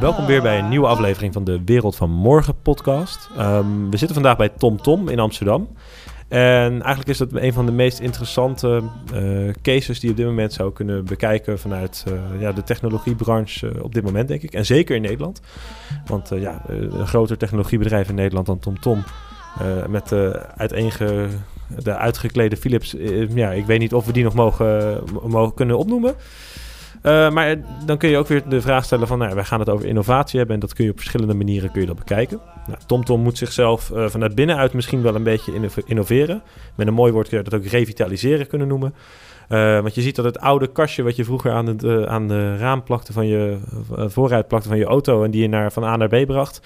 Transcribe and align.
Welkom 0.00 0.26
weer 0.26 0.42
bij 0.42 0.58
een 0.58 0.68
nieuwe 0.68 0.86
aflevering 0.86 1.32
van 1.32 1.44
de 1.44 1.64
Wereld 1.64 1.96
van 1.96 2.10
Morgen 2.10 2.60
podcast. 2.62 3.28
Ehm, 3.36 3.90
we 3.90 3.96
zitten 3.96 4.14
vandaag 4.14 4.36
bij 4.36 4.48
TomTom 4.48 4.82
Tom 4.82 5.08
in 5.08 5.18
Amsterdam. 5.18 5.68
En 6.28 6.72
eigenlijk 6.72 7.08
is 7.08 7.18
dat 7.18 7.32
een 7.32 7.52
van 7.52 7.66
de 7.66 7.72
meest 7.72 7.98
interessante 7.98 8.82
uh, 9.14 9.52
cases 9.62 10.00
die 10.00 10.08
je 10.08 10.10
op 10.10 10.16
dit 10.16 10.26
moment 10.26 10.52
zou 10.52 10.72
kunnen 10.72 11.04
bekijken 11.04 11.58
vanuit 11.58 12.04
uh, 12.08 12.40
ja, 12.40 12.52
de 12.52 12.62
technologiebranche 12.62 13.72
uh, 13.74 13.82
op 13.82 13.94
dit 13.94 14.04
moment, 14.04 14.28
denk 14.28 14.42
ik. 14.42 14.52
En 14.52 14.66
zeker 14.66 14.96
in 14.96 15.02
Nederland. 15.02 15.40
Want 16.06 16.30
ja, 16.34 16.62
een 16.66 17.06
groter 17.06 17.38
technologiebedrijf 17.38 18.08
in 18.08 18.14
Nederland 18.14 18.46
dan 18.46 18.58
TomTom. 18.58 19.02
Tom, 19.02 19.90
met 19.90 20.12
uiteenge, 20.56 21.28
de 21.78 21.96
uitgeklede 21.96 22.56
Philips. 22.56 22.94
ja, 23.34 23.52
ik 23.52 23.66
weet 23.66 23.78
niet 23.78 23.94
of 23.94 24.06
we 24.06 24.12
die 24.12 24.24
nog 24.24 24.34
mogen, 24.34 25.02
mogen 25.22 25.54
kunnen 25.54 25.78
opnoemen. 25.78 26.14
Uh, 27.02 27.30
maar 27.30 27.56
dan 27.86 27.98
kun 27.98 28.08
je 28.08 28.16
ook 28.16 28.26
weer 28.26 28.48
de 28.48 28.60
vraag 28.60 28.84
stellen 28.84 29.06
van, 29.06 29.18
nou, 29.18 29.34
wij 29.34 29.44
gaan 29.44 29.60
het 29.60 29.68
over 29.68 29.86
innovatie 29.86 30.38
hebben 30.38 30.54
en 30.54 30.60
dat 30.60 30.74
kun 30.74 30.84
je 30.84 30.90
op 30.90 30.96
verschillende 30.96 31.34
manieren 31.34 31.70
kun 31.70 31.80
je 31.80 31.86
dat 31.86 31.96
bekijken. 31.96 32.40
Nou, 32.66 32.78
TomTom 32.86 33.20
moet 33.20 33.38
zichzelf 33.38 33.90
uh, 33.90 34.08
vanuit 34.08 34.34
binnenuit 34.34 34.72
misschien 34.72 35.02
wel 35.02 35.14
een 35.14 35.22
beetje 35.22 35.70
innoveren. 35.86 36.42
Met 36.74 36.86
een 36.86 36.94
mooi 36.94 37.12
woord 37.12 37.28
kun 37.28 37.38
je 37.38 37.44
dat 37.44 37.54
ook 37.54 37.66
revitaliseren 37.66 38.46
kunnen 38.46 38.68
noemen. 38.68 38.94
Want 39.82 39.94
je 39.94 40.00
ziet 40.00 40.16
dat 40.16 40.24
het 40.24 40.38
oude 40.38 40.72
kastje 40.72 41.02
wat 41.02 41.16
je 41.16 41.24
vroeger 41.24 41.52
aan, 41.52 41.66
het, 41.66 42.06
aan 42.06 42.28
de 42.28 42.56
raam 42.56 42.82
plakte 42.82 43.12
van 43.12 43.26
je 43.26 43.58
vooruit 44.06 44.48
plakte 44.48 44.68
van 44.68 44.78
je 44.78 44.84
auto 44.84 45.24
en 45.24 45.30
die 45.30 45.42
je 45.42 45.48
naar, 45.48 45.72
van 45.72 45.84
A 45.84 45.96
naar 45.96 46.08
B 46.08 46.26
bracht, 46.26 46.60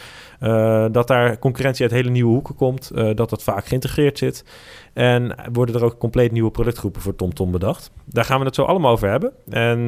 dat 0.93 1.09
daar 1.09 1.39
concurrentie 1.39 1.83
uit 1.83 1.93
hele 1.93 2.11
nieuwe 2.11 2.33
hoeken 2.33 2.55
komt, 2.55 2.91
dat 2.95 3.31
dat 3.31 3.43
vaak 3.43 3.67
geïntegreerd 3.67 4.19
zit. 4.19 4.45
En 4.95 5.35
worden 5.53 5.75
er 5.75 5.85
ook 5.85 5.99
compleet 5.99 6.33
nieuwe 6.33 6.51
productgroepen 6.51 7.03
voor 7.03 7.17
TomTom 7.17 7.51
bedacht. 7.51 7.91
Daar 8.05 8.25
gaan 8.25 8.39
we 8.39 8.45
het 8.45 8.55
zo 8.55 8.63
allemaal 8.63 8.93
over 8.93 9.11
hebben. 9.11 9.33
En 9.49 9.87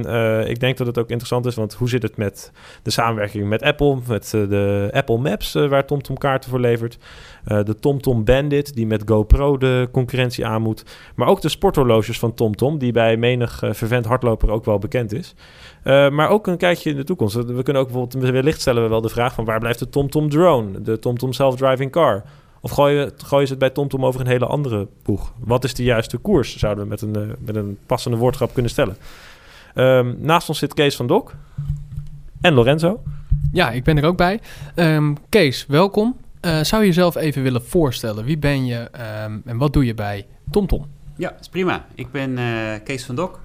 ik 0.49 0.61
denk 0.61 0.77
dat 0.77 0.87
het 0.87 0.99
ook 0.99 1.09
interessant 1.09 1.47
is, 1.47 1.55
want 1.55 1.75
hoe 1.75 1.89
zit 1.89 2.03
het 2.03 2.17
met 2.17 2.53
de 2.83 2.91
samenwerking 2.91 3.49
met 3.49 3.63
Apple, 3.63 3.99
met 4.07 4.31
de 4.31 4.91
Apple 4.93 5.19
Maps 5.19 5.53
waar 5.53 5.87
TomTom 5.87 6.19
kaarten 6.19 6.51
voor 6.51 6.61
levert, 6.61 6.99
de 7.45 7.75
TomTom 7.81 8.25
Bandit 8.25 8.75
die 8.75 8.87
met 8.87 9.03
GoPro 9.07 9.57
de 9.57 9.89
concurrentie 9.93 10.47
aan 10.47 10.63
moet, 10.63 10.85
maar 11.15 11.29
ook 11.29 11.41
de 11.41 11.49
sporthorloges 11.49 12.19
van 12.19 12.35
TomTom 12.35 12.79
die 12.79 12.93
bij 12.93 13.17
menig 13.17 13.59
vervent 13.59 14.07
hardloper 14.07 14.51
ook 14.51 14.65
wel 14.65 14.79
bekend 14.79 15.13
is. 15.13 15.35
Maar 15.85 16.29
ook 16.29 16.47
een 16.47 16.57
kijkje 16.57 16.91
in 16.91 16.97
de 16.97 17.05
toekomst. 17.05 17.35
We 17.35 17.63
kunnen 17.63 17.83
ook 17.83 17.89
bijvoorbeeld, 17.89 18.31
wellicht 18.33 18.61
stellen 18.61 18.83
we 18.83 18.89
wel 18.89 19.01
de 19.01 19.09
vraag 19.09 19.35
van 19.35 19.45
waar 19.45 19.61
blijft 19.61 19.79
de 19.79 19.89
TomTom 19.89 20.29
drone, 20.29 20.83
de 20.83 20.99
TomTom 20.99 21.33
self-driving 21.33 21.91
car? 21.91 22.25
Of 22.67 22.73
gooien, 22.73 23.13
gooien 23.17 23.47
ze 23.47 23.53
het 23.53 23.63
bij 23.63 23.71
TomTom 23.71 24.05
over 24.05 24.21
een 24.21 24.27
hele 24.27 24.47
andere 24.47 24.89
boeg? 25.03 25.33
Wat 25.39 25.65
is 25.65 25.75
de 25.75 25.83
juiste 25.83 26.17
koers, 26.17 26.57
zouden 26.57 26.85
we 26.85 26.91
met 26.91 27.01
een, 27.01 27.19
uh, 27.19 27.33
met 27.39 27.57
een 27.57 27.79
passende 27.87 28.17
woordgrap 28.17 28.53
kunnen 28.53 28.71
stellen. 28.71 28.97
Um, 29.75 30.17
naast 30.21 30.49
ons 30.49 30.59
zit 30.59 30.75
Kees 30.75 30.97
van 30.97 31.07
Dok 31.07 31.35
en 32.41 32.53
Lorenzo. 32.53 33.03
Ja, 33.53 33.71
ik 33.71 33.85
ben 33.85 33.97
er 33.97 34.05
ook 34.05 34.17
bij. 34.17 34.41
Um, 34.75 35.17
Kees, 35.29 35.67
welkom. 35.69 36.17
Uh, 36.41 36.63
zou 36.63 36.83
je 36.83 36.89
jezelf 36.89 37.17
even 37.17 37.43
willen 37.43 37.65
voorstellen? 37.65 38.25
Wie 38.25 38.39
ben 38.39 38.67
je 38.67 38.91
um, 39.25 39.43
en 39.45 39.57
wat 39.59 39.73
doe 39.73 39.85
je 39.85 39.95
bij 39.95 40.27
TomTom? 40.51 40.87
Ja, 41.17 41.37
is 41.41 41.49
prima. 41.49 41.87
Ik 41.95 42.11
ben 42.11 42.39
uh, 42.39 42.73
Kees 42.85 43.05
van 43.05 43.15
Dok. 43.15 43.41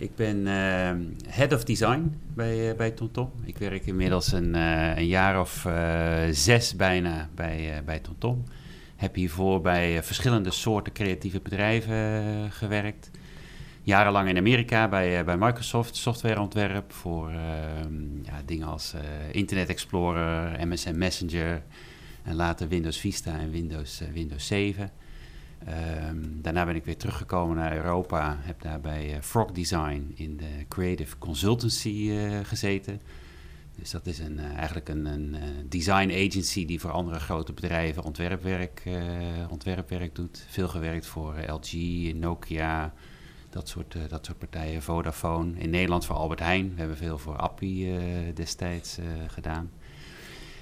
Ik 0.00 0.14
ben 0.16 0.36
uh, 0.36 0.90
Head 1.28 1.52
of 1.52 1.64
Design 1.64 2.20
bij, 2.34 2.70
uh, 2.70 2.76
bij 2.76 2.90
TomTom. 2.90 3.30
Ik 3.44 3.58
werk 3.58 3.86
inmiddels 3.86 4.32
een, 4.32 4.54
een 4.54 5.06
jaar 5.06 5.40
of 5.40 5.66
zes 6.30 6.76
bijna 6.76 7.28
bij, 7.34 7.82
bij 7.84 7.98
TomTom. 7.98 8.44
Heb 8.96 9.14
hiervoor 9.14 9.60
bij 9.60 10.02
verschillende 10.02 10.50
soorten 10.50 10.92
creatieve 10.92 11.40
bedrijven 11.40 12.52
gewerkt. 12.52 13.10
Jarenlang 13.82 14.28
in 14.28 14.36
Amerika 14.36 14.88
bij, 14.88 15.24
bij 15.24 15.36
Microsoft, 15.36 15.96
softwareontwerp 15.96 16.92
voor 16.92 17.28
ehm, 17.28 18.22
ja, 18.22 18.42
dingen 18.44 18.66
als 18.66 18.94
Internet 19.32 19.68
Explorer, 19.68 20.66
MSN 20.66 20.98
Messenger 20.98 21.62
en 22.22 22.34
later 22.34 22.68
Windows 22.68 22.98
Vista 22.98 23.38
en 23.38 23.50
Windows, 23.50 24.02
Windows 24.12 24.46
7. 24.46 24.90
Um, 25.66 26.42
daarna 26.42 26.64
ben 26.64 26.74
ik 26.76 26.84
weer 26.84 26.96
teruggekomen 26.96 27.56
naar 27.56 27.76
Europa. 27.76 28.38
Heb 28.40 28.62
daar 28.62 28.80
bij 28.80 29.14
uh, 29.14 29.20
Frog 29.20 29.50
Design 29.50 30.12
in 30.14 30.36
de 30.36 30.64
Creative 30.68 31.18
Consultancy 31.18 31.88
uh, 31.88 32.38
gezeten. 32.42 33.00
Dus 33.76 33.90
dat 33.90 34.06
is 34.06 34.18
een, 34.18 34.38
uh, 34.38 34.54
eigenlijk 34.56 34.88
een, 34.88 35.06
een 35.06 35.36
design 35.68 36.10
agency 36.10 36.66
die 36.66 36.80
voor 36.80 36.90
andere 36.90 37.20
grote 37.20 37.52
bedrijven 37.52 38.02
ontwerpwerk, 38.02 38.82
ontwerpwerk 39.50 40.14
doet. 40.14 40.46
Veel 40.48 40.68
gewerkt 40.68 41.06
voor 41.06 41.34
LG, 41.46 41.72
Nokia, 42.14 42.92
dat 43.50 43.68
soort, 43.68 43.96
dat 44.08 44.26
soort 44.26 44.38
partijen. 44.38 44.82
Vodafone. 44.82 45.58
In 45.58 45.70
Nederland 45.70 46.06
voor 46.06 46.16
Albert 46.16 46.40
Heijn. 46.40 46.70
We 46.72 46.78
hebben 46.78 46.96
veel 46.96 47.18
voor 47.18 47.36
Appie 47.36 47.92
destijds 48.34 48.98
gedaan. 49.26 49.70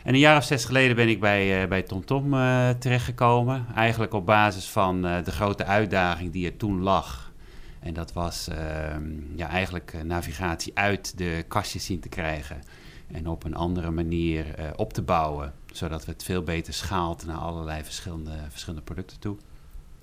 En 0.06 0.14
een 0.14 0.20
jaar 0.20 0.36
of 0.36 0.44
zes 0.44 0.64
geleden 0.64 0.96
ben 0.96 1.08
ik 1.08 1.20
bij, 1.20 1.62
uh, 1.62 1.68
bij 1.68 1.82
TomTom 1.82 2.34
uh, 2.34 2.70
terechtgekomen. 2.70 3.66
Eigenlijk 3.74 4.14
op 4.14 4.26
basis 4.26 4.68
van 4.68 5.06
uh, 5.06 5.24
de 5.24 5.30
grote 5.30 5.64
uitdaging 5.64 6.32
die 6.32 6.46
er 6.46 6.56
toen 6.56 6.82
lag. 6.82 7.32
En 7.80 7.94
dat 7.94 8.12
was 8.12 8.48
ehm, 8.48 9.04
ja, 9.36 9.48
eigenlijk 9.48 9.94
navigatie 10.04 10.72
uit 10.74 11.18
de 11.18 11.44
kastjes 11.48 11.84
zien 11.84 12.00
te 12.00 12.08
krijgen. 12.08 12.56
En 13.12 13.28
op 13.28 13.44
een 13.44 13.54
andere 13.54 13.90
manier 13.90 14.46
op 14.76 14.92
te 14.92 15.02
bouwen. 15.02 15.52
Zodat 15.72 16.06
het 16.06 16.22
veel 16.22 16.42
beter 16.42 16.72
schaalt 16.72 17.26
naar 17.26 17.36
allerlei 17.36 17.84
verschillende, 17.84 18.36
verschillende 18.48 18.84
producten 18.84 19.18
toe. 19.18 19.36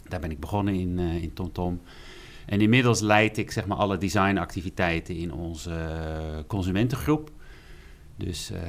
Daar 0.07 0.19
ben 0.19 0.31
ik 0.31 0.39
begonnen 0.39 0.73
in, 0.73 0.99
in 0.99 1.33
TomTom. 1.33 1.81
En 2.45 2.61
inmiddels 2.61 2.99
leid 2.99 3.37
ik 3.37 3.51
zeg 3.51 3.65
maar, 3.65 3.77
alle 3.77 3.97
designactiviteiten 3.97 5.15
in 5.15 5.33
onze 5.33 5.73
consumentengroep. 6.47 7.31
Dus 8.15 8.51
uh, 8.51 8.59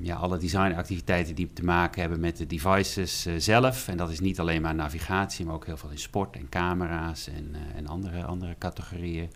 ja, 0.00 0.16
alle 0.16 0.38
designactiviteiten 0.38 1.34
die 1.34 1.52
te 1.52 1.64
maken 1.64 2.00
hebben 2.00 2.20
met 2.20 2.36
de 2.36 2.46
devices 2.46 3.26
uh, 3.26 3.34
zelf. 3.36 3.88
En 3.88 3.96
dat 3.96 4.10
is 4.10 4.20
niet 4.20 4.40
alleen 4.40 4.62
maar 4.62 4.74
navigatie, 4.74 5.44
maar 5.44 5.54
ook 5.54 5.66
heel 5.66 5.76
veel 5.76 5.90
in 5.90 5.98
sport 5.98 6.36
en 6.36 6.48
camera's 6.48 7.28
en, 7.28 7.48
uh, 7.52 7.58
en 7.76 7.86
andere, 7.86 8.24
andere 8.24 8.54
categorieën. 8.58 9.30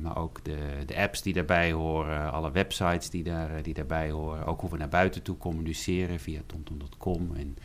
maar 0.00 0.16
ook 0.16 0.44
de, 0.44 0.58
de 0.86 0.96
apps 0.96 1.22
die 1.22 1.32
daarbij 1.32 1.72
horen, 1.72 2.32
alle 2.32 2.50
websites 2.50 3.10
die, 3.10 3.22
daar, 3.22 3.62
die 3.62 3.74
daarbij 3.74 4.10
horen. 4.10 4.46
Ook 4.46 4.60
hoe 4.60 4.70
we 4.70 4.76
naar 4.76 4.88
buiten 4.88 5.22
toe 5.22 5.36
communiceren 5.36 6.20
via 6.20 6.40
tomtom.com. 6.46 7.34
En 7.36 7.56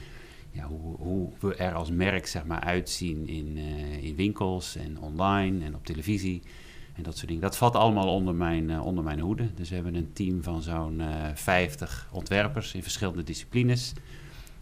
ja, 0.52 0.68
hoe, 0.68 0.96
hoe 0.98 1.30
we 1.40 1.56
er 1.56 1.74
als 1.74 1.92
merk 1.92 2.28
zeg 2.28 2.46
maar, 2.46 2.60
uitzien 2.60 3.28
in, 3.28 3.58
in 4.02 4.16
winkels 4.16 4.76
en 4.76 5.00
online 5.00 5.66
en 5.66 5.76
op 5.76 5.86
televisie. 5.86 6.42
En 7.00 7.06
dat 7.06 7.16
soort 7.16 7.28
dingen. 7.28 7.42
Dat 7.44 7.58
valt 7.58 7.76
allemaal 7.76 8.14
onder 8.14 8.36
mijn, 8.36 8.70
uh, 8.70 8.86
onder 8.86 9.04
mijn 9.04 9.20
hoede. 9.20 9.54
Dus 9.54 9.70
we 9.70 9.76
hebben 9.76 9.96
een 9.96 10.14
team 10.14 10.44
van 10.44 10.62
zo'n 10.62 11.00
uh, 11.00 11.30
eh, 11.30 11.36
50 11.36 12.08
ontwerpers 12.12 12.74
in 12.74 12.82
verschillende 12.82 13.24
disciplines. 13.24 13.94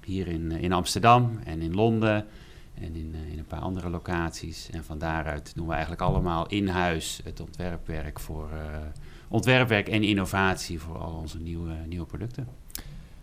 Hier 0.04 0.28
in, 0.28 0.52
uh, 0.52 0.64
in 0.64 0.74
Amsterdam 0.74 1.40
en 1.44 1.62
in 1.62 1.76
Londen 1.76 2.26
en 2.74 2.96
in, 2.96 3.16
in 3.32 3.38
een 3.38 3.46
paar 3.46 3.60
andere 3.60 3.90
locaties. 3.90 4.70
En 4.72 4.84
van 4.84 4.98
daaruit 4.98 5.56
doen 5.56 5.66
we 5.66 5.72
eigenlijk 5.72 6.02
allemaal 6.02 6.48
in 6.48 6.68
huis 6.68 7.22
het 7.24 7.40
ontwerpwerk 7.40 8.20
voor 8.20 8.50
ontwerpwerk 9.28 9.88
en 9.88 10.04
innovatie 10.04 10.80
voor 10.80 10.98
al 10.98 11.12
onze 11.12 11.40
nieuwe, 11.40 11.74
nieuwe 11.88 12.06
producten. 12.06 12.48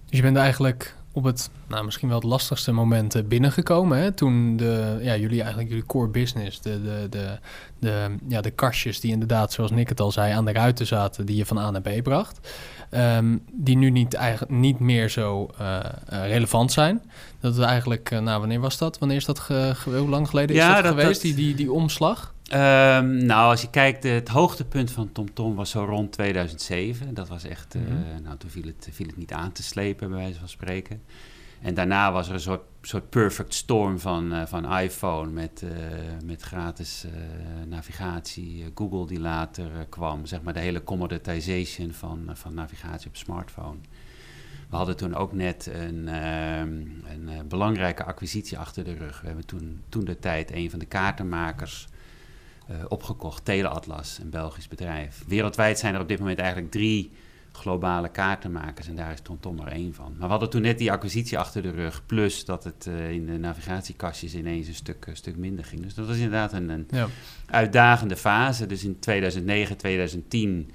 Dus 0.04 0.18
je 0.18 0.22
bent 0.22 0.36
eigenlijk 0.36 0.96
op 1.14 1.24
het 1.24 1.50
nou, 1.66 1.84
misschien 1.84 2.08
wel 2.08 2.18
het 2.18 2.26
lastigste 2.26 2.72
moment 2.72 3.28
binnengekomen. 3.28 3.98
Hè? 3.98 4.12
Toen 4.12 4.56
de, 4.56 4.98
ja, 5.02 5.16
jullie 5.16 5.40
eigenlijk 5.40 5.68
jullie 5.68 5.86
core 5.86 6.08
business, 6.08 6.60
de, 6.60 6.82
de, 6.82 7.06
de, 7.10 7.38
de, 7.78 8.16
ja, 8.28 8.40
de 8.40 8.50
kastjes 8.50 9.00
die 9.00 9.12
inderdaad, 9.12 9.52
zoals 9.52 9.70
Nick 9.70 9.88
het 9.88 10.00
al 10.00 10.12
zei, 10.12 10.32
aan 10.32 10.44
de 10.44 10.52
ruiten 10.52 10.86
zaten, 10.86 11.26
die 11.26 11.36
je 11.36 11.46
van 11.46 11.58
A 11.58 11.70
naar 11.70 11.80
B 11.80 12.02
bracht. 12.02 12.48
Um, 12.90 13.42
die 13.52 13.76
nu 13.76 13.90
niet, 13.90 14.14
eigenlijk, 14.14 14.52
niet 14.52 14.78
meer 14.78 15.08
zo 15.08 15.50
uh, 15.60 15.78
relevant 16.08 16.72
zijn. 16.72 17.02
Dat 17.40 17.56
het 17.56 17.64
eigenlijk, 17.64 18.10
uh, 18.10 18.18
nou 18.18 18.40
wanneer 18.40 18.60
was 18.60 18.78
dat? 18.78 18.98
Wanneer 18.98 19.16
is 19.16 19.24
dat, 19.24 19.38
ge, 19.38 19.74
hoe 19.84 20.08
lang 20.08 20.28
geleden 20.28 20.56
is 20.56 20.62
ja, 20.62 20.74
dat, 20.74 20.82
dat, 20.82 20.92
geweest, 20.92 21.22
dat... 21.22 21.22
Die, 21.22 21.34
die, 21.34 21.54
die 21.54 21.72
omslag? 21.72 22.33
Um, 22.54 23.16
nou, 23.26 23.50
als 23.50 23.60
je 23.60 23.70
kijkt, 23.70 24.02
het 24.02 24.28
hoogtepunt 24.28 24.90
van 24.90 25.12
TomTom 25.12 25.34
Tom 25.34 25.54
was 25.54 25.70
zo 25.70 25.84
rond 25.84 26.12
2007. 26.12 27.14
Dat 27.14 27.28
was 27.28 27.44
echt, 27.44 27.74
mm 27.74 27.84
-hmm. 27.84 27.92
uh, 27.92 28.24
nou 28.24 28.36
toen 28.36 28.50
viel 28.50 28.66
het, 28.66 28.88
viel 28.90 29.06
het 29.06 29.16
niet 29.16 29.32
aan 29.32 29.52
te 29.52 29.62
slepen, 29.62 30.08
bij 30.08 30.18
wijze 30.18 30.38
van 30.38 30.48
spreken. 30.48 31.02
En 31.62 31.74
daarna 31.74 32.12
was 32.12 32.28
er 32.28 32.34
een 32.34 32.40
soort, 32.40 32.62
soort 32.82 33.10
perfect 33.10 33.54
storm 33.54 33.98
van, 33.98 34.32
uh, 34.32 34.46
van 34.46 34.78
iPhone 34.78 35.30
met, 35.30 35.62
uh, 35.64 35.70
met 36.24 36.42
gratis 36.42 37.06
navigatie. 37.66 38.64
Google 38.74 39.06
die 39.06 39.20
later 39.20 39.86
kwam, 39.88 40.26
zeg 40.26 40.42
maar 40.42 40.52
de 40.52 40.60
hele 40.60 40.84
commoditization 40.84 41.92
van, 41.92 42.30
van 42.32 42.54
navigatie 42.54 43.08
op 43.08 43.16
smartphone. 43.16 43.78
We 44.70 44.76
hadden 44.76 44.96
toen 44.96 45.14
ook 45.14 45.32
net 45.32 45.70
een, 45.72 46.06
een 46.06 47.48
belangrijke 47.48 48.04
acquisitie 48.04 48.58
achter 48.58 48.84
de 48.84 48.94
rug. 48.94 49.20
We 49.20 49.26
hebben 49.26 49.46
toen, 49.46 49.82
toen 49.88 50.04
de 50.04 50.18
tijd 50.18 50.52
een 50.52 50.70
van 50.70 50.78
de 50.78 50.86
kaartenmakers 50.86 51.86
opgekocht, 52.88 53.44
Teleatlas, 53.44 54.18
een 54.22 54.30
Belgisch 54.30 54.68
bedrijf. 54.68 55.24
Wereldwijd 55.26 55.78
zijn 55.78 55.94
er 55.94 56.00
op 56.00 56.08
dit 56.08 56.18
moment 56.18 56.38
eigenlijk 56.38 56.70
drie 56.70 57.12
globale 57.52 58.08
kaartenmakers. 58.08 58.88
En 58.88 58.96
daar 58.96 59.12
is 59.12 59.20
TomTom 59.20 59.58
er 59.58 59.66
één 59.72 59.94
van. 59.94 60.10
Maar 60.12 60.24
we 60.24 60.30
hadden 60.30 60.50
toen 60.50 60.62
net 60.62 60.78
die 60.78 60.92
acquisitie 60.92 61.38
achter 61.38 61.62
de 61.62 61.70
rug. 61.70 62.06
Plus 62.06 62.44
dat 62.44 62.64
het 62.64 62.86
eh, 62.86 63.10
in 63.10 63.26
de 63.26 63.38
navigatiekastjes 63.38 64.34
ineens 64.34 64.68
een 64.68 64.74
stuk, 64.74 65.06
een 65.06 65.16
stuk 65.16 65.36
minder 65.36 65.64
ging. 65.64 65.82
Dus 65.82 65.94
dat 65.94 66.06
was 66.06 66.16
inderdaad 66.16 66.52
een, 66.52 66.68
een 66.68 66.86
Ja. 66.90 67.06
uitdagende 67.46 68.16
fase. 68.16 68.66
Dus 68.66 68.84
in 68.84 68.98
2009, 68.98 69.76
2010 69.76 70.70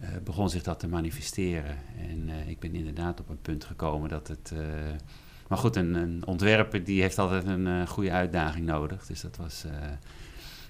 eh, 0.00 0.08
begon 0.24 0.50
zich 0.50 0.62
dat 0.62 0.78
te 0.80 0.88
manifesteren. 0.88 1.78
En 2.10 2.28
eh, 2.28 2.48
ik 2.48 2.58
ben 2.60 2.74
inderdaad 2.74 3.20
op 3.20 3.28
een 3.28 3.40
punt 3.42 3.64
gekomen 3.64 4.08
dat 4.08 4.28
het... 4.28 4.52
eh, 4.54 4.58
maar 5.48 5.58
goed, 5.58 5.76
een, 5.76 5.94
een 5.94 6.26
ontwerper 6.26 6.84
die 6.84 7.00
heeft 7.00 7.18
altijd 7.18 7.46
een 7.46 7.66
eh, 7.66 7.86
goede 7.86 8.10
uitdaging 8.10 8.66
nodig. 8.66 9.06
Dus 9.06 9.20
dat 9.20 9.36
was, 9.36 9.64
eh, 9.64 9.72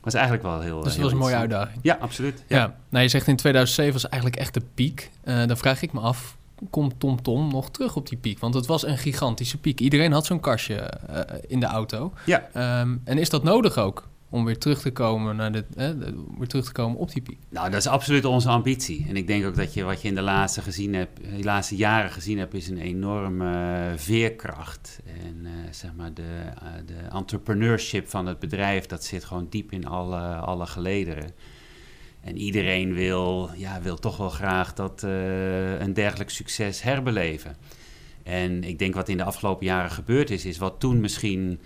was 0.05 0.15
eigenlijk 0.15 0.43
wel 0.43 0.61
heel 0.61 0.75
Dus 0.75 0.85
dat 0.85 0.93
heel 0.93 1.03
was 1.03 1.13
een 1.13 1.19
mooie 1.19 1.35
uitdaging. 1.35 1.79
Ja, 1.83 1.97
absoluut. 2.01 2.45
Ja, 2.49 2.77
nou 2.89 3.03
je 3.03 3.11
zegt 3.11 3.27
in 3.27 3.37
2007 3.37 3.93
was 3.93 4.09
eigenlijk 4.09 4.41
echt 4.41 4.55
de 4.55 4.63
piek. 4.75 5.11
Eh, 5.23 5.47
dan 5.47 5.57
vraag 5.57 5.83
ik 5.83 5.93
me 5.93 6.01
af, 6.01 6.37
komt 6.71 7.01
TomTom 7.01 7.23
Tom 7.23 7.53
nog 7.53 7.71
terug 7.71 7.97
op 7.97 8.09
die 8.09 8.19
piek? 8.19 8.39
Want 8.39 8.55
het 8.55 8.67
was 8.67 8.87
een 8.87 8.99
gigantische 8.99 9.59
piek. 9.59 9.81
Iedereen 9.81 10.13
had 10.13 10.27
zo'n 10.27 10.41
kastje 10.41 10.75
eh, 10.75 11.21
in 11.47 11.61
de 11.61 11.67
auto. 11.67 12.13
Ja. 12.27 12.49
Ehm, 12.53 12.97
en 13.05 13.19
is 13.19 13.31
dat 13.31 13.43
nodig 13.43 13.79
ook 13.79 14.09
om 14.35 14.45
weer 14.45 14.59
terug 14.59 14.81
te 14.81 14.93
komen 14.93 15.37
naar 15.37 15.53
de, 15.53 15.65
om 16.29 16.39
weer 16.39 16.49
terug 16.49 16.65
te 16.65 16.73
komen 16.73 16.99
op 16.99 17.13
die 17.13 17.23
piek? 17.23 17.39
Nou, 17.49 17.71
dat 17.71 17.81
is 17.81 17.87
absoluut 17.87 18.25
onze 18.25 18.49
ambitie. 18.49 19.07
En 19.09 19.17
ik 19.17 19.27
denk 19.27 19.47
ook 19.47 19.57
dat 19.57 19.75
je 19.75 19.83
wat 19.83 20.03
je 20.03 20.09
in 20.09 20.15
de 20.15 20.23
laatste, 20.23 20.63
gezien 20.63 20.95
hebt, 20.95 21.21
de 21.37 21.45
laatste 21.45 21.77
jaren 21.77 22.11
gezien 22.11 22.39
hebt, 22.39 22.55
is 22.55 22.69
een 22.69 22.79
enorme 22.79 23.53
eh, 23.53 23.99
veerkracht. 23.99 25.01
En 25.07 25.41
eh, 25.45 25.53
zeg 25.71 25.91
maar 25.97 26.15
de, 26.15 26.23
eh, 26.23 26.69
de 26.87 27.17
entrepreneurship 27.17 28.09
van 28.09 28.27
het 28.27 28.39
bedrijf, 28.39 28.87
dat 28.87 29.05
zit 29.05 29.25
gewoon 29.25 29.47
diep 29.51 29.73
in 29.73 29.87
alle, 29.87 30.21
alle 30.21 30.67
gelederen. 30.67 31.31
En 32.21 32.37
iedereen 32.37 32.95
wil, 32.95 33.51
ja, 33.57 33.81
wil 33.81 33.97
toch 33.97 34.17
wel 34.17 34.31
graag 34.31 34.75
dat 34.75 35.03
een 35.03 35.95
dergelijk 35.95 36.31
succes 36.31 36.83
herbeleven. 36.83 37.57
En 38.23 38.65
ik 38.65 38.79
denk 38.79 38.95
wat 38.95 39.09
in 39.09 39.17
de 39.17 39.25
afgelopen 39.25 39.67
jaren 39.67 39.91
gebeurd 39.91 40.31
is, 40.31 40.45
is 40.45 40.59
wat 40.59 40.81
toen 40.81 41.01
misschien 41.01 41.61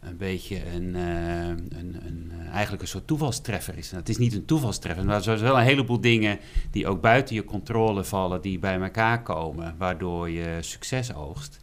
een 0.00 0.16
beetje 0.16 0.70
een, 0.74 0.96
eh, 0.96 1.48
een, 1.48 1.96
een, 2.06 2.30
eh, 2.30 2.48
eigenlijk 2.50 2.82
een 2.82 2.88
soort 2.88 3.06
toevalstreffer 3.06 3.78
is. 3.78 3.90
Het 3.90 4.08
is 4.08 4.18
niet 4.18 4.34
een 4.34 4.44
toevalstreffer, 4.44 5.04
maar 5.04 5.16
er 5.16 5.22
zijn 5.22 5.38
wel 5.38 5.58
een 5.58 5.64
heleboel 5.64 6.00
dingen 6.00 6.38
die 6.70 6.86
ook 6.86 7.00
buiten 7.00 7.34
je 7.34 7.44
controle 7.44 8.04
vallen, 8.04 8.40
die 8.40 8.58
bij 8.58 8.80
elkaar 8.80 9.22
komen, 9.22 9.74
waardoor 9.78 10.30
je 10.30 10.56
succes 10.60 11.14
oogst. 11.14 11.58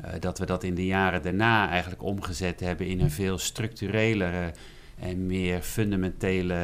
Eh, 0.00 0.10
dat 0.20 0.38
we 0.38 0.46
dat 0.46 0.62
in 0.62 0.74
de 0.74 0.86
jaren 0.86 1.22
daarna 1.22 1.68
eigenlijk 1.68 2.02
omgezet 2.02 2.60
hebben 2.60 2.86
in 2.86 3.00
een 3.00 3.10
veel 3.10 3.38
structurelere 3.38 4.52
en 4.98 5.26
meer 5.26 5.62
fundamentele 5.62 6.54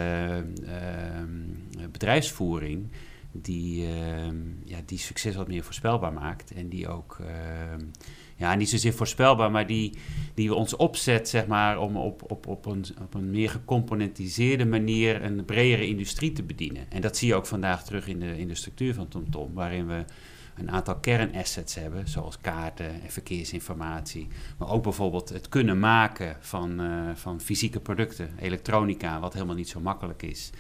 ehm, 0.67 1.91
bedrijfsvoering. 1.91 2.87
Die, 3.33 3.87
ehm, 3.87 4.37
ja, 4.65 4.79
die 4.85 4.99
succes 4.99 5.35
wat 5.35 5.49
meer 5.49 5.65
voorspelbaar 5.65 6.13
maakt. 6.13 6.53
En 6.53 6.69
die 6.69 6.89
ook, 6.89 7.19
ehm, 7.21 7.81
ja, 8.37 8.55
niet 8.55 8.69
zozeer 8.69 8.93
voorspelbaar, 8.93 9.51
maar 9.51 9.67
die, 9.67 9.93
die 10.35 10.49
we 10.49 10.55
ons 10.55 10.77
opzet, 10.77 11.29
zeg 11.29 11.47
maar, 11.47 11.79
om 11.79 11.97
op, 11.97 12.31
op, 12.31 12.47
op, 12.47 12.67
een, 12.67 12.85
op 13.03 13.15
een 13.15 13.31
meer 13.31 13.51
gecomponentiseerde 13.51 14.67
manier 14.67 15.23
een 15.23 15.45
bredere 15.45 15.87
industrie 15.87 16.33
te 16.33 16.43
bedienen. 16.43 16.91
En 16.91 17.01
dat 17.01 17.17
zie 17.17 17.29
je 17.29 17.35
ook 17.35 17.47
vandaag 17.47 17.85
terug 17.85 18.07
in 18.07 18.21
de, 18.21 18.39
in 18.39 18.49
de 18.49 18.55
structuur 18.55 18.95
van 18.95 19.09
TomTom, 19.09 19.55
waarin 19.55 19.87
we 19.87 20.05
een 20.57 20.71
aantal 20.71 20.97
kernassets 20.97 21.75
hebben, 21.75 22.09
zoals 22.09 22.41
kaarten 22.41 23.03
en 23.03 23.11
verkeersinformatie. 23.11 24.29
Maar 24.59 24.69
ook 24.69 24.83
bijvoorbeeld 24.83 25.29
het 25.29 25.49
kunnen 25.49 25.79
maken 25.79 26.37
van, 26.41 26.81
eh, 26.81 27.15
van 27.15 27.41
fysieke 27.41 27.81
producten, 27.81 28.31
elektronica, 28.41 29.21
wat 29.21 29.33
helemaal 29.33 29.55
niet 29.55 29.69
zo 29.69 29.81
makkelijk 29.81 30.23
is. 30.23 30.51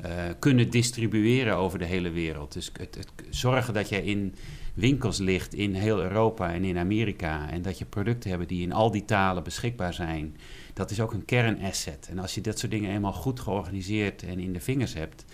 Eh, 0.00 0.10
kunnen 0.38 0.70
distribueren 0.70 1.56
over 1.56 1.78
de 1.78 1.84
hele 1.84 2.10
wereld. 2.10 2.52
Dus 2.52 2.70
het, 2.72 2.94
het 2.94 3.12
zorgen 3.30 3.74
dat 3.74 3.88
je 3.88 4.04
in 4.04 4.34
winkels 4.74 5.18
ligt 5.18 5.54
in 5.54 5.74
heel 5.74 6.02
Europa 6.02 6.52
en 6.52 6.64
in 6.64 6.78
Amerika. 6.78 7.50
En 7.50 7.62
dat 7.62 7.78
je 7.78 7.84
producten 7.84 8.30
hebben 8.30 8.48
die 8.48 8.62
in 8.62 8.72
al 8.72 8.90
die 8.90 9.04
talen 9.04 9.42
beschikbaar 9.42 9.94
zijn. 9.94 10.36
Dat 10.74 10.90
is 10.90 11.00
ook 11.00 11.12
een 11.12 11.24
kernasset. 11.24 12.08
En 12.10 12.18
als 12.18 12.34
je 12.34 12.40
dat 12.40 12.58
soort 12.58 12.72
dingen 12.72 12.90
eenmaal 12.90 13.12
goed 13.12 13.40
georganiseerd 13.40 14.22
en 14.22 14.38
in 14.38 14.52
de 14.52 14.60
vingers 14.60 14.94
hebt, 14.94 15.24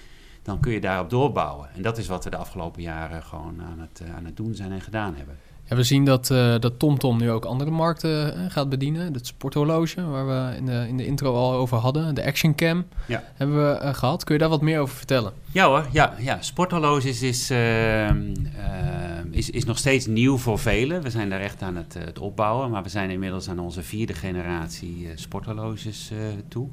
dan 0.43 0.61
kun 0.61 0.73
je 0.73 0.81
daarop 0.81 1.11
doorbouwen. 1.11 1.71
En 1.75 1.83
dat 1.83 1.99
is 1.99 2.07
wat 2.07 2.25
we 2.25 2.31
de 2.31 2.37
afgelopen 2.37 2.83
jaren 2.83 3.23
gewoon 3.23 3.63
aan 3.63 3.79
het, 3.79 4.01
eh, 4.01 4.15
aan 4.15 4.25
het 4.25 4.37
doen 4.37 4.55
zijn 4.55 4.73
en 4.73 4.81
gedaan 4.81 5.15
hebben. 5.15 5.39
Ja, 5.69 5.77
we 5.77 5.83
zien 5.83 6.05
dat, 6.05 6.31
eh 6.31 6.55
dat 6.59 6.79
TomTom 6.79 7.19
nu 7.19 7.31
ook 7.31 7.45
andere 7.45 7.71
markten 7.71 8.35
eh, 8.35 8.51
gaat 8.51 8.69
bedienen. 8.69 9.13
Het 9.13 9.27
sporthorloge, 9.27 10.05
waar 10.05 10.27
we 10.27 10.57
in 10.57 10.67
de, 10.67 10.85
in 10.89 10.97
de 10.97 11.07
intro 11.07 11.35
al 11.35 11.53
over 11.53 11.77
hadden. 11.77 12.15
De 12.15 12.25
Action 12.25 12.55
Cam 12.55 12.85
Ja. 13.07 13.23
hebben 13.35 13.57
we 13.69 13.73
eh, 13.79 13.95
gehad. 13.95 14.25
Kun 14.25 14.35
je 14.35 14.41
daar 14.41 14.49
wat 14.51 14.61
meer 14.61 14.81
over 14.81 14.97
vertellen? 14.97 15.33
Ja 15.53 15.67
hoor, 15.67 15.87
ja, 15.93 16.15
ja. 16.19 16.37
sporthorloges 16.41 17.23
is, 17.23 17.51
ehm, 17.51 17.59
ehm, 17.59 19.27
is, 19.31 19.51
is 19.51 19.65
nog 19.65 19.79
steeds 19.79 20.07
nieuw 20.07 20.37
voor 20.37 20.59
velen. 20.59 21.03
We 21.03 21.11
zijn 21.11 21.31
daar 21.31 21.41
echt 21.41 21.63
aan 21.63 21.77
het, 21.77 21.95
het 21.99 22.19
opbouwen, 22.19 22.71
maar 22.71 22.83
we 22.83 22.89
zijn 22.89 23.11
inmiddels 23.11 23.49
aan 23.49 23.59
onze 23.59 23.83
vierde 23.83 24.15
generatie 24.15 25.09
sporthorloges 25.15 26.11
toe. 26.49 26.69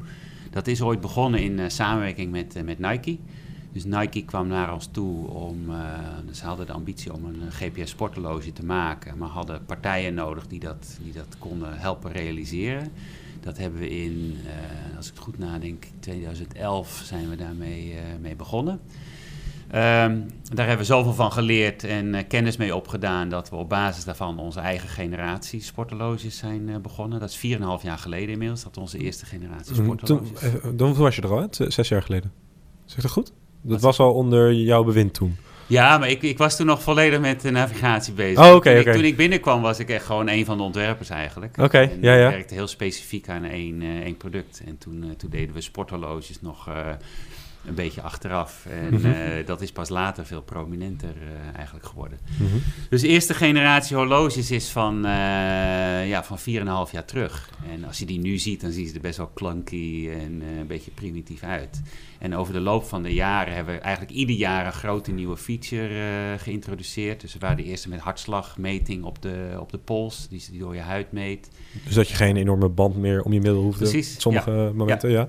Dat 0.52 0.68
is 0.68 0.82
ooit 0.82 1.02
begonnen 1.02 1.40
in 1.40 1.72
samenwerking 1.72 2.32
met, 2.32 2.64
met 2.66 2.80
Nike. 2.80 3.18
Dus 3.76 3.84
Nike 3.86 4.26
kwam 4.26 4.48
naar 4.48 4.74
ons 4.74 4.90
toe 4.92 5.28
om, 5.28 5.70
eh, 5.70 5.78
dus 6.28 6.38
ze 6.38 6.46
hadden 6.46 6.66
de 6.66 6.72
ambitie 6.72 7.14
om 7.14 7.26
een 7.26 7.52
GPS 7.52 7.90
sporthorloge 7.90 8.54
te 8.54 8.66
maken, 8.66 9.18
maar 9.18 9.30
hadden 9.30 9.66
partijen 9.66 10.14
nodig 10.14 10.48
die 10.48 10.60
dat, 10.60 10.98
die 11.04 11.14
dat 11.14 11.36
konden 11.40 11.78
helpen 11.78 12.12
realiseren. 12.12 12.92
Dat 13.40 13.58
hebben 13.58 13.80
we 13.80 13.90
in, 13.90 14.38
eh, 14.46 14.98
als 14.98 15.08
ik 15.08 15.14
het 15.14 15.24
goed 15.24 15.38
nadenk, 15.38 15.86
2011 16.00 17.02
zijn 17.06 17.30
we 17.30 17.36
daarmee 17.36 17.94
eh, 17.94 18.02
mee 18.22 18.36
begonnen. 18.36 18.80
Ehm, 19.68 20.20
daar 20.54 20.68
hebben 20.68 20.78
we 20.78 20.94
zoveel 20.94 21.14
van 21.14 21.32
geleerd 21.32 21.84
en 21.84 22.16
eh, 22.16 22.24
kennis 22.28 22.58
mee 22.58 22.76
opgedaan 22.76 23.30
dat 23.30 23.50
we 23.50 23.56
op 23.56 23.70
basis 23.70 24.04
daarvan 24.04 24.40
onze 24.40 24.60
eigen 24.60 24.90
generatie 24.90 25.62
sporthorloges 25.62 26.38
zijn 26.38 26.70
eh, 26.70 26.78
begonnen. 26.78 27.20
Dat 27.20 27.30
is 27.30 27.38
4,5 27.38 27.84
jaar 27.84 27.98
geleden 27.98 28.30
inmiddels, 28.30 28.64
dat 28.64 28.78
onze 28.78 28.98
eerste 28.98 29.26
generatie 29.26 29.76
sporthorloges. 29.76 30.42
eh, 30.42 30.70
toen 30.78 30.94
was 30.94 31.16
je 31.16 31.22
er 31.22 31.32
al, 31.32 31.48
hè? 31.50 31.72
Zes 31.72 31.88
jaar 31.88 32.02
geleden. 32.02 32.32
Zeg 32.86 33.02
dat 33.02 33.12
goed? 33.12 33.32
Dat 33.68 33.82
was 33.82 34.00
al 34.00 34.14
onder 34.14 34.54
jouw 34.54 34.84
bewind 34.84 35.14
toen. 35.14 35.38
Ja, 35.68 35.98
maar 35.98 36.10
ik, 36.10 36.22
ik 36.22 36.38
was 36.38 36.56
toen 36.58 36.66
nog 36.66 36.82
volledig 36.82 37.20
met 37.20 37.42
de 37.42 37.52
navigatie 37.52 38.14
bezig. 38.14 38.46
Oh, 38.46 38.56
oké, 38.56 38.70
toen, 38.70 38.80
ik, 38.80 38.88
oké. 38.88 38.96
toen 38.96 39.04
ik 39.04 39.18
binnenkwam 39.18 39.62
was 39.62 39.80
ik 39.80 39.90
echt 39.90 40.06
gewoon 40.06 40.30
een 40.30 40.46
van 40.46 40.58
de 40.58 40.64
ontwerpers 40.64 41.10
eigenlijk. 41.10 41.58
Oké, 41.58 41.78
En 41.78 41.98
ja, 42.02 42.14
ik 42.14 42.20
ja. 42.20 42.30
werkte 42.30 42.54
heel 42.54 42.68
specifiek 42.68 43.30
aan 43.30 43.44
één, 43.44 43.82
eh, 43.82 44.00
één 44.00 44.18
product. 44.18 44.62
En 44.66 44.78
toen, 44.78 45.04
eh, 45.04 45.10
toen 45.10 45.30
deden 45.30 45.56
we 45.56 45.62
sporthorloges 45.62 46.42
nog 46.42 46.68
eh, 46.68 46.88
een 47.68 47.74
beetje 47.76 48.02
achteraf. 48.02 48.66
En 48.70 48.94
Mhm. 48.94 49.06
eh, 49.06 49.46
dat 49.46 49.62
is 49.62 49.72
pas 49.72 49.90
later 49.90 50.26
veel 50.26 50.42
prominenter 50.42 51.10
eh, 51.22 51.56
eigenlijk 51.56 51.86
geworden. 51.86 52.20
Mhm. 52.40 52.56
Dus 52.90 53.02
de 53.02 53.08
eerste 53.08 53.34
generatie 53.34 53.96
horloges 53.96 54.52
is 54.52 54.70
van, 54.70 55.06
eh 55.06 55.12
ja, 56.08 56.24
van 56.24 56.40
4,5 56.40 56.92
jaar 56.92 57.06
terug. 57.06 57.50
En 57.72 57.84
als 57.86 58.00
je 58.00 58.06
die 58.06 58.20
nu 58.20 58.38
ziet, 58.38 58.62
dan 58.62 58.72
zien 58.72 58.88
ze 58.88 58.94
er 58.96 59.02
best 59.02 59.18
wel 59.18 59.32
clunky 59.34 60.10
en 60.10 60.42
een 60.60 60.68
beetje 60.68 60.92
primitief 60.92 61.44
uit. 61.44 61.82
En 62.20 62.36
over 62.36 62.54
de 62.54 62.60
loop 62.60 62.84
van 62.86 63.04
de 63.04 63.14
jaren 63.14 63.54
hebben 63.54 63.74
we 63.76 63.80
eigenlijk 63.80 64.16
ieder 64.16 64.36
jaar 64.36 64.66
een 64.66 64.74
grote 64.74 65.12
nieuwe 65.12 65.38
feature 65.38 66.38
geïntroduceerd. 66.38 67.22
Dus 67.22 67.34
we 67.34 67.40
waren 67.40 67.58
de 67.58 67.64
eerste 67.64 67.90
met 67.90 68.00
hartslagmeting 68.00 69.04
op 69.04 69.22
de, 69.22 69.58
op 69.60 69.72
de 69.72 69.78
pols, 69.78 70.28
die, 70.30 70.44
die 70.52 70.60
door 70.60 70.76
je 70.76 70.82
huid 70.82 71.12
meet. 71.12 71.50
Dus 71.86 71.94
dat 71.96 72.08
je 72.10 72.16
geen 72.16 72.36
enorme 72.38 72.70
band 72.70 72.96
meer 72.98 73.22
om 73.22 73.34
je 73.34 73.40
middel 73.42 73.62
hoeft. 73.62 73.78
Precies, 73.78 74.16
Op 74.16 74.22
sommige 74.22 74.72
momenten, 74.76 75.10
ja. 75.10 75.20
Ja, 75.20 75.28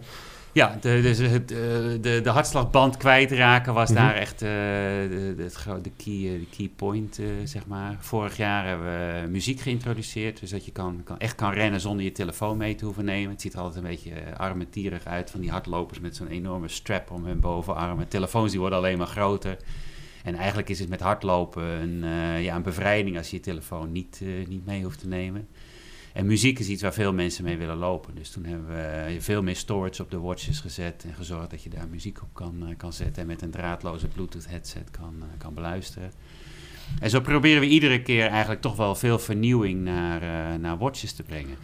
de, 0.65 1.01
dus 1.03 1.19
het, 1.19 1.49
de, 1.49 2.21
de 2.23 2.31
hartslagband 2.31 2.97
kwijtraken 2.97 3.75
was 3.75 3.91
Mhm. 3.91 3.99
daar 3.99 4.15
echt 4.15 4.43
eh, 4.43 4.49
de, 4.49 5.35
de, 5.83 5.91
key, 5.97 6.35
eh, 6.35 6.41
de 6.41 6.47
key 6.57 6.71
point, 6.77 7.19
eh, 7.19 7.27
zeg 7.45 7.67
maar. 7.67 7.97
Vorig 7.99 8.37
jaar 8.37 8.67
hebben 8.67 8.87
we 8.87 9.29
muziek 9.29 9.61
geïntroduceerd, 9.61 10.41
dus 10.41 10.51
dat 10.51 10.65
je 10.65 10.73
kan, 10.73 11.01
kan, 11.05 11.19
echt 11.19 11.35
kan 11.35 11.53
rennen 11.53 11.81
zonder 11.81 12.05
je 12.05 12.13
telefoon 12.13 12.57
mee 12.57 12.75
te 12.75 12.85
hoeven 12.85 13.05
nemen. 13.05 13.31
Het 13.31 13.41
ziet 13.41 13.53
er 13.53 13.61
altijd 13.61 13.85
een 13.85 13.91
beetje 13.91 14.11
uh, 14.11 14.37
armetierig 14.37 15.05
uit 15.05 15.31
van 15.31 15.41
die 15.41 15.51
hardlopers 15.51 16.01
met 16.01 16.17
zo'n 16.17 16.29
enorme 16.29 16.69
strap 16.69 17.11
om 17.11 17.25
hun 17.25 17.41
bovenarmen. 17.41 18.09
Telefoons 18.09 18.51
die 18.51 18.61
worden 18.61 18.79
alleen 18.79 18.99
maar 18.99 19.07
groter. 19.07 19.57
En 20.25 20.35
eigenlijk 20.35 20.69
is 20.69 20.79
het 20.79 20.89
met 20.89 21.01
hardlopen 21.01 21.63
een, 21.63 22.05
ja, 22.43 22.55
een 22.57 22.63
bevrijding 22.63 23.17
als 23.17 23.31
je 23.31 23.37
je 23.37 23.43
telefoon 23.43 23.93
niet, 23.93 24.21
niet 24.49 24.67
mee 24.67 24.83
hoeft 24.83 25.01
te 25.01 25.09
nemen. 25.09 25.49
En 26.17 26.27
muziek 26.27 26.59
is 26.59 26.69
iets 26.69 26.83
waar 26.83 26.93
veel 26.93 27.13
mensen 27.13 27.45
mee 27.45 27.57
willen 27.57 27.77
lopen. 27.77 28.15
Dus 28.15 28.31
toen 28.31 28.45
hebben 28.45 28.67
we 28.67 29.17
veel 29.19 29.43
meer 29.43 29.57
storage 29.57 30.03
op 30.03 30.11
de 30.11 30.19
watches 30.19 30.61
gezet 30.61 31.05
en 31.09 31.15
gezorgd 31.15 31.51
dat 31.51 31.63
je 31.63 31.71
daar 31.71 31.89
muziek 31.89 32.23
op 32.23 32.29
kan, 32.33 32.55
uh, 32.63 32.77
kan 32.77 32.93
zetten 32.93 33.23
en 33.23 33.29
met 33.29 33.43
een 33.43 33.51
draadloze 33.51 34.07
Bluetooth 34.07 34.49
headset 34.49 34.91
kan, 34.91 35.15
uh, 35.19 35.25
kan 35.39 35.55
beluisteren. 35.55 36.11
En 37.01 37.11
zo 37.11 37.21
proberen 37.21 37.61
we 37.61 37.69
iedere 37.69 38.03
keer 38.03 38.27
eigenlijk 38.27 38.61
toch 38.61 38.77
wel 38.77 38.95
veel 38.95 39.19
vernieuwing 39.19 39.85
naar, 39.85 40.23
uh, 40.23 40.61
naar 40.61 40.79
watches 40.79 41.13
te 41.13 41.23
brengen. 41.23 41.57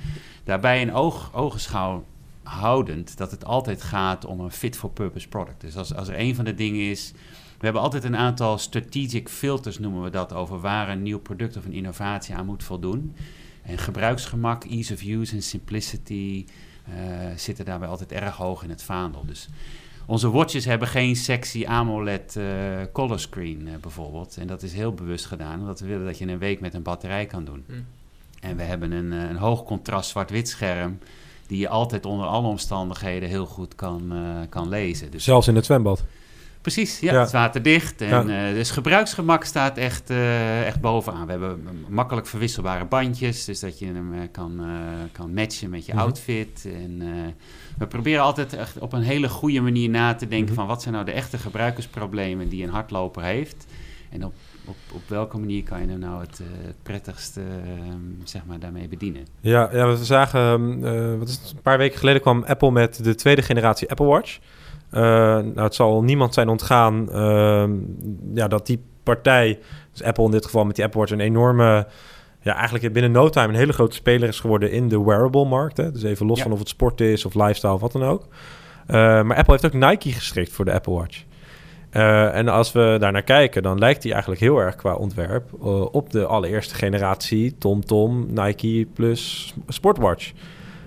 Daarbij 0.44 0.82
een 0.82 0.92
oog, 0.92 1.34
ogenschouw 1.34 2.04
houdend 2.42 3.16
dat 3.16 3.30
het 3.30 3.44
altijd 3.44 3.82
gaat 3.82 4.24
om 4.24 4.40
een 4.40 4.50
fit-for-purpose 4.50 5.28
product. 5.28 5.60
Dus 5.60 5.76
als, 5.76 5.94
als 5.94 6.08
er 6.08 6.18
een 6.18 6.34
van 6.34 6.44
de 6.44 6.54
dingen 6.54 6.90
is... 6.90 7.12
We 7.58 7.68
hebben 7.68 7.82
altijd 7.82 8.04
een 8.04 8.16
aantal 8.16 8.58
strategic 8.58 9.28
filters, 9.28 9.78
noemen 9.78 10.02
we 10.02 10.10
dat, 10.10 10.32
over 10.32 10.60
waar 10.60 10.88
een 10.88 11.02
nieuw 11.02 11.20
product 11.20 11.56
of 11.56 11.64
een 11.64 11.72
innovatie 11.72 12.34
aan 12.34 12.46
moet 12.46 12.62
voldoen. 12.62 13.14
En 13.62 13.78
gebruiksgemak, 13.78 14.64
ease 14.64 14.94
of 14.94 15.02
use 15.02 15.34
en 15.34 15.42
simplicity 15.42 16.46
uh, 16.88 16.94
zitten 17.36 17.64
daarbij 17.64 17.88
altijd 17.88 18.12
erg 18.12 18.36
hoog 18.36 18.62
in 18.62 18.70
het 18.70 18.82
vaandel. 18.82 19.24
Dus 19.26 19.48
onze 20.06 20.30
watches 20.30 20.64
hebben 20.64 20.88
geen 20.88 21.16
sexy 21.16 21.64
AMOLED 21.66 22.34
uh, 22.38 22.44
color 22.92 23.20
screen 23.20 23.68
bijvoorbeeld. 23.80 24.36
En 24.36 24.46
dat 24.46 24.62
is 24.62 24.72
heel 24.72 24.92
bewust 24.92 25.26
gedaan, 25.26 25.60
omdat 25.60 25.80
we 25.80 25.86
willen 25.86 26.06
dat 26.06 26.18
je 26.18 26.26
een 26.26 26.38
week 26.38 26.60
met 26.60 26.74
een 26.74 26.82
batterij 26.82 27.26
kan 27.26 27.44
doen. 27.44 27.64
Mm. 27.66 27.86
En 28.40 28.56
we 28.56 28.62
hebben 28.62 28.92
een, 28.92 29.10
een 29.10 29.36
hoog 29.36 29.64
contrast 29.64 30.10
zwart-wit 30.10 30.48
scherm 30.48 30.98
die 31.46 31.58
je 31.58 31.68
altijd 31.68 32.06
onder 32.06 32.26
alle 32.26 32.48
omstandigheden 32.48 33.28
heel 33.28 33.46
goed 33.46 33.74
kan, 33.74 34.12
kan 34.48 34.68
lezen. 34.68 35.10
Dus 35.10 35.24
Zelfs 35.24 35.48
in 35.48 35.54
het 35.54 35.64
zwembad? 35.64 36.04
Precies, 36.62 37.00
ja, 37.00 37.14
het 37.14 37.26
is 37.26 37.32
waterdicht. 37.32 38.00
En, 38.00 38.28
ja. 38.28 38.52
dus 38.52 38.70
gebruiksgemak 38.70 39.44
staat 39.44 39.76
echt, 39.76 40.10
uh, 40.10 40.66
echt 40.66 40.80
bovenaan. 40.80 41.24
We 41.24 41.30
hebben 41.30 41.68
makkelijk 41.88 42.26
verwisselbare 42.26 42.84
bandjes, 42.84 43.44
dus 43.44 43.60
dat 43.60 43.78
je 43.78 43.86
hem 43.86 44.30
kan, 44.32 44.60
uh, 44.60 44.66
kan 45.12 45.34
matchen 45.34 45.70
met 45.70 45.86
je 45.86 45.92
mhm. 45.92 46.02
outfit. 46.02 46.68
En 46.74 47.02
we 47.78 47.86
proberen 47.86 48.22
altijd 48.22 48.52
echt 48.52 48.78
op 48.78 48.92
een 48.92 49.02
hele 49.02 49.28
goede 49.28 49.60
manier 49.60 49.88
na 49.88 50.14
te 50.14 50.28
denken 50.28 50.48
mhm. 50.48 50.54
van 50.54 50.66
wat 50.66 50.82
zijn 50.82 50.94
nou 50.94 51.06
de 51.06 51.12
echte 51.12 51.38
gebruikersproblemen 51.38 52.48
die 52.48 52.64
een 52.64 52.70
hardloper 52.70 53.22
heeft. 53.22 53.66
En 54.10 54.24
op, 54.24 54.34
op, 54.64 54.76
op 54.92 55.02
welke 55.06 55.38
manier 55.38 55.62
kan 55.62 55.80
je 55.80 55.88
hem 55.88 55.98
nou 55.98 56.20
het, 56.20 56.40
het 56.66 56.82
prettigste 56.82 57.40
ehm, 57.40 58.24
zeg 58.24 58.44
maar, 58.46 58.58
daarmee 58.58 58.88
bedienen? 58.88 59.26
Ja, 59.40 59.68
ja 59.72 59.88
we 59.88 60.04
zagen, 60.04 60.40
ehm, 60.84 61.18
wat 61.18 61.28
is 61.28 61.34
het, 61.34 61.50
een 61.50 61.62
paar 61.62 61.78
weken 61.78 61.98
geleden 61.98 62.20
kwam 62.20 62.44
Apple 62.44 62.70
met 62.70 63.04
de 63.04 63.14
tweede 63.14 63.42
generatie 63.42 63.90
Apple 63.90 64.06
Watch. 64.06 64.38
Uh, 64.92 65.00
nou, 65.00 65.60
het 65.60 65.74
zal 65.74 66.02
niemand 66.02 66.34
zijn 66.34 66.48
ontgaan 66.48 67.08
uh, 67.10 67.64
ja, 68.34 68.48
dat 68.48 68.66
die 68.66 68.84
partij, 69.02 69.58
dus 69.92 70.02
Apple 70.02 70.24
in 70.24 70.30
dit 70.30 70.44
geval 70.44 70.64
met 70.64 70.76
die 70.76 70.84
Apple 70.84 71.00
Watch, 71.00 71.12
een 71.12 71.20
enorme, 71.20 71.86
ja, 72.40 72.54
eigenlijk 72.54 72.92
binnen 72.92 73.12
no 73.12 73.28
time 73.28 73.48
een 73.48 73.54
hele 73.54 73.72
grote 73.72 73.94
speler 73.94 74.28
is 74.28 74.40
geworden 74.40 74.70
in 74.70 74.88
de 74.88 75.02
wearable-markt. 75.02 75.76
Dus 75.76 76.02
even 76.02 76.26
los 76.26 76.42
van 76.42 76.52
of 76.52 76.58
het 76.58 76.68
sport 76.68 77.00
is 77.00 77.24
of 77.24 77.34
lifestyle 77.34 77.72
of 77.72 77.80
wat 77.80 77.92
dan 77.92 78.02
ook. 78.02 78.22
Uh, 78.22 78.96
maar 79.22 79.36
Apple 79.36 79.58
heeft 79.60 79.66
ook 79.66 79.90
Nike 79.90 80.12
geschikt 80.12 80.52
voor 80.52 80.64
de 80.64 80.72
Apple 80.72 80.92
Watch. 80.92 81.22
Uh, 81.92 82.34
en 82.34 82.48
als 82.48 82.72
we 82.72 82.96
daar 83.00 83.12
naar 83.12 83.22
kijken, 83.22 83.62
dan 83.62 83.78
lijkt 83.78 84.02
die 84.02 84.12
eigenlijk 84.12 84.42
heel 84.42 84.58
erg 84.58 84.76
qua 84.76 84.94
ontwerp 84.94 85.64
op 85.92 86.10
de 86.10 86.26
allereerste 86.26 86.74
generatie 86.74 87.58
TomTom 87.58 88.26
Tom, 88.26 88.44
Nike 88.44 88.86
plus 88.94 89.54
Sportwatch. 89.68 90.32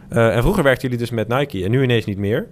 en 0.10 0.42
vroeger 0.42 0.64
werkten 0.64 0.90
jullie 0.90 1.06
dus 1.06 1.16
met 1.16 1.28
Nike 1.28 1.64
en 1.64 1.72
nu 1.72 1.84
ineens 1.84 2.06
niet 2.06 2.18
meer. 2.18 2.48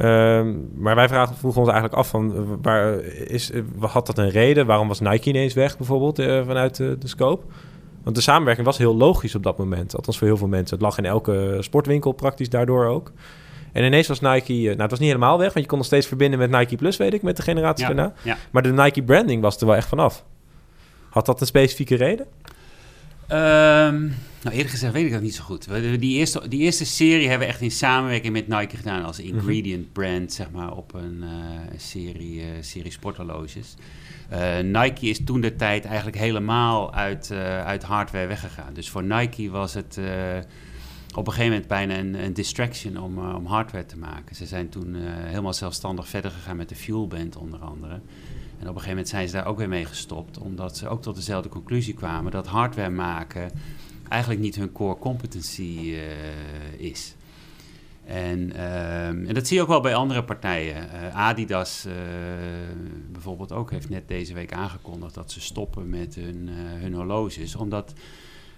Ehm, 0.00 0.54
maar 0.74 0.94
wij 0.94 1.08
vragen, 1.08 1.36
vroegen 1.36 1.60
ons 1.60 1.70
eigenlijk 1.70 2.00
af 2.00 2.08
van, 2.08 2.36
eh, 2.36 2.42
waar 2.62 3.00
is, 3.04 3.50
eh, 3.50 3.62
had 3.80 4.06
dat 4.06 4.18
een 4.18 4.30
reden? 4.30 4.66
Waarom 4.66 4.88
was 4.88 5.00
Nike 5.00 5.28
ineens 5.28 5.54
weg 5.54 5.76
bijvoorbeeld 5.76 6.18
uh, 6.18 6.46
vanuit 6.46 6.76
de 6.76 6.96
scope? 7.04 7.44
Want 8.02 8.16
de 8.16 8.22
samenwerking 8.22 8.66
was 8.66 8.78
heel 8.78 8.96
logisch 8.96 9.34
op 9.34 9.42
dat 9.42 9.58
moment. 9.58 9.96
Althans 9.96 10.18
voor 10.18 10.26
heel 10.26 10.36
veel 10.36 10.48
mensen. 10.48 10.76
Het 10.76 10.86
lag 10.86 10.98
in 10.98 11.04
elke 11.04 11.56
sportwinkel 11.60 12.12
praktisch 12.12 12.48
daardoor 12.48 12.86
ook. 12.86 13.12
En 13.72 13.84
ineens 13.84 14.08
was 14.08 14.20
Nike... 14.20 14.52
nou, 14.52 14.80
het 14.80 14.90
was 14.90 14.98
niet 14.98 15.08
helemaal 15.08 15.38
weg, 15.38 15.52
want 15.52 15.60
je 15.60 15.66
kon 15.66 15.78
nog 15.78 15.86
steeds 15.86 16.06
verbinden 16.06 16.38
met 16.38 16.50
Nike 16.50 16.76
Plus, 16.76 16.96
weet 16.96 17.14
ik, 17.14 17.22
met 17.22 17.36
de 17.36 17.42
generatie 17.42 17.86
daarna. 17.86 18.12
Maar 18.50 18.62
de 18.62 18.72
Nike 18.72 19.02
branding 19.02 19.42
was 19.42 19.60
er 19.60 19.66
wel 19.66 19.76
echt 19.76 19.88
vanaf. 19.88 20.24
Had 21.10 21.26
dat 21.26 21.40
een 21.40 21.46
specifieke 21.46 21.94
reden? 21.94 22.26
Um, 23.32 24.14
nou, 24.42 24.54
eerlijk 24.54 24.70
gezegd 24.70 24.92
weet 24.92 25.06
ik 25.06 25.12
dat 25.12 25.22
niet 25.22 25.34
zo 25.34 25.42
goed. 25.42 25.68
Die 26.00 26.18
eerste, 26.18 26.48
die 26.48 26.60
eerste 26.60 26.84
serie 26.84 27.28
hebben 27.28 27.46
we 27.46 27.52
echt 27.52 27.62
in 27.62 27.70
samenwerking 27.70 28.32
met 28.32 28.48
Nike 28.48 28.76
gedaan 28.76 29.04
als 29.04 29.18
mhm. 29.18 29.28
ingredient 29.28 29.92
brand, 29.92 30.32
zeg 30.32 30.50
maar, 30.50 30.76
op 30.76 30.94
een 30.94 31.22
uh, 31.22 31.28
serie, 31.76 32.36
uh, 32.36 32.46
serie 32.60 32.90
sporthorloges. 32.90 33.74
Uh, 34.32 34.58
Nike 34.58 35.06
is 35.06 35.24
toen 35.24 35.40
de 35.40 35.56
tijd 35.56 35.84
eigenlijk 35.84 36.16
helemaal 36.16 36.94
uit, 36.94 37.30
uit 37.64 37.82
hardware 37.82 38.26
weggegaan. 38.26 38.74
Dus 38.74 38.90
voor 38.90 39.04
Nike 39.04 39.50
was 39.50 39.74
het 39.74 40.00
op 41.14 41.26
een 41.26 41.32
gegeven 41.32 41.52
moment 41.52 41.68
bijna 41.68 41.98
een, 41.98 42.14
een 42.24 42.34
distraction 42.34 42.96
om, 42.96 43.18
om 43.34 43.46
hardware 43.46 43.86
te 43.86 43.98
maken. 43.98 44.36
Ze 44.36 44.46
zijn 44.46 44.68
toen 44.68 44.94
helemaal 45.04 45.54
zelfstandig 45.54 46.08
verder 46.08 46.30
gegaan 46.30 46.56
met 46.56 46.68
de 46.68 46.74
Fuelband 46.74 47.36
onder 47.36 47.58
andere. 47.60 48.00
En 48.60 48.68
op 48.68 48.74
een 48.74 48.80
gegeven 48.80 48.88
moment 48.88 49.08
zijn 49.08 49.28
ze 49.28 49.34
daar 49.34 49.46
ook 49.46 49.58
weer 49.58 49.68
mee 49.68 49.84
gestopt, 49.84 50.38
omdat 50.38 50.76
ze 50.76 50.88
ook 50.88 51.02
tot 51.02 51.14
dezelfde 51.14 51.48
conclusie 51.48 51.94
kwamen 51.94 52.32
dat 52.32 52.46
hardware 52.46 52.90
maken 52.90 53.50
eigenlijk 54.10 54.40
niet 54.40 54.56
hun 54.56 54.72
core 54.72 54.98
competency 54.98 55.78
uh, 55.84 56.00
is. 56.76 57.14
En, 58.04 58.50
uh, 58.56 59.06
en, 59.06 59.34
dat 59.34 59.46
zie 59.46 59.56
je 59.56 59.62
ook 59.62 59.68
wel 59.68 59.80
bij 59.80 59.94
andere 59.94 60.24
partijen. 60.24 60.88
Uh, 60.94 61.16
Adidas 61.16 61.86
uh, 61.86 61.92
bijvoorbeeld 63.12 63.52
ook 63.52 63.70
heeft 63.70 63.88
net 63.88 64.08
deze 64.08 64.34
week 64.34 64.52
aangekondigd 64.52 65.14
dat 65.14 65.32
ze 65.32 65.40
stoppen 65.40 65.90
met 65.90 66.14
hun, 66.14 66.48
hun 66.52 66.94
horloges. 66.94 67.54
Omdat 67.54 67.92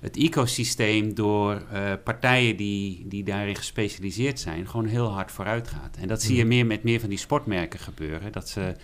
het 0.01 0.17
ecosysteem 0.17 1.15
door 1.15 1.63
partijen 2.05 2.57
die, 2.57 3.05
die 3.09 3.25
daarin 3.25 3.57
gespecialiseerd 3.57 4.41
zijn, 4.41 4.69
gewoon 4.69 4.87
heel 4.87 5.09
hard 5.09 5.33
vooruit 5.33 5.69
gaat. 5.69 5.97
En 5.97 6.09
dat 6.09 6.23
zie 6.23 6.37
je 6.37 6.43
mm. 6.43 6.49
meer 6.49 6.67
met 6.67 6.83
meer 6.83 7.01
van 7.01 7.09
die 7.09 7.19
sportmerken 7.19 7.79
gebeuren. 7.79 8.33
Dat 8.33 8.49
ze 8.49 8.75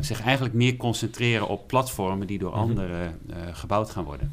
zich 0.00 0.20
eigenlijk 0.20 0.54
meer 0.54 0.76
concentreren 0.76 1.48
op 1.48 1.68
platformen 1.68 2.26
die 2.26 2.38
door 2.38 2.50
mm-hmm. 2.50 2.68
anderen 2.68 3.18
gebouwd 3.52 3.90
gaan 3.90 4.04
worden. 4.04 4.32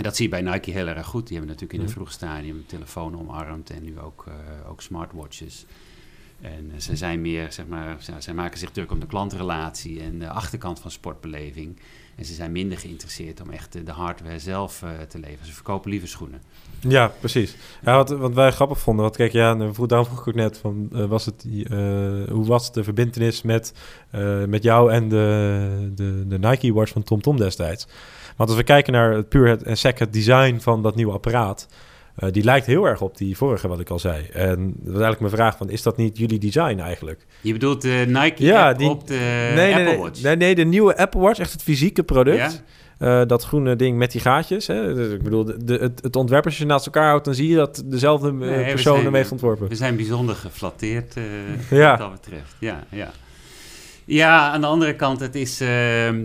En 0.00 0.02
dat 0.02 0.16
zie 0.16 0.24
je 0.24 0.30
bij 0.30 0.52
Nike 0.52 0.70
heel 0.70 0.86
erg 0.86 1.06
goed. 1.06 1.26
Die 1.26 1.36
hebben 1.36 1.54
natuurlijk 1.54 1.78
in 1.80 1.86
het 1.86 1.94
vroeg 1.94 2.12
stadium 2.12 2.64
telefoon 2.66 3.18
omarmd 3.18 3.70
en 3.70 3.82
nu 3.82 4.00
ook, 4.00 4.24
uh, 4.28 4.34
ook 4.70 4.80
smartwatches. 4.80 5.64
En 6.40 6.70
uh, 6.74 6.80
ze 6.80 6.96
zijn 6.96 7.20
meer, 7.20 7.52
zeg 7.52 7.66
maar, 7.66 7.96
zij 8.18 8.34
maken 8.34 8.58
zich 8.58 8.70
druk 8.70 8.90
om 8.90 9.00
de 9.00 9.06
klantrelatie 9.06 10.00
en 10.00 10.18
de 10.18 10.28
achterkant 10.28 10.80
van 10.80 10.90
sportbeleving. 10.90 11.80
En 12.16 12.24
ze 12.24 12.34
zijn 12.34 12.52
minder 12.52 12.78
geïnteresseerd 12.78 13.40
om 13.40 13.50
echt 13.50 13.86
de 13.86 13.92
hardware 13.92 14.38
zelf 14.38 14.82
uh, 14.82 14.90
te 15.08 15.18
leveren. 15.18 15.46
Ze 15.46 15.52
verkopen 15.52 15.90
liever 15.90 16.08
schoenen. 16.08 16.42
Ja, 16.78 17.12
precies. 17.20 17.56
Wat, 17.82 18.34
wij 18.34 18.50
grappig 18.50 18.78
vonden, 18.78 19.04
wat 19.04 19.16
kijk, 19.16 19.32
ja, 19.32 19.54
nou, 19.54 19.74
vroeg, 19.74 19.86
daarom 19.86 20.06
vroeg 20.06 20.20
ik 20.20 20.28
ook 20.28 20.34
net 20.34 20.58
van, 20.58 20.88
was 21.08 21.26
het, 21.26 21.46
hoe 22.30 22.44
was 22.46 22.72
de 22.72 22.84
verbindenis 22.84 23.42
met, 23.42 23.72
met 24.46 24.62
jou 24.62 24.92
en 24.92 25.08
de, 25.08 25.92
de, 25.94 26.24
de 26.26 26.38
Nike 26.38 26.72
Watch 26.72 26.92
van 26.92 27.02
TomTom 27.02 27.36
Tom 27.36 27.44
destijds? 27.46 27.86
Want 28.36 28.48
als 28.48 28.58
we 28.58 28.64
kijken 28.64 28.92
naar 28.92 29.12
het 29.12 29.28
puur 29.28 29.48
het, 29.48 29.62
en 29.62 29.76
sec 29.76 29.98
het 29.98 30.12
design 30.12 30.58
van 30.58 30.82
dat 30.82 30.94
nieuwe 30.94 31.12
apparaat... 31.12 31.68
Uh, 32.18 32.30
die 32.30 32.44
lijkt 32.44 32.66
heel 32.66 32.84
erg 32.84 33.00
op 33.00 33.16
die 33.16 33.36
vorige, 33.36 33.68
wat 33.68 33.80
ik 33.80 33.90
al 33.90 33.98
zei. 33.98 34.26
En 34.32 34.66
dat 34.66 34.94
is 34.94 35.00
eigenlijk 35.00 35.20
mijn 35.20 35.32
vraag 35.32 35.56
van, 35.56 35.70
is 35.70 35.82
dat 35.82 35.96
niet 35.96 36.18
jullie 36.18 36.38
design 36.38 36.78
eigenlijk? 36.78 37.26
Je 37.40 37.52
bedoelt 37.52 37.82
de 37.82 38.04
Nike 38.06 38.44
ja, 38.44 38.72
die, 38.72 38.88
op 38.88 39.06
de 39.06 39.50
nee, 39.54 39.74
Apple 39.74 39.96
Watch? 39.96 40.22
Nee, 40.22 40.36
nee, 40.36 40.54
de 40.54 40.64
nieuwe 40.64 40.96
Apple 40.96 41.20
Watch, 41.20 41.38
echt 41.38 41.52
het 41.52 41.62
fysieke 41.62 42.02
product. 42.02 42.62
Ja? 42.98 43.20
Uh, 43.20 43.26
dat 43.26 43.44
groene 43.44 43.76
ding 43.76 43.98
met 43.98 44.12
die 44.12 44.20
gaatjes. 44.20 44.66
Hè? 44.66 44.94
Dus 44.94 45.12
ik 45.12 45.22
bedoel, 45.22 45.44
de, 45.44 45.74
het, 45.74 46.02
het 46.02 46.16
ontwerp 46.16 46.44
als 46.44 46.58
je 46.58 46.66
naast 46.66 46.86
elkaar 46.86 47.08
houdt... 47.08 47.24
dan 47.24 47.34
zie 47.34 47.48
je 47.48 47.56
dat 47.56 47.82
dezelfde 47.84 48.28
uh, 48.28 48.38
nee, 48.38 48.70
persoon 48.70 49.04
ermee 49.04 49.20
heeft 49.20 49.32
ontworpen. 49.32 49.68
We 49.68 49.74
zijn 49.74 49.96
bijzonder 49.96 50.34
geflatteerd 50.34 51.14
ja. 51.70 51.90
wat 51.90 51.98
dat 51.98 52.12
betreft. 52.12 52.54
Ja, 52.58 52.84
ja. 52.90 53.10
ja, 54.04 54.50
aan 54.50 54.60
de 54.60 54.66
andere 54.66 54.96
kant, 54.96 55.20
het 55.20 55.34
is 55.34 55.60
ehm, 55.60 56.24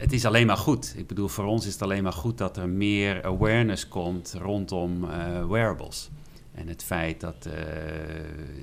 het 0.00 0.12
is 0.12 0.24
alleen 0.24 0.46
maar 0.46 0.56
goed. 0.56 0.94
Ik 0.96 1.06
bedoel, 1.06 1.28
voor 1.28 1.44
ons 1.44 1.66
is 1.66 1.72
het 1.72 1.82
alleen 1.82 2.02
maar 2.02 2.12
goed 2.12 2.38
dat 2.38 2.56
er 2.56 2.68
meer 2.68 3.22
awareness 3.22 3.88
komt 3.88 4.34
rondom 4.42 5.04
uh, 5.04 5.10
wearables. 5.48 6.10
En 6.54 6.68
het 6.68 6.84
feit 6.84 7.20
dat. 7.20 7.46
Uh, 7.46 7.52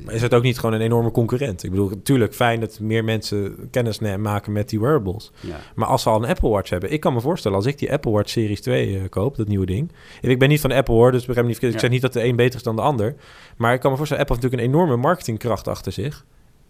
maar 0.06 0.14
is 0.14 0.22
het 0.22 0.34
ook 0.34 0.44
niet 0.44 0.60
gewoon 0.60 0.76
een 0.76 0.82
enorme 0.82 1.12
concurrent? 1.12 1.64
Ik 1.64 1.70
bedoel, 1.70 1.90
natuurlijk 1.90 2.34
fijn 2.34 2.60
dat 2.60 2.80
meer 2.80 3.04
mensen 3.04 3.70
kennis 3.72 4.00
maken 4.00 4.52
met 4.52 4.70
die 4.70 4.80
wearables. 4.80 5.32
Ja. 5.40 5.60
Maar 5.76 5.88
als 5.88 6.02
ze 6.02 6.10
al 6.10 6.24
een 6.24 6.30
Apple 6.30 6.50
Watch 6.50 6.70
hebben, 6.70 6.92
ik 6.92 7.00
kan 7.00 7.14
me 7.14 7.22
voorstellen, 7.22 7.58
als 7.58 7.66
ik 7.66 7.78
die 7.78 7.92
Apple 7.92 8.12
Watch 8.12 8.30
Series 8.30 8.62
2 8.62 8.90
uh, 8.90 9.04
eh, 9.04 9.10
koop, 9.10 9.36
dat 9.36 9.48
nieuwe 9.48 9.66
ding. 9.66 9.92
En 10.22 10.30
ik 10.30 10.40
ben 10.40 10.50
niet 10.50 10.62
van 10.62 10.72
Apple 10.72 10.94
hoor, 10.94 11.12
dus 11.12 11.26
begrijp 11.26 11.48
niet. 11.48 11.62
Ik 11.62 11.72
ja. 11.72 11.80
zeg 11.80 11.90
niet 11.90 12.02
dat 12.02 12.14
de 12.14 12.24
een 12.24 12.36
beter 12.36 12.56
is 12.56 12.64
dan 12.64 12.76
de 12.76 12.82
ander. 12.82 13.16
Maar 13.58 13.74
ik 13.74 13.80
kan 13.80 13.92
me 13.92 13.98
voorstellen, 13.98 14.24
Apple 14.24 14.36
heeft 14.38 14.52
natuurlijk 14.52 14.76
een 14.76 14.82
enorme 14.82 15.02
marketingkracht 15.02 15.68
achter 15.68 15.92
zich. 15.92 16.26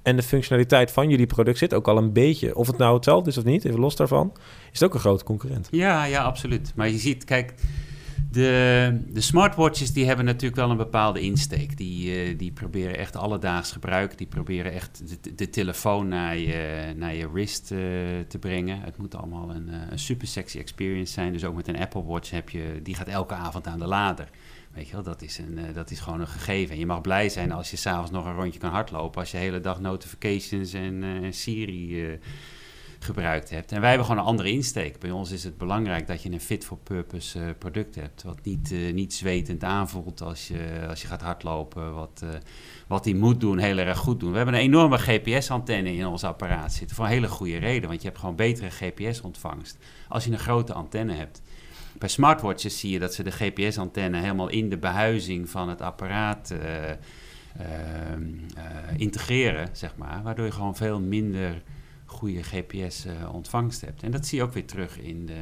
En 0.07 0.15
de 0.15 0.23
functionaliteit 0.23 0.91
van 0.91 1.09
jullie 1.09 1.25
product 1.25 1.57
zit 1.57 1.73
ook 1.73 1.87
al 1.87 1.97
een 1.97 2.13
beetje, 2.13 2.55
of 2.55 2.67
het 2.67 2.77
nou 2.77 2.95
hetzelfde 2.95 3.29
is 3.29 3.37
of 3.37 3.43
niet, 3.43 3.65
even 3.65 3.79
los 3.79 3.95
daarvan, 3.95 4.33
is 4.71 4.79
het 4.79 4.83
ook 4.83 4.93
een 4.93 4.99
grote 4.99 5.23
concurrent. 5.23 5.67
Ja, 5.71 6.03
ja, 6.03 6.23
absoluut. 6.23 6.71
Maar 6.75 6.89
je 6.89 6.97
ziet, 6.97 7.23
kijk, 7.23 7.53
de, 8.31 9.01
de 9.09 9.21
smartwatches 9.21 9.93
die 9.93 10.05
hebben 10.05 10.25
natuurlijk 10.25 10.55
wel 10.55 10.69
een 10.69 10.77
bepaalde 10.77 11.19
insteek. 11.19 11.77
Die, 11.77 12.29
uh, 12.29 12.37
die 12.37 12.51
proberen 12.51 12.97
echt 12.97 13.15
alledaags 13.15 13.71
gebruik. 13.71 14.17
Die 14.17 14.27
proberen 14.27 14.73
echt 14.73 15.03
de, 15.21 15.35
de 15.35 15.49
telefoon 15.49 16.07
naar 16.07 16.37
je, 16.37 16.93
naar 16.95 17.15
je 17.15 17.31
wrist 17.31 17.71
uh, 17.71 17.79
te 18.27 18.39
brengen. 18.39 18.81
Het 18.81 18.97
moet 18.97 19.15
allemaal 19.15 19.49
een, 19.49 19.67
uh, 19.69 19.75
een 19.89 19.99
super 19.99 20.27
sexy 20.27 20.59
experience 20.59 21.13
zijn. 21.13 21.33
Dus 21.33 21.45
ook 21.45 21.55
met 21.55 21.67
een 21.67 21.79
Apple 21.79 22.03
Watch 22.03 22.29
heb 22.29 22.49
je, 22.49 22.79
die 22.83 22.95
gaat 22.95 23.07
elke 23.07 23.33
avond 23.33 23.67
aan 23.67 23.79
de 23.79 23.87
lader. 23.87 24.29
Weet 24.77 24.87
je 24.87 24.93
wel, 24.93 25.03
dat 25.03 25.21
is, 25.21 25.37
een, 25.37 25.57
uh, 25.57 25.63
dat 25.73 25.91
is 25.91 25.99
gewoon 25.99 26.19
een 26.19 26.27
gegeven. 26.27 26.73
En 26.73 26.79
je 26.79 26.85
mag 26.85 27.01
blij 27.01 27.29
zijn 27.29 27.51
als 27.51 27.71
je 27.71 27.77
s'avonds 27.77 28.11
nog 28.11 28.25
een 28.25 28.35
rondje 28.35 28.59
kan 28.59 28.71
hardlopen. 28.71 29.19
Als 29.19 29.31
je 29.31 29.37
de 29.37 29.43
hele 29.43 29.59
dag 29.59 29.79
notifications 29.79 30.73
en 30.73 31.03
uh, 31.03 31.31
Siri 31.31 32.05
uh, 32.05 32.17
gebruikt 32.99 33.49
hebt. 33.49 33.71
En 33.71 33.79
wij 33.79 33.89
hebben 33.89 34.07
gewoon 34.07 34.21
een 34.21 34.27
andere 34.27 34.51
insteek. 34.51 34.99
Bij 34.99 35.11
ons 35.11 35.31
is 35.31 35.43
het 35.43 35.57
belangrijk 35.57 36.07
dat 36.07 36.21
je 36.21 36.31
een 36.31 36.41
fit-for-purpose 36.41 37.55
product 37.57 37.95
hebt. 37.95 38.23
Wat 38.23 38.39
niet, 38.43 38.73
niet 38.93 39.13
zwetend 39.13 39.63
aanvoelt 39.63 40.21
als 40.21 40.47
je, 40.47 40.85
als 40.89 41.01
je 41.01 41.07
gaat 41.07 41.21
hardlopen. 41.21 41.93
Wat, 41.93 42.23
wat 42.87 43.03
die 43.03 43.15
moet 43.15 43.39
doen, 43.39 43.57
heel 43.57 43.77
erg 43.77 43.97
goed 43.97 44.19
doen. 44.19 44.31
We 44.31 44.37
hebben 44.37 44.55
een 44.55 44.61
enorme 44.61 44.97
GPS-antenne 44.97 45.95
in 45.95 46.07
ons 46.07 46.23
apparaat 46.23 46.73
zitten. 46.73 46.95
Voor 46.95 47.05
een 47.05 47.11
hele 47.11 47.27
goede 47.27 47.57
reden. 47.57 47.89
Want 47.89 48.01
je 48.01 48.07
hebt 48.07 48.19
gewoon 48.19 48.35
betere 48.35 48.69
GPS-ontvangst 48.69 49.77
als 50.07 50.25
je 50.25 50.31
een 50.31 50.39
grote 50.39 50.73
antenne 50.73 51.13
hebt. 51.13 51.41
Bij 51.97 52.09
smartwatches 52.09 52.79
zie 52.79 52.91
je 52.91 52.99
dat 52.99 53.13
ze 53.13 53.23
de 53.23 53.31
GPS-antenne 53.31 54.19
helemaal 54.19 54.49
in 54.49 54.69
de 54.69 54.77
behuizing 54.77 55.49
van 55.49 55.69
het 55.69 55.81
apparaat 55.81 56.51
uh, 56.51 56.91
integreren, 58.97 59.69
zeg 59.71 59.95
maar. 59.95 60.23
Waardoor 60.23 60.45
je 60.45 60.51
gewoon 60.51 60.75
veel 60.75 61.01
minder 61.01 61.61
goede 62.05 62.43
GPS-ontvangst 62.43 63.81
hebt. 63.81 64.03
En 64.03 64.11
dat 64.11 64.25
zie 64.25 64.37
je 64.37 64.43
ook 64.43 64.53
weer 64.53 64.65
terug 64.65 64.99
in 64.99 65.25
de 65.25 65.41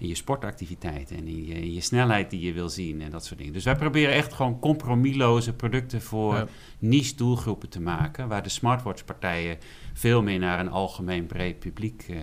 in 0.00 0.08
je 0.08 0.14
sportactiviteiten 0.14 1.16
en 1.16 1.26
in 1.26 1.46
je, 1.46 1.54
in 1.54 1.72
je, 1.72 1.80
snelheid 1.80 2.30
die 2.30 2.40
je 2.40 2.52
wil 2.52 2.68
zien 2.68 3.00
en 3.00 3.10
dat 3.10 3.24
soort 3.24 3.38
dingen. 3.38 3.52
Dus 3.52 3.64
wij 3.64 3.76
proberen 3.76 4.14
echt 4.14 4.32
gewoon 4.32 4.58
compromisloze 4.58 5.52
producten 5.52 6.02
voor 6.02 6.48
niche 6.78 7.16
doelgroepen 7.16 7.68
te 7.68 7.80
maken, 7.80 8.28
waar 8.28 8.42
de 8.42 8.48
smartwatch-partijen 8.48 9.58
veel 9.92 10.22
meer 10.22 10.38
naar 10.38 10.60
een 10.60 10.68
algemeen 10.68 11.26
breed 11.26 11.58
publiek 11.58 12.06
uh, 12.10 12.16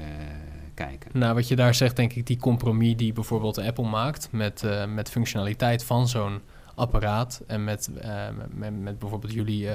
kijken. 0.78 1.12
Nou, 1.14 1.34
wat 1.34 1.48
je 1.48 1.56
daar 1.56 1.76
zegt, 1.76 1.96
denk 1.96 2.14
ik, 2.14 2.28
die 2.28 2.38
compromis 2.38 2.98
die 2.98 3.14
bijvoorbeeld 3.14 3.58
Apple 3.58 3.88
maakt 3.90 4.28
met, 4.32 4.64
uh, 4.64 4.86
met 4.86 5.10
functionaliteit 5.10 5.84
van 5.84 6.08
zo'n 6.08 6.42
apparaat 6.76 7.42
en 7.48 7.64
met, 7.64 7.90
uh, 8.04 8.26
met, 8.54 8.80
met, 8.80 9.00
bijvoorbeeld 9.00 9.34
jullie, 9.34 9.70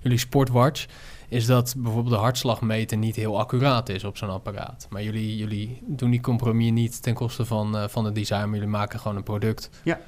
jullie 0.00 0.18
sportwatch 0.18 0.86
is 1.28 1.46
dat 1.46 1.74
bijvoorbeeld 1.76 2.14
de 2.14 2.20
hartslag 2.20 2.60
meten 2.60 2.98
niet 2.98 3.16
heel 3.16 3.38
accuraat 3.38 3.88
is 3.88 4.04
op 4.04 4.16
zo'n 4.16 4.30
apparaat. 4.30 4.86
Maar 4.90 5.02
jullie, 5.02 5.36
jullie 5.36 5.82
doen 5.86 6.10
die 6.10 6.20
compromis 6.20 6.70
niet 6.70 7.02
ten 7.02 7.14
koste 7.14 7.44
van, 7.44 7.76
uh, 7.76 7.88
van 7.88 8.04
het 8.04 8.14
design, 8.14 8.44
maar 8.44 8.54
jullie 8.54 8.68
maken 8.68 9.00
gewoon 9.00 9.16
een 9.16 9.22
product 9.22 9.70
ja. 9.82 10.00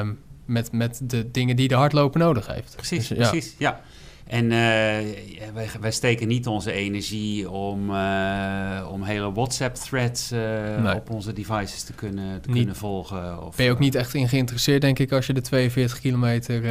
Um, 0.00 0.18
met, 0.44 0.72
met 0.72 1.00
de 1.02 1.30
dingen 1.30 1.56
die 1.56 1.68
de 1.68 1.74
hardloper 1.74 2.20
nodig 2.20 2.46
heeft. 2.46 2.76
Precies, 2.76 3.08
dus, 3.08 3.16
precies, 3.16 3.54
ja. 3.58 3.80
En 4.24 4.44
uh, 4.44 4.50
wij, 5.54 5.68
wij, 5.80 5.90
steken 5.90 6.28
niet 6.28 6.46
onze 6.46 6.72
energie 6.72 7.50
om, 7.50 7.90
uh, 7.90 8.88
om 8.90 9.02
hele 9.02 9.32
WhatsApp-threads 9.32 10.32
uh, 10.32 10.38
nee. 10.82 10.94
op 10.94 11.10
onze 11.10 11.32
devices 11.32 11.82
te 11.82 11.92
kunnen, 11.92 12.40
te 12.40 12.48
niet, 12.48 12.56
kunnen 12.56 12.76
volgen. 12.76 13.46
Of, 13.46 13.56
ben 13.56 13.64
je 13.64 13.72
ook 13.72 13.78
niet 13.78 13.94
echt 13.94 14.14
in 14.14 14.28
geïnteresseerd, 14.28 14.80
denk 14.80 14.98
ik, 14.98 15.12
als 15.12 15.26
je 15.26 15.32
de 15.32 15.40
42 15.40 16.00
kilometer 16.00 16.62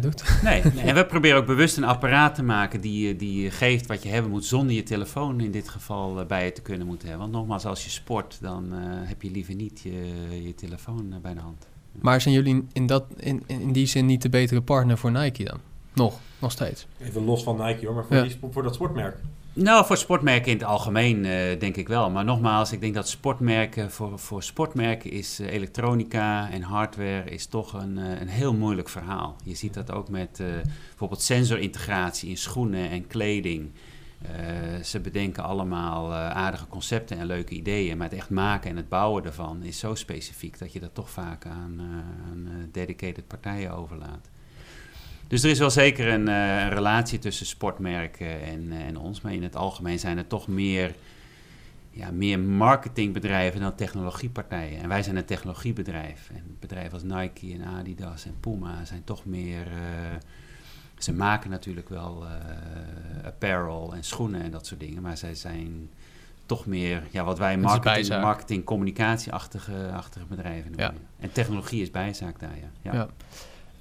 doet? 0.00 0.24
Nee, 0.42 0.62
nee, 0.74 0.84
en 0.84 0.94
we 0.94 1.06
proberen 1.06 1.38
ook 1.38 1.46
bewust 1.46 1.76
een 1.76 1.84
apparaat 1.84 2.34
te 2.34 2.42
maken 2.42 2.80
die, 2.80 3.16
die 3.16 3.50
geeft 3.50 3.86
wat 3.86 4.02
je 4.02 4.08
hebben 4.08 4.30
moet, 4.30 4.44
zonder 4.44 4.74
je 4.74 4.82
telefoon 4.82 5.40
in 5.40 5.50
dit 5.50 5.68
geval 5.68 6.26
bij 6.26 6.44
je 6.44 6.52
te 6.52 6.62
kunnen 6.62 6.86
moeten 6.86 7.08
hebben. 7.08 7.26
Want 7.26 7.38
nogmaals, 7.38 7.64
als 7.64 7.84
je 7.84 7.90
sport, 7.90 8.38
dan 8.40 8.72
heb 9.04 9.22
je 9.22 9.30
liever 9.30 9.54
niet 9.54 9.80
je, 9.82 10.42
je 10.42 10.54
telefoon 10.54 11.14
bij 11.22 11.34
de 11.34 11.40
hand. 11.40 11.66
Maar 12.00 12.20
zijn 12.20 12.34
jullie 12.34 12.66
in, 12.72 12.86
dat, 12.86 13.04
in, 13.16 13.42
in 13.46 13.72
die 13.72 13.86
zin 13.86 14.06
niet 14.06 14.22
de 14.22 14.28
betere 14.28 14.62
partner 14.62 14.98
voor 14.98 15.10
Nike 15.10 15.44
dan? 15.44 15.58
Nog, 15.92 16.18
nog 16.38 16.50
steeds. 16.50 16.86
Even 17.00 17.24
los 17.24 17.42
van 17.42 17.66
Nike 17.66 17.86
hoor, 17.86 17.94
maar 17.94 18.04
voor, 18.04 18.22
die, 18.22 18.38
voor 18.50 18.62
dat 18.62 18.74
sportmerk. 18.74 19.16
Nou, 19.54 19.86
voor 19.86 19.96
sportmerken 19.96 20.52
in 20.52 20.58
het 20.58 20.66
algemeen 20.66 21.24
uh, 21.24 21.58
denk 21.58 21.76
ik 21.76 21.88
wel. 21.88 22.10
Maar 22.10 22.24
nogmaals, 22.24 22.72
ik 22.72 22.80
denk 22.80 22.94
dat 22.94 23.08
sportmerken, 23.08 23.90
voor, 23.90 24.18
voor 24.18 24.42
sportmerken 24.42 25.10
is 25.10 25.40
uh, 25.40 25.52
elektronica 25.52 26.50
en 26.50 26.62
hardware 26.62 27.30
is 27.30 27.46
toch 27.46 27.72
een, 27.72 27.98
uh, 27.98 28.20
een 28.20 28.28
heel 28.28 28.54
moeilijk 28.54 28.88
verhaal. 28.88 29.36
Je 29.44 29.54
ziet 29.54 29.74
dat 29.74 29.92
ook 29.92 30.08
met 30.08 30.42
bijvoorbeeld 30.88 31.22
sensorintegratie 31.22 32.28
in 32.28 32.36
schoenen 32.36 32.90
en 32.90 33.06
kleding. 33.06 33.70
ze 34.82 35.00
bedenken 35.00 35.42
allemaal 35.42 36.14
aardige 36.14 36.66
concepten 36.66 37.18
en 37.18 37.26
leuke 37.26 37.54
ideeën, 37.54 37.96
maar 37.96 38.08
het 38.08 38.18
echt 38.18 38.30
maken 38.30 38.70
en 38.70 38.76
het 38.76 38.88
bouwen 38.88 39.24
ervan 39.24 39.62
is 39.62 39.78
zo 39.78 39.94
specifiek 39.94 40.58
dat 40.58 40.72
je 40.72 40.80
dat 40.80 40.94
toch 40.94 41.10
vaak 41.10 41.46
aan, 41.46 41.80
aan 42.30 42.68
dedicated 42.72 43.26
partijen 43.26 43.76
overlaat. 43.76 44.31
Dus 45.32 45.42
er 45.42 45.50
is 45.50 45.58
wel 45.58 45.70
zeker 45.70 46.08
een, 46.08 46.28
uh, 46.28 46.68
relatie 46.68 47.18
tussen 47.18 47.46
sportmerken 47.46 48.42
en, 48.42 48.62
uh, 48.62 48.86
en 48.86 48.96
ons. 48.96 49.20
Maar 49.20 49.32
in 49.32 49.42
het 49.42 49.56
algemeen 49.56 49.98
zijn 49.98 50.18
er 50.18 50.26
toch 50.26 50.48
meer, 50.48 50.94
ja, 51.90 52.10
meer 52.10 52.38
marketingbedrijven 52.38 53.60
dan 53.60 53.74
technologiepartijen. 53.74 54.80
En 54.80 54.88
wij 54.88 55.02
zijn 55.02 55.16
een 55.16 55.24
technologiebedrijf. 55.24 56.30
En 56.34 56.56
bedrijven 56.60 56.92
als 56.92 57.02
Nike 57.02 57.52
en 57.52 57.64
Adidas 57.64 58.24
en 58.24 58.34
Puma 58.40 58.84
zijn 58.84 59.04
toch 59.04 59.24
meer... 59.24 59.66
Uh, 59.66 59.76
ze 60.98 61.12
maken 61.12 61.50
natuurlijk 61.50 61.88
wel 61.88 62.24
apparel 63.24 63.94
en 63.94 64.04
schoenen 64.04 64.42
en 64.42 64.50
dat 64.50 64.66
soort 64.66 64.80
dingen. 64.80 65.02
Maar 65.02 65.16
zij 65.16 65.34
zijn 65.34 65.90
toch 66.46 66.66
meer 66.66 67.02
ja, 67.10 67.24
wat 67.24 67.38
wij 67.38 67.58
marketing, 67.58 68.08
marketing 68.08 68.64
communicatieachtige 68.64 69.90
achtige 69.92 70.26
bedrijven 70.26 70.70
noemen. 70.70 70.94
Ja. 70.94 71.24
En 71.24 71.32
technologie 71.32 71.82
is 71.82 71.90
bijzaak 71.90 72.40
daar, 72.40 72.56
ja. 72.56 72.92
ja. 72.92 72.92
ja. 72.92 73.08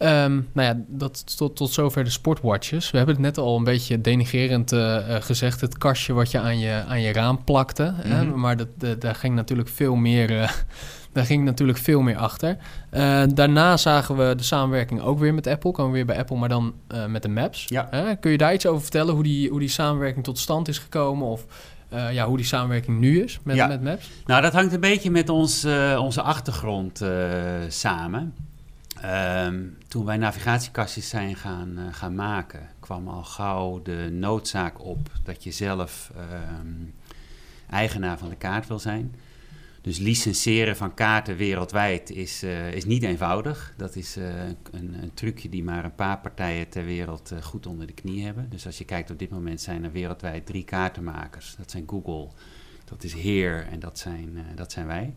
Um, 0.03 0.50
nou 0.53 0.67
ja, 0.67 0.84
dat 0.88 1.38
tot, 1.38 1.55
tot 1.55 1.72
zover 1.72 2.03
de 2.03 2.10
sportwatches. 2.10 2.91
We 2.91 2.98
hebben 2.98 3.15
het 3.15 3.24
net 3.24 3.38
al 3.38 3.58
een 3.58 3.63
beetje 3.63 4.01
denigerend 4.01 4.72
uh, 4.72 4.98
gezegd. 5.20 5.62
Het 5.62 5.77
kastje 5.77 6.13
wat 6.13 6.31
je 6.31 6.39
aan 6.39 6.60
je, 6.60 6.84
aan 6.88 7.01
je 7.01 7.13
raam 7.13 7.43
plakte. 7.43 7.84
Mm 7.84 8.01
-hmm. 8.01 8.12
hè? 8.12 8.24
Mhm. 8.24 8.39
Maar 8.39 8.58
dat, 8.58 9.01
daar 9.01 9.15
ging 9.15 9.35
natuurlijk 9.35 9.70
veel 9.70 9.96
meer... 9.96 10.31
Uh, 10.31 10.50
daar 11.14 11.25
ging 11.25 11.44
natuurlijk 11.44 11.77
veel 11.77 12.01
meer 12.01 12.18
achter. 12.18 12.57
Uh, 12.92 13.24
daarna 13.33 13.77
zagen 13.77 14.18
we 14.18 14.35
de 14.35 14.44
samenwerking 14.44 15.01
ook 15.01 15.20
weer 15.20 15.33
met 15.33 15.48
Apple. 15.48 15.72
Komen 15.72 15.92
we 15.92 15.98
weer 15.98 16.05
bij 16.05 16.18
Apple, 16.18 16.37
maar 16.37 16.50
dan 16.50 16.74
met 17.07 17.22
de 17.22 17.29
Maps. 17.29 17.66
Ja. 17.68 18.16
kun 18.20 18.31
je 18.31 18.37
daar 18.37 18.53
iets 18.53 18.66
over 18.66 18.81
vertellen? 18.81 19.14
Hoe 19.14 19.24
die, 19.24 19.50
hoe 19.50 19.59
die 19.59 19.70
samenwerking 19.70 20.24
tot 20.24 20.40
stand 20.40 20.68
is 20.68 20.77
gekomen? 20.77 21.27
Of 21.27 21.46
ja, 22.11 22.25
hoe 22.25 22.37
die 22.37 22.46
samenwerking 22.46 23.00
nu 23.00 23.24
is 23.24 23.40
met, 23.44 23.55
ja. 23.55 23.68
met 23.68 23.83
Maps? 23.83 24.09
Nou, 24.25 24.42
dat 24.42 24.53
hangt 24.53 24.74
een 24.74 24.79
beetje 24.79 25.11
met 25.11 25.29
ons, 25.29 25.66
onze 25.98 26.22
achtergrond 26.22 27.01
samen. 27.68 28.33
Um, 29.46 29.77
toen 29.91 30.05
wij 30.05 30.17
navigatiekastjes 30.17 31.09
zijn 31.09 31.35
gaan, 31.35 31.79
uh, 31.79 31.83
gaan 31.91 32.15
maken, 32.15 32.69
kwam 32.79 33.07
al 33.07 33.23
gauw 33.23 33.81
de 33.81 34.09
noodzaak 34.11 34.83
op 34.83 35.11
dat 35.23 35.43
je 35.43 35.51
zelf 35.51 36.11
um, 36.59 36.93
eigenaar 37.69 38.17
van 38.17 38.29
de 38.29 38.35
kaart 38.35 38.67
wil 38.67 38.79
zijn. 38.79 39.15
Dus 39.81 39.97
licenseren 39.97 40.75
van 40.75 40.93
kaarten 40.93 41.35
wereldwijd 41.35 42.09
is, 42.09 42.43
uh, 42.43 42.73
is 42.73 42.85
niet 42.85 43.03
eenvoudig. 43.03 43.73
Dat 43.77 43.95
is 43.95 44.17
uh, 44.17 44.47
een, 44.71 44.93
een, 45.01 45.13
trucje 45.13 45.49
die 45.49 45.63
maar 45.63 45.83
een 45.83 45.95
paar 45.95 46.19
partijen 46.19 46.69
ter 46.69 46.85
wereld 46.85 47.33
goed 47.41 47.65
onder 47.65 47.87
de 47.87 47.93
knie 47.93 48.25
hebben. 48.25 48.49
Dus 48.49 48.65
als 48.65 48.77
je 48.77 48.85
kijkt 48.85 49.11
op 49.11 49.19
dit 49.19 49.29
moment 49.29 49.61
zijn 49.61 49.83
er 49.83 49.91
wereldwijd 49.91 50.45
drie 50.45 50.63
kaartenmakers. 50.63 51.55
Dat 51.57 51.71
zijn 51.71 51.83
Google, 51.87 52.27
dat 52.85 53.03
is 53.03 53.13
Heer 53.13 53.67
en 53.71 53.79
dat 53.79 53.99
zijn, 53.99 54.37
dat 54.55 54.71
zijn 54.71 54.87
wij. 54.87 55.13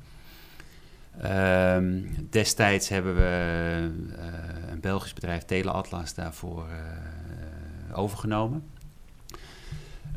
Um, 1.22 2.29
destijds 2.31 2.88
hebben 2.88 3.14
we 3.14 3.90
uh, 4.09 4.70
een 4.70 4.81
Belgisch 4.81 5.12
bedrijf, 5.12 5.42
Teleatlas, 5.42 6.14
daarvoor 6.14 6.66
uh, 6.68 7.98
overgenomen. 7.98 8.64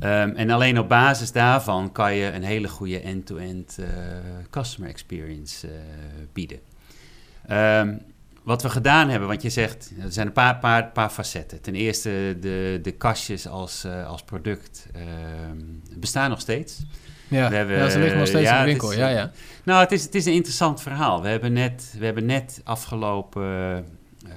Um, 0.04 0.36
en 0.36 0.50
alleen 0.50 0.80
op 0.80 0.90
basis 0.90 1.32
daarvan 1.32 1.92
kan 1.92 2.14
je 2.14 2.32
een 2.32 2.44
hele 2.44 2.68
goede 2.68 3.00
end-to-end 3.00 3.78
uh, 3.80 3.88
customer 4.50 4.90
experience 4.90 5.70
bieden. 6.34 6.60
Um, 7.52 8.02
wat 8.44 8.62
we 8.62 8.70
gedaan 8.70 9.10
hebben, 9.10 9.28
want 9.28 9.42
je 9.42 9.50
zegt, 9.50 9.92
er 10.02 10.12
zijn 10.12 10.28
een 10.28 10.34
paar, 10.34 10.58
paar, 10.58 10.92
paar 10.92 11.10
facetten. 11.10 11.62
Ten 11.62 11.76
eerste 11.76 12.38
de, 12.40 12.80
de 12.82 12.92
kastjes 12.92 13.48
als, 13.48 13.86
als 13.86 14.24
product 14.24 14.88
bestaan 15.98 16.30
nog 16.30 16.40
steeds. 16.40 16.86
Ja, 17.28 17.50
we 17.50 17.56
hebben, 17.56 17.78
ja, 17.78 17.90
ze 17.90 18.00
liggen 18.00 18.18
nog 18.18 18.28
steeds 18.28 18.50
ja, 18.50 18.56
in 18.60 18.66
de 18.66 18.70
winkel. 18.70 18.92
Is, 18.92 18.98
ja, 18.98 19.08
ja. 19.08 19.32
Nou, 19.64 19.80
het 19.80 19.92
is, 19.92 20.04
het 20.04 20.16
is 20.16 20.26
een 20.26 20.34
interessant 20.34 20.82
verhaal. 20.82 21.22
We 21.22 21.28
hebben 21.28 21.54
net, 21.54 21.96
we 22.00 22.06
hebben 22.06 22.26
net 22.26 22.62
afgelopen, 22.64 23.86
uh, 24.26 24.32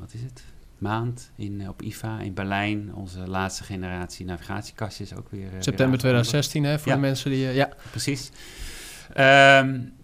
wat 0.00 0.14
is 0.14 0.20
het, 0.20 0.42
maand 0.78 1.30
in, 1.36 1.68
op 1.68 1.82
IFA 1.82 2.20
in 2.20 2.34
Berlijn 2.34 2.94
onze 2.94 3.18
laatste 3.18 3.64
generatie 3.64 4.26
navigatiekastjes 4.26 5.14
ook 5.14 5.30
weer. 5.30 5.40
Uh, 5.44 5.50
September 5.52 5.88
weer 5.88 5.98
2016, 5.98 6.64
hè, 6.64 6.78
voor 6.78 6.88
ja. 6.88 6.94
de 6.94 7.00
mensen 7.00 7.30
die. 7.30 7.44
Uh, 7.44 7.54
ja, 7.54 7.68
precies. 7.90 8.30
Um, 9.10 9.96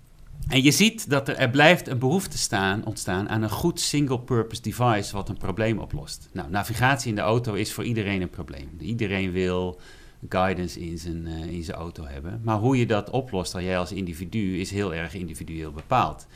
en 0.49 0.63
je 0.63 0.71
ziet 0.71 1.11
dat 1.11 1.29
er, 1.29 1.37
er 1.37 1.51
blijft 1.51 1.89
een 1.89 1.99
behoefte 1.99 2.39
staan, 2.39 2.85
ontstaan 2.85 3.29
aan 3.29 3.43
een 3.43 3.51
goed 3.51 3.81
single-purpose 3.81 4.63
device 4.63 5.13
wat 5.13 5.29
een 5.29 5.37
probleem 5.37 5.79
oplost. 5.79 6.29
Nou, 6.33 6.51
navigatie 6.51 7.09
in 7.09 7.15
de 7.15 7.21
auto 7.21 7.55
is 7.55 7.73
voor 7.73 7.85
iedereen 7.85 8.23
een 8.23 8.31
probleem. 8.31 8.77
Iedereen 8.79 9.33
wil 9.33 9.81
guidance 10.29 10.81
in 10.81 10.99
zijn, 10.99 11.27
uh, 11.27 11.45
in 11.45 11.63
zijn 11.63 11.77
auto 11.77 12.05
hebben. 12.07 12.41
Maar 12.45 12.59
hoe 12.59 12.79
je 12.79 12.87
dat 12.87 13.11
oplost, 13.11 13.55
al 13.55 13.61
jij 13.61 13.79
als 13.79 13.93
individu, 13.93 14.61
is 14.61 14.71
heel 14.71 14.95
erg 14.95 15.15
individueel 15.15 15.73
bepaald. 15.73 16.27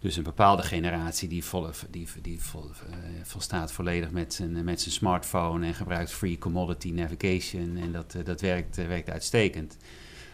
Dus 0.00 0.16
een 0.16 0.22
bepaalde 0.22 0.62
generatie 0.62 1.28
die, 1.28 1.44
vol, 1.44 1.68
die, 1.90 2.08
die 2.22 2.42
vol, 2.42 2.64
uh, 2.64 2.96
volstaat 3.22 3.72
volledig 3.72 4.10
met 4.10 4.34
zijn, 4.34 4.64
met 4.64 4.80
zijn 4.80 4.94
smartphone 4.94 5.66
en 5.66 5.74
gebruikt 5.74 6.12
free 6.12 6.38
commodity 6.38 6.90
navigation. 6.90 7.76
En 7.76 7.92
dat, 7.92 8.14
uh, 8.16 8.24
dat 8.24 8.40
werkt, 8.40 8.76
werkt 8.76 9.10
uitstekend. 9.10 9.76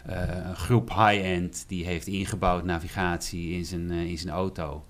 een 0.03 0.55
groep 0.55 0.89
high-end 0.89 1.65
die 1.67 1.85
heeft 1.85 2.07
ingebouwd 2.07 2.63
navigatie 2.63 3.53
in 3.53 3.65
zijn, 3.65 3.91
in 3.91 4.17
zijn 4.17 4.33
auto. 4.33 4.85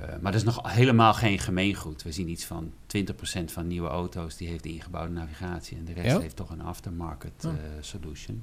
Uh, 0.00 0.06
maar 0.20 0.32
dat 0.32 0.40
is 0.40 0.46
nog 0.46 0.72
helemaal 0.72 1.14
geen 1.14 1.38
gemeengoed. 1.38 2.02
We 2.02 2.12
zien 2.12 2.28
iets 2.28 2.44
van 2.44 2.72
20% 2.96 3.44
van 3.44 3.66
nieuwe 3.66 3.88
auto's 3.88 4.36
die 4.36 4.48
heeft 4.48 4.66
ingebouwde 4.66 5.12
navigatie 5.12 5.76
en 5.76 5.84
de 5.84 5.92
rest 5.92 6.06
ja? 6.06 6.20
heeft 6.20 6.36
toch 6.36 6.50
een 6.50 6.62
aftermarket 6.62 7.44
uh, 7.44 7.52
solution. 7.80 8.42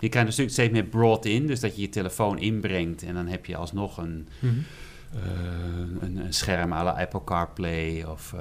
Je 0.00 0.08
krijgt 0.08 0.32
stuk 0.32 0.50
steeds 0.50 0.72
meer 0.72 0.84
brought 0.84 1.24
in, 1.24 1.46
dus 1.46 1.60
dat 1.60 1.76
je 1.76 1.82
je 1.82 1.88
telefoon 1.88 2.38
inbrengt 2.38 3.02
en 3.02 3.14
dan 3.14 3.26
heb 3.26 3.46
je 3.46 3.56
alsnog 3.56 3.96
een, 3.96 4.28
mm 4.38 4.50
-hmm. 4.50 4.64
uh, 5.14 6.00
een, 6.00 6.16
een, 6.16 6.34
scherm 6.34 6.72
à 6.72 6.82
la 6.84 6.90
Apple 6.90 7.24
CarPlay 7.24 8.02
of, 8.02 8.34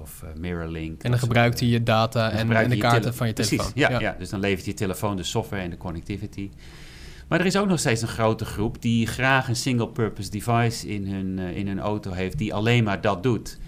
of 0.00 0.24
MirrorLink. 0.36 1.02
En 1.02 1.10
dan 1.10 1.20
gebruikt 1.20 1.60
hij 1.60 1.68
je 1.68 1.82
data 1.82 2.30
en, 2.30 2.52
en, 2.52 2.70
de 2.70 2.76
kaarten 2.76 3.14
van 3.14 3.26
je 3.26 3.32
telefoon. 3.32 3.56
Precies, 3.58 3.74
ja, 3.74 3.90
ja. 3.90 4.00
ja, 4.00 4.16
dus 4.18 4.28
dan 4.28 4.40
levert 4.40 4.66
je 4.66 4.74
telefoon 4.74 5.16
de 5.16 5.22
software 5.22 5.62
en 5.62 5.70
de 5.70 5.76
connectivity. 5.76 6.50
Maar 7.28 7.40
er 7.40 7.46
is 7.46 7.56
ook 7.56 7.68
nog 7.68 7.78
steeds 7.78 8.02
een 8.02 8.08
grote 8.08 8.44
groep 8.44 8.82
die 8.82 9.06
graag 9.06 9.48
een 9.48 9.56
single-purpose 9.56 10.30
device 10.30 10.88
in 10.88 11.06
hun, 11.08 11.38
uh, 11.38 11.56
in 11.56 11.66
hun 11.66 11.80
auto 11.80 12.12
heeft, 12.12 12.38
die 12.38 12.54
alleen 12.54 12.84
maar 12.84 13.00
dat 13.00 13.22
doet. 13.22 13.58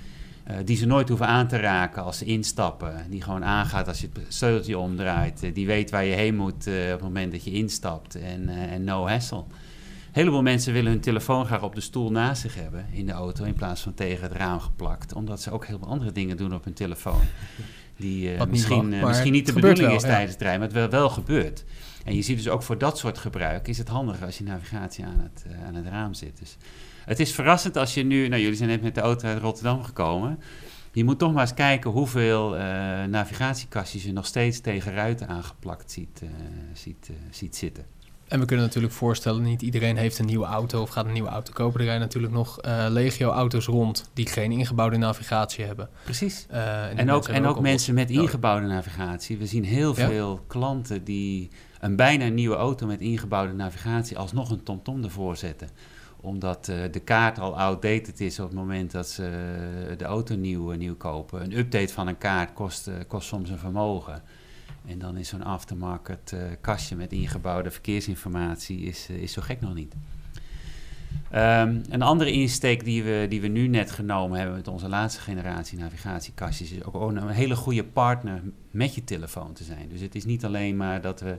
Uh, 0.51 0.57
die 0.65 0.77
ze 0.77 0.87
nooit 0.87 1.09
hoeven 1.09 1.27
aan 1.27 1.49
te 1.49 1.57
raken 1.57 2.03
als 2.05 2.19
ze 2.19 2.25
instappen. 2.25 3.07
Die 3.11 3.23
gewoon 3.23 3.45
aangaat 3.45 3.89
als 3.89 4.01
je 4.01 4.09
het 4.13 4.35
sleuteltje 4.35 4.79
omdraait. 4.79 5.45
Uh, 5.45 5.55
die 5.55 5.67
weet 5.67 5.91
waar 5.91 6.05
je 6.05 6.15
heen 6.15 6.37
moet 6.37 6.67
op 6.67 6.91
het 6.91 7.01
moment 7.01 7.33
dat 7.33 7.45
je 7.45 7.53
instapt. 7.53 8.15
En, 8.15 8.49
en 8.49 8.85
no 8.85 9.07
hassle. 9.07 9.37
Een 9.39 10.25
heleboel 10.25 10.43
mensen 10.43 10.73
willen 10.73 10.93
hun 10.93 11.01
telefoon 11.01 11.47
graag 11.47 11.63
op 11.63 11.75
de 11.75 11.81
stoel 11.81 12.11
naast 12.11 12.41
zich 12.41 12.55
hebben 12.55 12.87
in 12.93 13.07
de 13.07 13.13
auto. 13.13 13.45
In 13.45 13.55
plaats 13.55 13.81
van 13.81 13.95
tegen 13.95 14.23
het 14.23 14.33
raam 14.33 14.61
geplakt. 14.61 15.13
Omdat 15.13 15.43
ze 15.43 15.51
ook 15.51 15.67
heel 15.67 15.79
veel 15.79 15.89
andere 15.89 16.13
dingen 16.13 16.37
doen 16.37 16.55
op 16.55 16.65
hun 16.65 16.75
telefoon. 16.75 17.23
Die 17.97 18.47
misschien, 18.49 18.89
mag, 18.89 19.09
misschien 19.09 19.33
niet 19.33 19.47
de 19.47 19.53
bedoeling 19.53 19.87
wel, 19.87 19.97
is 19.97 20.03
ja. 20.03 20.09
tijdens 20.09 20.33
het 20.33 20.43
rijden, 20.43 20.61
maar 20.61 20.69
het 20.69 20.79
wel, 20.79 21.01
wel 21.01 21.11
gebeurt. 21.11 21.65
En 22.09 22.15
je 22.15 22.23
ziet 22.23 22.37
dus 22.37 22.49
ook 22.49 22.63
voor 22.63 22.79
dat 22.79 22.99
soort 22.99 23.19
gebruik 23.19 23.69
is 23.69 23.79
het 23.79 23.89
handiger 23.89 24.27
als 24.27 24.39
je 24.39 24.45
navigatie 24.45 25.05
aan 25.05 25.21
het, 25.21 25.45
aan 25.67 25.75
het 25.75 25.87
raam 25.87 26.15
zit. 26.15 26.39
Dus 26.39 26.57
het 27.05 27.21
is 27.21 27.33
verrassend 27.33 27.77
als 27.77 27.95
je 27.95 28.03
nu, 28.03 28.29
nou 28.29 28.43
jullie 28.43 28.57
zijn 28.57 28.69
net 28.69 28.83
met 28.83 28.95
de 28.95 29.01
auto 29.01 29.27
uit 29.27 29.41
Rotterdam 29.41 29.85
gekomen. 29.85 30.41
Je 30.93 31.05
moet 31.05 31.19
toch 31.19 31.33
maar 31.33 31.43
eens 31.43 31.55
kijken 31.55 31.91
hoeveel 31.91 32.55
uh, 32.55 32.61
navigatiekastjes 33.05 34.05
je 34.05 34.13
nog 34.13 34.27
steeds 34.27 34.61
tegen 34.61 34.93
ruiten 34.93 35.29
aangeplakt 35.29 35.91
ziet, 35.91 36.21
uh, 36.23 36.29
ziet, 36.73 37.11
ziet 37.31 37.57
zitten. 37.57 37.85
En 38.29 38.41
we 38.41 38.47
kunnen 38.47 38.65
natuurlijk 38.65 38.95
voorstellen, 38.95 39.43
niet 39.43 39.63
iedereen 39.63 39.97
heeft 39.97 40.19
een 40.19 40.27
nieuwe 40.27 40.47
auto 40.47 40.83
of 40.83 40.91
gaat 40.91 41.07
een 41.07 41.13
nieuwe 41.13 41.29
auto 41.29 41.53
kopen. 41.53 41.81
Er 41.81 41.87
rijden 41.87 42.03
natuurlijk 42.03 42.33
nog 42.33 42.59
legio-auto's 42.89 43.67
rond 43.67 44.11
die 44.15 44.27
geen 44.27 44.53
ingebouwde 44.53 44.97
navigatie 44.97 45.65
hebben. 45.65 45.89
Precies. 46.05 46.47
en, 46.49 46.97
en 46.97 47.11
ook, 47.11 47.29
en 47.29 47.47
ook 47.47 47.61
mensen 47.61 47.95
met 47.95 48.11
ingebouwde 48.11 48.67
navigatie. 48.67 49.39
We 49.39 49.47
zien 49.47 49.65
heel 49.65 49.95
veel 49.95 50.45
klanten 50.47 51.05
die 51.05 51.51
een 51.81 51.97
bijna 51.97 52.29
nieuwe 52.29 52.57
auto 52.57 52.87
met 52.87 53.01
ingebouwde 53.01 53.53
navigatie 53.53 54.19
alsnog 54.19 54.51
een 54.51 54.63
TomTom 54.63 55.05
ervoor 55.05 55.37
zetten 55.37 55.69
omdat 56.21 56.69
uh, 56.69 56.77
de 56.91 57.01
kaart 57.01 57.39
al 57.39 57.59
outdated 57.59 58.21
is 58.21 58.39
op 58.39 58.47
het 58.47 58.55
moment 58.55 58.91
dat 58.91 59.09
ze 59.09 59.95
de 59.99 60.05
auto 60.05 60.35
nieuw, 60.35 60.71
nieuw 60.71 60.97
kopen. 60.97 61.43
Een 61.43 61.59
update 61.59 61.93
van 61.93 62.09
een 62.09 62.19
kaart 62.19 62.53
kost, 62.53 62.91
kost 63.07 63.29
soms 63.29 63.51
een 63.51 63.59
vermogen. 63.59 64.23
En 64.87 64.99
dan 64.99 65.17
is 65.17 65.29
zo'n 65.29 65.45
aftermarket 65.45 66.35
kastje 66.61 66.97
met 66.97 67.13
ingebouwde 67.13 67.71
verkeersinformatie 67.71 68.81
is, 68.81 69.09
is 69.09 69.33
zo 69.33 69.43
gek 69.43 69.61
nog 69.61 69.75
niet. 69.75 69.95
Um, 71.35 71.83
een 71.91 72.03
andere 72.03 72.33
insteek 72.33 72.85
die 72.85 73.03
we, 73.03 73.27
die 73.29 73.41
we 73.41 73.49
nu 73.49 73.67
net 73.67 73.91
genomen 73.91 74.39
hebben 74.39 74.57
met 74.57 74.69
onze 74.69 74.89
laatste 74.89 75.21
generatie 75.21 75.79
navigatiekastjes... 75.79 76.73
is 76.73 76.85
ook 76.85 76.95
een 76.95 77.29
hele 77.29 77.57
goede 77.57 77.85
partner 77.85 78.43
met 78.71 78.95
je 78.95 79.05
telefoon 79.05 79.53
te 79.53 79.65
zijn. 79.65 79.89
Dus 79.89 80.01
het 80.01 80.15
is 80.15 80.25
niet 80.25 80.45
alleen 80.45 80.77
maar 80.77 81.01
dat 81.01 81.21
we 81.21 81.35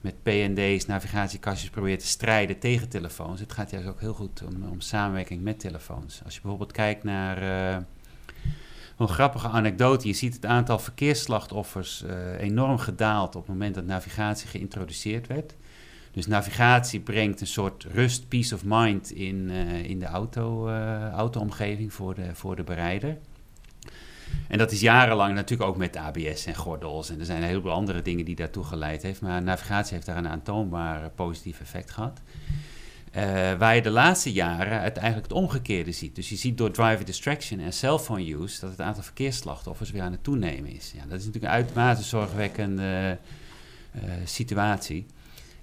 met 0.00 0.22
PND's, 0.22 0.86
navigatiekastjes 0.86 1.70
probeert 1.70 2.00
te 2.00 2.06
strijden 2.06 2.58
tegen 2.58 2.88
telefoons. 2.88 3.40
Het 3.40 3.52
gaat 3.52 3.70
juist 3.70 3.88
ook 3.88 4.00
heel 4.00 4.14
goed 4.14 4.42
om, 4.70 4.80
samenwerking 4.80 5.42
met 5.42 5.60
telefoons. 5.60 6.20
Als 6.24 6.34
je 6.34 6.40
bijvoorbeeld 6.40 6.72
kijkt 6.72 7.04
naar 7.04 7.42
uh, 7.42 7.76
een 8.96 9.08
grappige 9.08 9.48
anekdote. 9.48 10.06
Je 10.06 10.12
ziet 10.12 10.34
het 10.34 10.46
aantal 10.46 10.78
verkeersslachtoffers 10.78 12.04
uh, 12.06 12.40
enorm 12.40 12.78
gedaald 12.78 13.36
op 13.36 13.42
het 13.42 13.50
moment 13.50 13.74
dat 13.74 13.84
navigatie 13.84 14.48
geïntroduceerd 14.48 15.26
werd. 15.26 15.54
Dus 16.16 16.26
navigatie 16.26 17.00
brengt 17.00 17.40
een 17.40 17.46
soort 17.46 17.84
rust, 17.84 18.28
peace 18.28 18.54
of 18.54 18.62
mind 18.64 19.10
in, 19.10 19.48
uh, 19.50 19.84
in 19.84 19.98
de 19.98 20.06
auto, 20.06 20.68
auto-omgeving 21.10 21.92
voor 21.92 22.14
de, 22.14 22.34
voor 22.34 22.56
de 22.56 22.62
berijder. 22.62 23.16
En 24.48 24.58
dat 24.58 24.72
is 24.72 24.80
jarenlang 24.80 25.34
natuurlijk 25.34 25.70
ook 25.70 25.76
met 25.76 25.96
ABS 25.96 26.46
en 26.46 26.54
gordels. 26.54 27.10
En 27.10 27.18
er 27.18 27.24
zijn 27.24 27.42
een 27.42 27.48
heleboel 27.48 27.72
andere 27.72 28.02
dingen 28.02 28.24
die 28.24 28.34
daartoe 28.34 28.64
geleid 28.64 29.02
heeft. 29.02 29.20
Maar 29.20 29.42
navigatie 29.42 29.94
heeft 29.94 30.06
daar 30.06 30.16
een 30.16 30.28
aantoonbaar 30.28 31.10
positief 31.10 31.60
effect 31.60 31.90
gehad. 31.90 32.20
Uh, 33.16 33.22
waar 33.58 33.74
je 33.74 33.82
de 33.82 33.90
laatste 33.90 34.32
jaren 34.32 34.82
het 34.82 34.96
eigenlijk 34.96 35.28
het 35.28 35.38
omgekeerde 35.38 35.92
ziet. 35.92 36.14
Dus 36.14 36.28
je 36.28 36.36
ziet 36.36 36.58
door 36.58 36.70
driver 36.70 37.04
distraction 37.04 37.60
en 37.60 37.72
cellphone 37.72 38.32
use 38.32 38.60
dat 38.60 38.70
het 38.70 38.80
aantal 38.80 39.02
verkeersslachtoffers 39.02 39.90
weer 39.90 40.02
aan 40.02 40.12
het 40.12 40.24
toenemen 40.24 40.70
is. 40.70 40.92
Ja, 40.94 41.02
dat 41.08 41.18
is 41.18 41.24
natuurlijk 41.26 41.44
een 41.44 41.58
uitermate 41.58 42.02
zorgwekkende 42.02 43.18
situatie. 44.24 45.06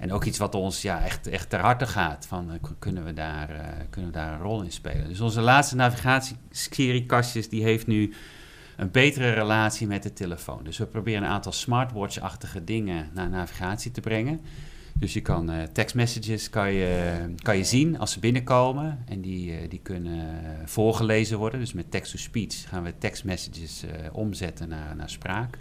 En 0.03 0.11
ook 0.11 0.23
iets 0.23 0.37
wat 0.37 0.55
ons 0.55 0.81
ja, 0.81 1.03
echt, 1.03 1.27
echt 1.27 1.49
ter 1.49 1.59
harte 1.59 1.87
gaat. 1.87 2.25
Van, 2.27 2.51
uh, 2.51 2.57
kunnen, 2.79 3.05
we 3.05 3.13
daar, 3.13 3.49
kunnen 3.89 4.11
we 4.11 4.17
daar 4.17 4.33
een 4.33 4.41
rol 4.41 4.61
in 4.61 4.71
spelen? 4.71 5.07
Dus 5.07 5.19
onze 5.19 5.41
laatste 5.41 5.75
navigatieserie 5.75 7.05
die 7.49 7.63
heeft 7.63 7.87
nu 7.87 8.13
een 8.77 8.91
betere 8.91 9.29
relatie 9.29 9.87
met 9.87 10.03
de 10.03 10.13
telefoon. 10.13 10.63
Dus 10.63 10.77
we 10.77 10.85
proberen 10.85 11.23
een 11.23 11.29
aantal 11.29 11.51
smartwatch-achtige 11.51 12.63
dingen 12.63 13.09
naar 13.13 13.29
navigatie 13.29 13.91
te 13.91 14.01
brengen. 14.01 14.41
Dus 14.93 15.13
je 15.13 15.21
kan 15.21 15.51
uh, 15.51 15.63
tekstmessages 15.63 16.49
kan 16.49 16.73
je, 16.73 17.17
kan 17.41 17.57
je 17.57 17.63
zien 17.63 17.99
als 17.99 18.11
ze 18.11 18.19
binnenkomen 18.19 19.03
en 19.05 19.21
die, 19.21 19.67
die 19.67 19.79
kunnen 19.83 20.43
voorgelezen 20.65 21.37
worden. 21.37 21.59
Dus 21.59 21.73
met 21.73 21.91
text-to-speech 21.91 22.69
gaan 22.69 22.83
we 22.83 22.93
tekstmessages 22.97 23.83
uh, 23.83 23.91
omzetten 24.11 24.69
naar, 24.69 24.95
naar 24.95 25.09
spraak. 25.09 25.57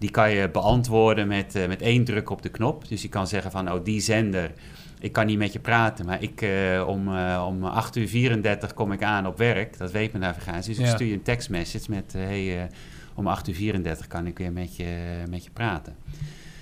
Die 0.00 0.10
kan 0.10 0.30
je 0.30 0.50
beantwoorden 0.50 1.28
met, 1.28 1.66
met 1.68 1.82
één 1.82 2.04
druk 2.04 2.30
op 2.30 2.42
de 2.42 2.48
knop. 2.48 2.88
Dus 2.88 3.02
je 3.02 3.08
kan 3.08 3.26
zeggen 3.26 3.50
van, 3.50 3.72
oh 3.72 3.84
die 3.84 4.00
zender 4.00 4.52
ik 5.00 5.12
kan 5.12 5.26
niet 5.26 5.38
met 5.38 5.52
je 5.52 5.58
praten, 5.58 6.06
maar 6.06 6.22
ik, 6.22 6.42
uh, 6.42 6.84
om, 6.88 7.08
uh, 7.08 7.44
om 7.48 7.64
8 7.64 7.96
uur 7.96 8.08
34 8.08 8.74
kom 8.74 8.92
ik 8.92 9.02
aan 9.02 9.26
op 9.26 9.38
werk. 9.38 9.78
Dat 9.78 9.90
weet 9.90 10.12
mijn 10.12 10.24
navigatie. 10.24 10.74
Dus 10.74 10.84
ja. 10.84 10.88
ik 10.88 10.94
stuur 10.94 11.06
je 11.06 11.12
een 11.12 11.22
tekstmessage 11.22 11.90
met... 11.90 12.12
Hey, 12.12 12.70
om 13.14 13.26
8 13.26 13.48
uur 13.48 13.54
34 13.54 14.06
kan 14.06 14.26
ik 14.26 14.38
weer 14.38 14.52
met 14.52 14.76
je, 14.76 15.22
met 15.28 15.44
je 15.44 15.50
praten. 15.50 15.96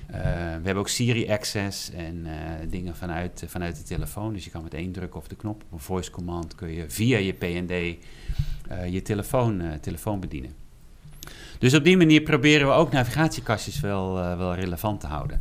we 0.06 0.16
hebben 0.62 0.76
ook 0.76 0.88
Siri 0.88 1.30
Access 1.30 1.90
en 1.90 2.26
dingen 2.68 2.96
vanuit, 2.96 3.44
vanuit 3.46 3.76
de 3.76 3.82
telefoon. 3.82 4.32
Dus 4.32 4.44
je 4.44 4.50
kan 4.50 4.62
met 4.62 4.74
één 4.74 4.92
druk 4.92 5.14
op 5.14 5.28
de 5.28 5.36
knop, 5.36 5.62
op 5.62 5.72
een 5.72 5.78
voice 5.78 6.10
command... 6.10 6.54
kun 6.54 6.72
je 6.72 6.84
via 6.90 7.18
je 7.18 7.32
PND 7.32 8.04
je 8.90 9.02
telefoon, 9.02 9.62
telefoon 9.80 10.20
bedienen. 10.20 10.67
Dus 11.58 11.74
op 11.74 11.84
die 11.84 11.96
manier 11.96 12.20
proberen 12.20 12.66
we 12.66 12.72
ook 12.72 12.92
navigatiekastjes 12.92 13.80
wel, 13.80 14.14
wel 14.14 14.54
relevant 14.54 15.00
te 15.00 15.06
houden. 15.06 15.40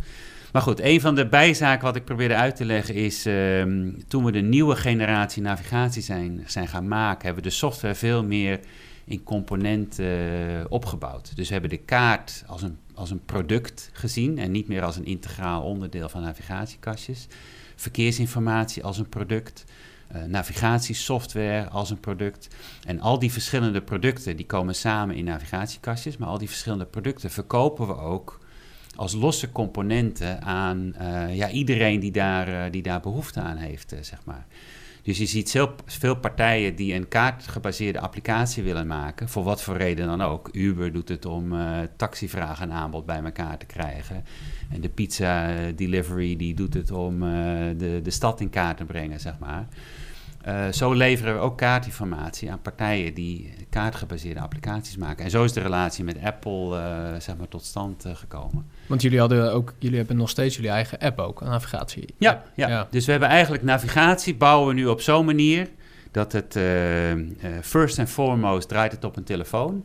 Maar 0.52 0.62
goed, 0.62 0.80
een 0.82 1.02
van 1.02 1.16
de 1.16 1.28
bijzaken 1.28 1.86
wat 1.86 1.96
ik 1.96 2.06
probeerde 2.06 2.36
uit 2.36 2.56
te 2.56 2.66
leggen 2.66 2.96
is... 2.96 3.26
Um, 3.26 4.04
toen 4.08 4.24
we 4.24 4.32
de 4.32 4.42
nieuwe 4.42 4.76
generatie 4.76 5.42
navigatie 5.42 6.02
zijn, 6.02 6.44
zijn 6.46 6.68
gaan 6.68 6.88
maken... 6.88 7.26
hebben 7.26 7.44
we 7.44 7.50
de 7.50 7.56
software 7.56 7.96
veel 7.96 8.24
meer 8.24 8.60
in 9.06 9.24
componenten 9.24 10.06
uh, 10.06 10.66
opgebouwd. 10.70 11.36
Dus 11.36 11.48
we 11.48 11.54
hebben 11.54 11.70
de 11.70 11.78
kaart 11.78 12.44
als 12.48 12.62
een, 12.62 12.78
als 12.94 13.12
een 13.12 13.26
product 13.26 13.90
gezien... 13.94 14.38
en 14.38 14.52
niet 14.52 14.68
meer 14.68 14.84
als 14.84 14.96
een 14.96 15.06
integraal 15.06 15.64
onderdeel 15.64 16.10
van 16.10 16.22
navigatiekastjes. 16.22 17.28
Verkeersinformatie 17.76 18.84
als 18.84 18.98
een 18.98 19.10
product... 19.10 19.66
Uh, 20.16 20.24
navigatiesoftware 20.24 21.70
als 21.70 21.90
een 21.90 22.00
product. 22.00 22.48
En 22.86 23.00
al 23.02 23.20
die 23.20 23.32
verschillende 23.32 23.82
producten 23.82 24.36
die 24.36 24.46
komen 24.46 24.76
samen 24.76 25.16
in 25.16 25.24
navigatiekastjes, 25.24 26.18
maar 26.18 26.30
al 26.30 26.38
die 26.38 26.48
verschillende 26.48 26.86
producten 26.86 27.30
verkopen 27.30 27.88
we 27.88 27.98
ook 27.98 28.40
als 28.98 29.14
losse 29.14 29.52
componenten 29.52 30.42
aan 30.42 30.94
uh, 31.02 31.36
ja, 31.36 31.50
iedereen 31.50 32.00
die 32.00 32.12
daar, 32.12 32.50
uh, 32.50 32.64
die 32.72 32.82
daar 32.82 33.00
behoefte 33.00 33.40
aan 33.40 33.58
heeft, 33.58 33.94
uh, 33.94 34.00
zeg 34.02 34.20
maar. 34.26 34.46
Dus 35.02 35.18
je 35.18 35.26
ziet 35.26 35.52
veel, 35.52 35.76
veel 35.86 36.16
partijen 36.16 36.76
die 36.76 36.94
een 36.94 37.08
kaartgebaseerde 37.08 38.00
applicatie 38.00 38.64
willen 38.64 38.88
maken, 38.88 39.30
voor 39.30 39.44
wat 39.44 39.62
voor 39.62 39.78
reden 39.78 40.08
dan 40.08 40.22
ook. 40.22 40.50
Uber 40.52 40.94
doet 40.94 41.10
het 41.10 41.26
om 41.26 41.54
taxivraag 41.96 42.62
en 42.62 42.72
aanbod 42.72 43.06
bij 43.06 43.24
elkaar 43.24 43.58
te 43.58 43.66
krijgen. 43.66 44.24
En 44.70 44.82
de 44.82 44.90
pizza 44.90 45.54
delivery 45.76 46.36
die 46.36 46.54
doet 46.54 46.74
het 46.74 46.92
om 46.92 47.20
de, 47.20 48.00
de 48.04 48.12
stad 48.12 48.42
in 48.42 48.50
kaart 48.50 48.78
te 48.78 48.86
brengen, 48.86 49.20
zeg 49.20 49.40
maar. 49.40 49.68
Uh, 50.48 50.72
zo 50.72 50.94
leveren 50.94 51.34
we 51.34 51.40
ook 51.40 51.58
kaartinformatie 51.58 52.52
aan 52.52 52.62
partijen 52.62 53.14
die 53.14 53.54
kaartgebaseerde 53.70 54.40
applicaties 54.40 54.98
maken. 54.98 55.26
En 55.26 55.32
zo 55.32 55.44
is 55.44 55.54
de 55.54 55.62
relatie 55.62 56.04
met 56.04 56.18
Apple 56.24 56.78
uh, 56.78 57.20
zeg 57.20 57.38
maar, 57.38 57.48
tot 57.48 57.64
stand 57.64 58.06
uh, 58.06 58.16
gekomen. 58.16 58.66
Want 58.86 59.02
jullie, 59.02 59.20
hadden 59.20 59.54
ook, 59.54 59.74
jullie 59.80 59.98
hebben 59.98 60.18
nog 60.18 60.30
steeds 60.30 60.56
jullie 60.56 60.72
eigen 60.72 61.00
app 61.00 61.20
ook, 61.20 61.42
navigatie. 61.42 62.06
Ja, 62.18 62.44
ja. 62.56 62.68
ja. 62.68 62.88
dus 62.90 63.06
we 63.06 63.12
hebben 63.12 63.30
eigenlijk 63.30 63.64
navigatie 63.64 64.36
bouwen 64.36 64.68
we 64.68 64.74
nu 64.74 64.86
op 64.86 65.02
zo'n 65.02 65.26
manier 65.26 65.70
dat 66.12 66.32
het 66.32 66.60
first 67.62 68.00
and 68.00 68.10
foremost 68.10 68.68
draait 68.68 68.92
het 68.92 69.04
op 69.04 69.18
een 69.18 69.24
telefoon. 69.24 69.84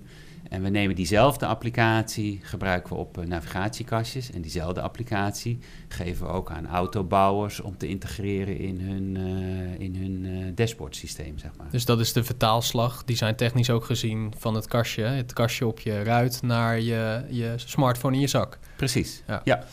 En 0.53 0.62
we 0.62 0.69
nemen 0.69 0.97
diezelfde 0.97 1.47
applicatie, 1.47 2.41
gebruiken 2.43 2.93
we 2.93 2.99
op 2.99 3.19
uh, 3.19 3.27
navigatiekastjes. 3.27 4.31
En 4.31 4.43
diezelfde 4.43 4.81
applicatie 4.81 5.59
geven 5.88 6.27
we 6.27 6.33
ook 6.33 6.51
aan 6.51 6.67
autobouwers 6.67 7.61
om 7.61 7.77
te 7.77 7.88
integreren 7.88 8.59
in 8.59 8.81
hun, 8.81 9.17
uh, 9.17 9.81
in 9.81 9.97
hun 9.97 10.25
uh, 10.25 10.53
dashboardsysteem, 10.55 11.38
zeg 11.38 11.51
maar. 11.57 11.67
Dus 11.71 11.85
dat 11.85 12.01
is 12.01 12.12
de 12.12 12.25
vertaalslag, 12.25 13.05
die 13.05 13.17
zijn 13.17 13.37
technisch 13.37 13.71
ook 13.71 13.85
gezien 13.85 14.33
van 14.38 14.55
het 14.55 14.67
kastje, 14.67 15.03
het 15.03 15.33
kastje 15.33 15.67
op 15.67 15.81
je 15.81 16.03
ruit 16.03 16.43
naar 16.43 16.81
je, 16.81 17.25
je 17.31 17.53
smartphone 17.57 18.15
in 18.15 18.21
je 18.21 18.27
zak. 18.27 18.59
Precies, 18.77 19.23
ja. 19.27 19.41
ja. 19.45 19.65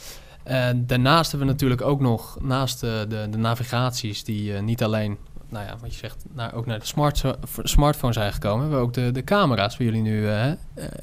En 0.43 0.87
daarnaast 0.87 1.29
hebben 1.29 1.47
we 1.47 1.53
natuurlijk 1.53 1.81
ook 1.81 1.99
nog, 1.99 2.37
naast 2.41 2.79
de, 2.79 3.05
de, 3.09 3.27
de 3.29 3.37
navigaties, 3.37 4.23
die 4.23 4.53
niet 4.53 4.83
alleen 4.83 5.17
nou 5.49 5.65
ja, 5.65 5.77
wat 5.81 5.91
je 5.91 5.97
zegt, 5.97 6.23
naar, 6.33 6.53
ook 6.53 6.65
naar 6.65 6.79
de 6.79 6.85
smart, 6.85 7.23
smartphone 7.63 8.13
zijn 8.13 8.33
gekomen. 8.33 8.59
Hebben 8.59 8.79
we 8.79 8.85
ook 8.85 8.93
de, 8.93 9.11
de 9.11 9.23
camera's 9.23 9.77
waar 9.77 9.87
jullie 9.87 10.01
nu 10.01 10.21
uh, 10.21 10.45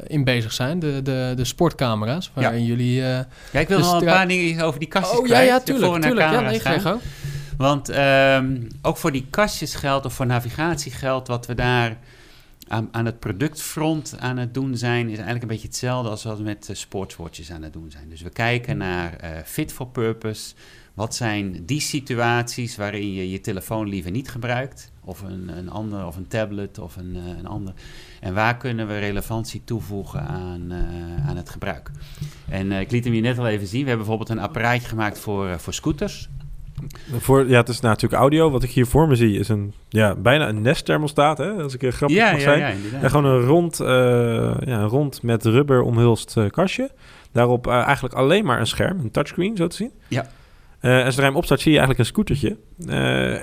in 0.06 0.24
bezig 0.24 0.52
zijn. 0.52 0.78
De, 0.78 1.02
de, 1.02 1.32
de 1.36 1.44
sportcamera's. 1.44 2.30
Waarin 2.34 2.60
ja. 2.60 2.66
jullie. 2.66 3.00
Uh, 3.00 3.18
ja, 3.52 3.60
ik 3.60 3.68
wil 3.68 3.78
nog 3.78 4.00
een 4.00 4.04
paar 4.04 4.28
dingen 4.28 4.64
over 4.64 4.78
die 4.80 4.88
kastjes 4.88 5.18
oh, 5.18 5.24
kwijt. 5.24 5.46
Ja, 5.46 5.54
ja, 5.54 5.60
tuurlijk. 5.60 6.02
tuurlijk 6.02 6.30
ja, 6.30 6.40
nee, 6.40 6.60
gaan. 6.60 7.00
Want 7.56 7.96
um, 7.96 8.68
ook 8.82 8.96
voor 8.96 9.12
die 9.12 9.26
kastjes 9.30 9.74
geldt, 9.74 10.06
of 10.06 10.12
voor 10.14 10.26
navigatie 10.26 10.92
geldt, 10.92 11.28
wat 11.28 11.46
we 11.46 11.54
daar 11.54 11.96
aan, 12.68 12.88
aan 12.90 13.04
het 13.04 13.18
productfront 13.18 14.14
aan 14.18 14.36
het 14.36 14.54
doen 14.54 14.76
zijn, 14.76 15.02
is 15.02 15.14
eigenlijk 15.14 15.42
een 15.42 15.48
beetje 15.48 15.66
hetzelfde 15.66 16.10
als 16.10 16.24
wat 16.24 16.36
we 16.36 16.42
met 16.42 16.68
uh, 16.70 16.76
sportswatches 16.76 17.50
aan 17.50 17.62
het 17.62 17.72
doen 17.72 17.90
zijn. 17.90 18.08
Dus 18.08 18.22
we 18.22 18.30
kijken 18.30 18.76
naar 18.76 19.16
uh, 19.24 19.30
fit 19.44 19.72
for 19.72 19.86
purpose. 19.86 20.54
Wat 20.96 21.14
zijn 21.14 21.62
die 21.66 21.80
situaties 21.80 22.76
waarin 22.76 23.12
je 23.12 23.30
je 23.30 23.40
telefoon 23.40 23.88
liever 23.88 24.10
niet 24.10 24.28
gebruikt? 24.28 24.92
Of 25.04 25.22
een, 25.22 25.58
een 25.58 25.70
ander, 25.70 26.06
of 26.06 26.16
een 26.16 26.28
tablet, 26.28 26.78
of 26.78 26.96
een, 26.96 27.16
uh, 27.16 27.38
een 27.38 27.46
ander. 27.46 27.74
En 28.20 28.34
waar 28.34 28.56
kunnen 28.56 28.86
we 28.86 28.98
relevantie 28.98 29.62
toevoegen 29.64 30.20
aan, 30.20 30.72
aan 31.26 31.36
het 31.36 31.50
gebruik? 31.50 31.90
En 32.48 32.72
ik 32.72 32.90
liet 32.90 33.04
hem 33.04 33.14
je 33.14 33.20
net 33.20 33.38
al 33.38 33.46
even 33.46 33.66
zien. 33.66 33.82
We 33.82 33.88
hebben 33.88 34.06
bijvoorbeeld 34.06 34.38
een 34.38 34.44
apparaatje 34.44 34.88
gemaakt 34.88 35.18
voor, 35.18 35.60
voor 35.60 35.74
scooters. 35.74 36.28
Voor, 37.18 37.48
ja, 37.48 37.56
het 37.56 37.68
is 37.68 37.80
natuurlijk 37.80 38.20
audio. 38.20 38.50
Wat 38.50 38.62
ik 38.62 38.70
hier 38.70 38.86
voor 38.86 39.08
me 39.08 39.14
zie 39.14 39.38
is 39.38 39.48
een, 39.48 39.72
ja, 39.88 40.14
bijna 40.14 40.48
een 40.48 40.62
Nest 40.62 40.84
thermostaat, 40.84 41.38
hè? 41.38 41.50
Als 41.50 41.74
ik 41.74 41.82
een 41.82 41.92
grappig 41.92 42.16
ja, 42.16 42.30
mag 42.30 42.40
ja, 42.40 42.44
zijn. 42.44 42.60
Ja, 42.60 43.00
en 43.00 43.10
gewoon 43.10 43.24
een 43.24 43.40
rond, 43.40 43.80
uh, 43.80 43.86
ja, 44.64 44.80
een 44.80 44.88
rond 44.88 45.22
met 45.22 45.44
rubber 45.44 45.82
omhulst 45.82 46.36
uh, 46.36 46.50
kastje. 46.50 46.90
Daarop 47.32 47.66
uh, 47.66 47.72
eigenlijk 47.72 48.14
alleen 48.14 48.44
maar 48.44 48.60
een 48.60 48.66
scherm, 48.66 48.98
een 48.98 49.10
touchscreen, 49.10 49.56
zo 49.56 49.66
te 49.66 49.76
zien. 49.76 49.90
Ja. 50.08 50.26
En 50.90 51.04
zodra 51.04 51.22
je 51.22 51.28
hem 51.28 51.36
opstart, 51.36 51.60
zie 51.60 51.72
je 51.72 51.78
eigenlijk 51.78 52.08
een 52.08 52.14
scootertje. 52.14 52.56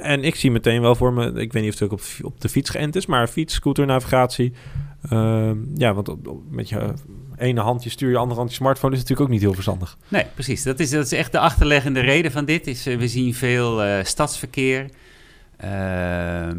en 0.02 0.24
ik 0.24 0.36
zie 0.36 0.52
meteen 0.52 0.82
wel 0.82 0.96
voor 0.96 1.14
me, 1.14 1.26
ik 1.28 1.54
weet 1.54 1.64
niet 1.64 1.74
of 1.74 1.80
het 1.80 1.92
ook 1.92 2.00
op, 2.00 2.02
op 2.22 2.42
de 2.42 2.50
fiets 2.50 2.70
geënt 2.70 2.96
is, 2.96 3.06
maar 3.06 3.28
fiets, 3.28 3.54
scooter, 3.54 3.86
navigatie. 3.86 4.54
Ehm, 5.10 5.58
ja, 5.76 5.94
want 5.94 6.16
met 6.50 6.70
je 6.70 6.94
ene 7.38 7.62
hand 7.62 7.84
je 7.84 7.90
stuur, 7.90 8.10
je 8.10 8.18
andere 8.18 8.40
hand 8.40 8.50
je 8.50 8.56
smartphone 8.56 8.94
is 8.94 9.00
natuurlijk 9.00 9.28
ook 9.28 9.34
niet 9.34 9.44
heel 9.44 9.54
verstandig. 9.54 9.98
Nee, 10.08 10.26
precies. 10.34 10.64
Dat 10.64 10.80
is, 10.80 10.90
dat 10.90 11.06
is 11.06 11.12
echt 11.12 11.32
de 11.32 11.40
achterliggende 11.40 12.00
reden 12.00 12.32
van 12.32 12.46
dit. 12.46 12.68
Is, 12.68 12.88
uh, 12.88 12.98
we 12.98 13.08
zien 13.08 13.34
veel 13.34 13.86
uh, 13.86 14.04
stadsverkeer. 14.04 14.90
Uh, 15.64 16.50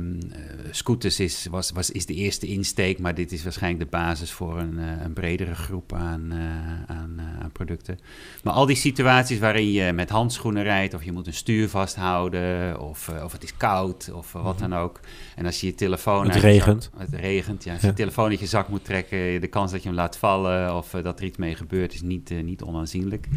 scooters 0.71 1.21
is, 1.21 1.47
was, 1.51 1.71
was, 1.71 1.91
is 1.91 2.07
de 2.07 2.15
eerste 2.15 2.47
insteek, 2.47 2.99
maar 2.99 3.15
dit 3.15 3.33
is 3.33 3.43
waarschijnlijk 3.43 3.83
de 3.91 3.97
basis 3.97 4.31
voor 4.31 4.59
een, 4.59 4.79
uh, 4.79 4.85
een 5.05 5.13
bredere 5.13 5.55
groep 5.55 5.93
aan, 5.93 6.33
uh, 6.33 6.39
aan, 6.87 7.21
aan, 7.43 7.53
producten. 7.53 7.99
Maar 8.43 8.53
al 8.53 8.67
die 8.67 8.77
situaties 8.77 9.39
waarin 9.39 9.73
je 9.73 9.93
met 9.93 10.11
handschoenen 10.11 10.63
rijdt, 10.63 10.95
of 10.95 11.05
je 11.05 11.13
moet 11.13 11.27
een 11.27 11.35
stuur 11.35 11.69
vasthouden, 11.69 12.81
of, 12.81 13.11
of 13.25 13.33
het 13.33 13.43
is 13.43 13.57
koud, 13.57 14.11
of 14.15 14.33
wat 14.33 14.59
dan 14.59 14.75
ook. 14.75 15.01
En 15.37 15.47
als 15.47 15.61
je 15.61 15.67
je 15.67 15.75
telefoon. 15.75 16.27
Het 16.27 16.37
regent. 16.37 16.83
Zak, 16.83 17.01
het 17.01 17.21
regent, 17.21 17.65
ja. 17.65 17.73
Als 17.73 17.81
je 17.81 17.87
ja. 17.87 17.93
telefoon 17.93 18.31
uit 18.31 18.41
je 18.41 18.47
zak 18.47 18.69
moet 18.69 18.85
trekken, 18.85 19.41
de 19.41 19.49
kans 19.49 19.71
dat 19.71 19.83
je 19.83 19.89
hem 19.89 19.97
laat 19.97 20.17
vallen 20.17 20.77
of 20.77 20.91
dat 20.91 21.19
er 21.19 21.25
iets 21.25 21.39
mee 21.39 21.55
gebeurt, 21.55 21.95
is 21.95 22.03
niet, 22.03 22.43
niet 22.43 22.63
onaanzienlijk. 22.63 23.29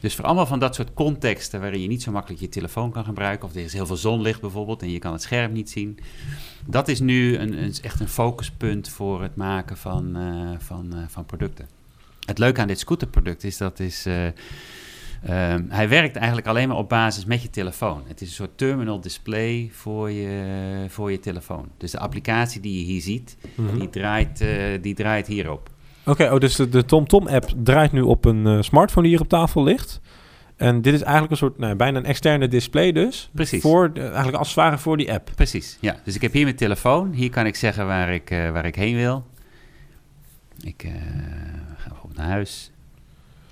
Dus 0.00 0.14
voor 0.14 0.24
allemaal 0.24 0.46
van 0.46 0.58
dat 0.58 0.74
soort 0.74 0.94
contexten 0.94 1.60
waarin 1.60 1.80
je 1.80 1.88
niet 1.88 2.02
zo 2.02 2.12
makkelijk 2.12 2.40
je 2.40 2.48
telefoon 2.48 2.90
kan 2.90 3.04
gebruiken, 3.04 3.48
of 3.48 3.54
er 3.54 3.60
is 3.60 3.72
heel 3.72 3.86
veel 3.86 3.96
zonlicht 3.96 4.40
bijvoorbeeld 4.40 4.82
en 4.82 4.90
je 4.90 4.98
kan 4.98 5.07
het 5.12 5.22
scherm 5.22 5.52
niet 5.52 5.70
zien. 5.70 5.98
Dat 6.66 6.88
is 6.88 7.00
nu 7.00 7.36
een, 7.36 7.62
een, 7.62 7.74
echt 7.82 8.00
een 8.00 8.08
focuspunt 8.08 8.88
voor 8.88 9.22
het 9.22 9.36
maken 9.36 9.76
van, 9.76 10.16
uh, 10.16 10.50
van, 10.58 10.90
uh, 10.94 10.98
van 11.08 11.26
producten. 11.26 11.66
Het 12.24 12.38
leuke 12.38 12.60
aan 12.60 12.66
dit 12.66 12.78
scooterproduct 12.78 13.44
is 13.44 13.56
dat 13.56 13.80
is, 13.80 14.06
uh, 14.06 14.14
hij 15.68 15.88
werkt 15.88 16.16
eigenlijk 16.16 16.46
alleen 16.46 16.68
maar 16.68 16.76
op 16.76 16.88
basis 16.88 17.24
met 17.24 17.42
je 17.42 17.50
telefoon. 17.50 18.02
Het 18.06 18.20
is 18.20 18.28
een 18.28 18.34
soort 18.34 18.58
terminal 18.58 19.00
display 19.00 19.70
voor 19.72 20.10
je, 20.10 20.84
voor 20.88 21.10
je 21.10 21.20
telefoon. 21.20 21.68
Dus 21.76 21.90
de 21.90 21.98
applicatie 21.98 22.60
die 22.60 22.78
je 22.78 22.84
hier 22.84 23.00
ziet, 23.00 23.36
mm 23.54 23.68
-hmm. 23.68 23.78
die, 23.78 23.90
draait, 23.90 24.44
die 24.80 24.94
draait 24.94 25.26
hierop. 25.26 25.70
Oké, 26.00 26.10
okay, 26.10 26.28
oh, 26.28 26.40
dus 26.40 26.56
de, 26.56 26.68
de 26.68 26.84
TomTom-app 26.84 27.50
draait 27.62 27.92
nu 27.92 28.00
op 28.00 28.24
een 28.24 28.64
smartphone 28.64 29.06
die 29.06 29.16
hier 29.16 29.24
op 29.24 29.28
tafel 29.28 29.62
ligt. 29.62 30.00
En 30.58 30.82
dit 30.82 30.94
is 30.94 31.02
eigenlijk 31.02 31.30
een 31.30 31.36
soort, 31.36 31.58
nou, 31.58 31.74
bijna 31.74 31.98
een 31.98 32.04
externe 32.04 32.48
display 32.48 32.92
dus. 32.92 33.30
Precies. 33.32 33.62
Voor, 33.62 33.92
de, 33.92 34.00
eigenlijk 34.00 34.36
als 34.36 34.48
het 34.48 34.56
ware 34.56 34.78
voor 34.78 34.96
die 34.96 35.12
app. 35.12 35.30
Precies, 35.34 35.78
ja. 35.80 36.00
Dus 36.04 36.14
ik 36.14 36.22
heb 36.22 36.32
hier 36.32 36.44
mijn 36.44 36.56
telefoon. 36.56 37.12
Hier 37.12 37.30
kan 37.30 37.46
ik 37.46 37.56
zeggen 37.56 37.86
waar 37.86 38.14
ik, 38.14 38.30
uh, 38.30 38.50
waar 38.50 38.66
ik 38.66 38.74
heen 38.74 38.96
wil. 38.96 39.26
Ik 40.62 40.84
uh, 40.84 40.92
ga 41.76 41.88
bijvoorbeeld 41.88 42.16
naar 42.16 42.28
huis. 42.28 42.70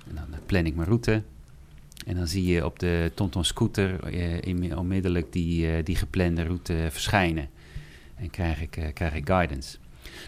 En 0.09 0.15
dan 0.15 0.39
plan 0.45 0.65
ik 0.65 0.75
mijn 0.75 0.87
route. 0.87 1.23
En 2.05 2.15
dan 2.15 2.27
zie 2.27 2.45
je 2.45 2.65
op 2.65 2.79
de 2.79 3.11
TomTom 3.15 3.43
scooter 3.43 4.13
uh, 4.47 4.77
onmiddellijk 4.77 5.31
die, 5.31 5.83
die 5.83 5.95
geplande 5.95 6.43
route 6.43 6.87
verschijnen. 6.89 7.49
En 8.15 8.29
krijg 8.29 8.61
ik, 8.61 8.91
krijg 8.93 9.13
ik 9.13 9.27
guidance. 9.27 9.77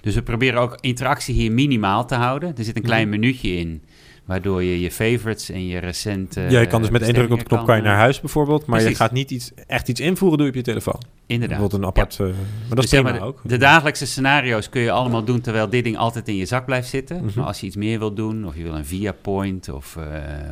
Dus 0.02 0.16
we 0.16 0.22
proberen 0.22 0.62
ook 0.62 0.78
interactie 0.82 1.36
hier 1.36 1.52
minimaal 1.52 2.06
te 2.06 2.16
houden. 2.16 2.58
Er 2.58 2.64
zit 2.64 2.76
een 2.76 2.82
klein 2.82 3.10
minuutje 3.10 3.56
in 3.56 3.84
waardoor 4.30 4.64
je 4.64 4.80
je 4.80 4.92
favorites 4.92 5.50
en 5.50 5.68
je 5.68 5.78
recente... 5.78 6.42
Ja, 6.42 6.60
je 6.60 6.68
kan 6.68 6.82
dus 6.82 6.90
met 6.90 7.02
één 7.02 7.14
druk 7.14 7.32
op 7.32 7.40
de 7.40 7.46
knop 7.46 7.66
kan 7.66 7.76
je 7.76 7.82
naar 7.82 7.96
huis 7.96 8.20
bijvoorbeeld, 8.20 8.66
maar 8.66 8.80
Precies. 8.80 8.98
je 8.98 9.04
gaat 9.04 9.12
niet 9.12 9.32
iets, 9.32 9.52
echt 9.68 9.88
iets 9.88 10.00
invoeren 10.00 10.38
doe 10.38 10.46
je 10.46 10.52
op 10.52 10.58
je 10.58 10.64
telefoon. 10.64 11.02
Inderdaad. 11.26 11.58
Bijvoorbeeld 11.58 11.82
een 11.82 11.88
apart... 11.88 12.16
Ja. 12.16 12.26
Uh, 12.26 12.32
maar 12.32 12.68
dat 12.68 12.82
dus 12.82 12.94
is 12.94 13.00
prima 13.02 13.12
de, 13.12 13.26
ook. 13.26 13.40
De 13.44 13.58
dagelijkse 13.58 14.06
scenario's 14.06 14.70
kun 14.70 14.82
je 14.82 14.92
allemaal 14.92 15.24
doen 15.24 15.42
terwijl 15.42 15.70
dit 15.70 15.84
ding 15.84 15.98
altijd 15.98 16.28
in 16.28 16.36
je 16.36 16.46
zak 16.46 16.66
blijft 16.66 16.90
zitten. 16.90 17.16
Mhm. 17.16 17.26
Mm 17.26 17.32
-hmm. 17.32 17.40
Maar 17.40 17.48
als 17.48 17.60
je 17.60 17.66
iets 17.66 17.76
meer 17.76 18.00
wil 18.00 18.14
doen, 18.14 18.46
of 18.46 18.56
je 18.56 18.64
wil 18.64 18.76
een 18.76 18.86
via 18.86 19.12
point 19.22 19.70
of, 19.70 19.96
uh, 20.00 20.06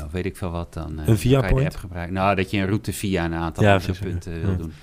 of 0.05 0.11
weet 0.11 0.25
ik 0.25 0.37
veel 0.37 0.51
wat, 0.51 0.73
dan, 0.73 0.99
uh, 0.99 1.07
een 1.07 1.17
via 1.17 1.39
kan 1.39 1.47
je 1.47 1.53
point? 1.53 1.67
de 1.67 1.73
app 1.73 1.83
gebruiken. 1.85 2.13
Nou, 2.13 2.35
dat 2.35 2.51
je 2.51 2.57
een 2.57 2.67
route 2.67 2.93
via 2.93 3.25
een 3.25 3.33
aantal 3.33 3.63
ja, 3.63 3.79
punten 4.01 4.33
ja. 4.33 4.45
wil 4.45 4.57
doen. 4.57 4.73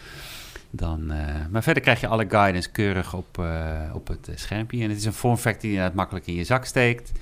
Dan, 0.70 1.12
uh, 1.12 1.16
maar 1.50 1.62
verder 1.62 1.83
krijg 1.83 2.00
je 2.00 2.07
alle 2.07 2.26
guidance 2.28 2.70
keurig 2.70 3.14
op, 3.14 3.38
uh, 3.40 3.80
op 3.92 4.09
het 4.09 4.30
schermpje. 4.35 4.83
En 4.83 4.88
het 4.88 4.98
is 4.98 5.04
een 5.04 5.12
vorm 5.12 5.37
factor 5.37 5.70
die 5.70 5.72
je 5.72 5.90
makkelijk 5.94 6.26
in 6.26 6.35
je 6.35 6.44
zak 6.44 6.64
steekt. 6.64 7.12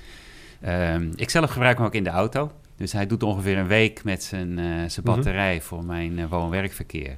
Um, 0.67 1.11
ik 1.15 1.29
zelf 1.29 1.51
gebruik 1.51 1.77
hem 1.77 1.85
ook 1.85 1.93
in 1.93 2.03
de 2.03 2.09
auto. 2.09 2.51
Dus 2.77 2.91
hij 2.91 3.07
doet 3.07 3.23
ongeveer 3.23 3.57
een 3.57 3.67
week 3.67 4.03
met 4.03 4.23
zijn, 4.23 4.57
uh, 4.57 4.65
zijn 4.87 5.05
batterij 5.05 5.51
mm 5.51 5.57
-hmm. 5.57 5.67
voor 5.67 5.85
mijn 5.85 6.17
uh, 6.17 6.25
woon-werkverkeer. 6.29 7.17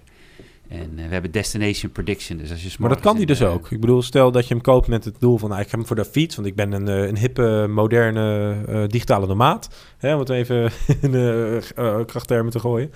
En 0.68 0.92
uh, 0.96 1.06
we 1.06 1.12
hebben 1.12 1.32
destination 1.32 1.92
prediction. 1.92 2.38
Dus 2.38 2.52
als 2.52 2.64
je 2.64 2.70
maar 2.80 2.90
dat 2.90 3.00
kan 3.00 3.18
die 3.18 3.26
dus 3.26 3.42
ook. 3.42 3.72
Ik 3.72 3.80
bedoel, 3.80 4.02
stel 4.02 4.32
dat 4.32 4.48
je 4.48 4.54
hem 4.54 4.64
koopt 4.64 4.88
met 4.88 5.06
het 5.06 5.20
doel 5.20 5.38
van... 5.38 5.50
Nou, 5.50 5.62
ik 5.62 5.68
heb 5.70 5.80
hem 5.80 5.88
voor 5.88 5.96
de 5.96 6.06
fiets, 6.06 6.36
want 6.36 6.48
ik 6.48 6.56
ben 6.56 6.72
een, 6.72 6.88
een 6.88 7.18
hippe, 7.18 7.66
moderne, 7.70 8.88
digitale 8.88 9.28
nomaad. 9.28 9.70
Hè, 9.98 10.14
om 10.14 10.20
het 10.20 10.30
even 10.30 10.72
in 11.02 11.14
uh, 11.14 12.06
krachttermen 12.06 12.52
te 12.52 12.60
gooien. 12.60 12.92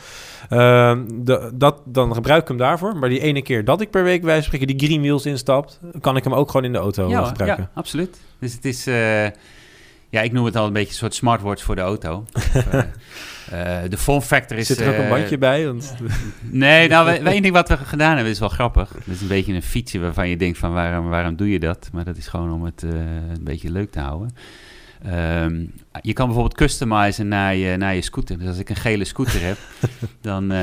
Ehm, 0.50 1.06
de, 1.14 1.52
dat, 1.54 1.82
dan 1.86 2.14
gebruik 2.14 2.42
ik 2.42 2.48
hem 2.48 2.58
daarvoor. 2.58 2.96
Maar 2.96 3.10
die 3.10 3.20
ene 3.20 3.42
keer 3.42 3.66
dat 3.66 3.82
ik 3.82 3.90
per 3.90 4.04
week, 4.04 4.24
wij 4.24 4.42
spreken, 4.42 4.68
die 4.68 4.80
green 4.80 5.02
wheels 5.02 5.26
instapt... 5.26 5.80
kan 6.02 6.16
ik 6.16 6.24
hem 6.24 6.34
ook 6.34 6.52
gewoon 6.52 6.66
in 6.66 6.74
de 6.74 6.80
auto 6.80 7.10
ja, 7.10 7.24
gebruiken. 7.26 7.64
Ja, 7.64 7.80
absoluut. 7.80 8.20
Dus 8.40 8.54
het 8.54 8.66
is... 8.66 8.88
Ja, 10.10 10.22
ik 10.22 10.32
noem 10.32 10.46
het 10.46 10.56
al 10.56 10.66
een 10.66 10.74
beetje 10.74 10.90
een 10.90 10.96
soort 10.96 11.14
smartwatch 11.14 11.64
voor 11.64 11.76
de 11.76 11.82
auto. 11.82 12.26
uh, 12.56 12.74
uh, 12.74 13.90
de 13.90 13.98
form 13.98 14.22
factor 14.22 14.58
is... 14.58 14.68
Zit 14.68 14.80
er 14.80 14.90
ook 14.90 14.98
een 14.98 15.10
bandje 15.10 15.36
uh, 15.36 15.40
bij? 15.40 15.66
Want... 15.66 15.96
nee, 16.42 16.88
nou, 16.88 17.10
één 17.10 17.42
ding 17.42 17.54
wat 17.54 17.70
we 17.70 17.78
gedaan 17.78 18.14
hebben 18.14 18.32
is 18.32 18.40
wel 18.40 18.50
grappig. 18.50 18.92
Dat 18.92 19.16
is 19.16 19.22
een 19.22 19.28
beetje 19.28 19.54
een 19.54 19.62
fietsje 19.62 20.00
waarvan 20.00 20.30
je 20.30 20.38
denkt 20.38 20.58
van 20.58 20.74
waarom, 20.74 21.10
waarom 21.10 21.36
doe 21.36 21.50
je 21.50 21.60
dat? 21.60 21.90
Maar 21.94 22.06
dat 22.06 22.18
is 22.18 22.28
gewoon 22.28 22.54
om 22.54 22.64
het 22.64 22.82
een 22.82 23.44
beetje 23.44 23.72
leuk 23.72 23.92
te 23.92 24.00
houden. 24.00 24.36
Um, 25.06 25.72
je 26.02 26.14
kan 26.14 26.26
bijvoorbeeld 26.26 26.58
customizen 26.58 27.28
naar 27.28 27.56
je, 27.56 27.78
naar 27.78 27.96
je 27.96 28.02
scooter. 28.02 28.38
Dus 28.38 28.48
als 28.48 28.58
ik 28.58 28.70
een 28.70 28.76
gele 28.76 29.04
scooter 29.04 29.42
heb, 29.42 29.58
dan... 30.22 30.44
Uh, 30.44 30.58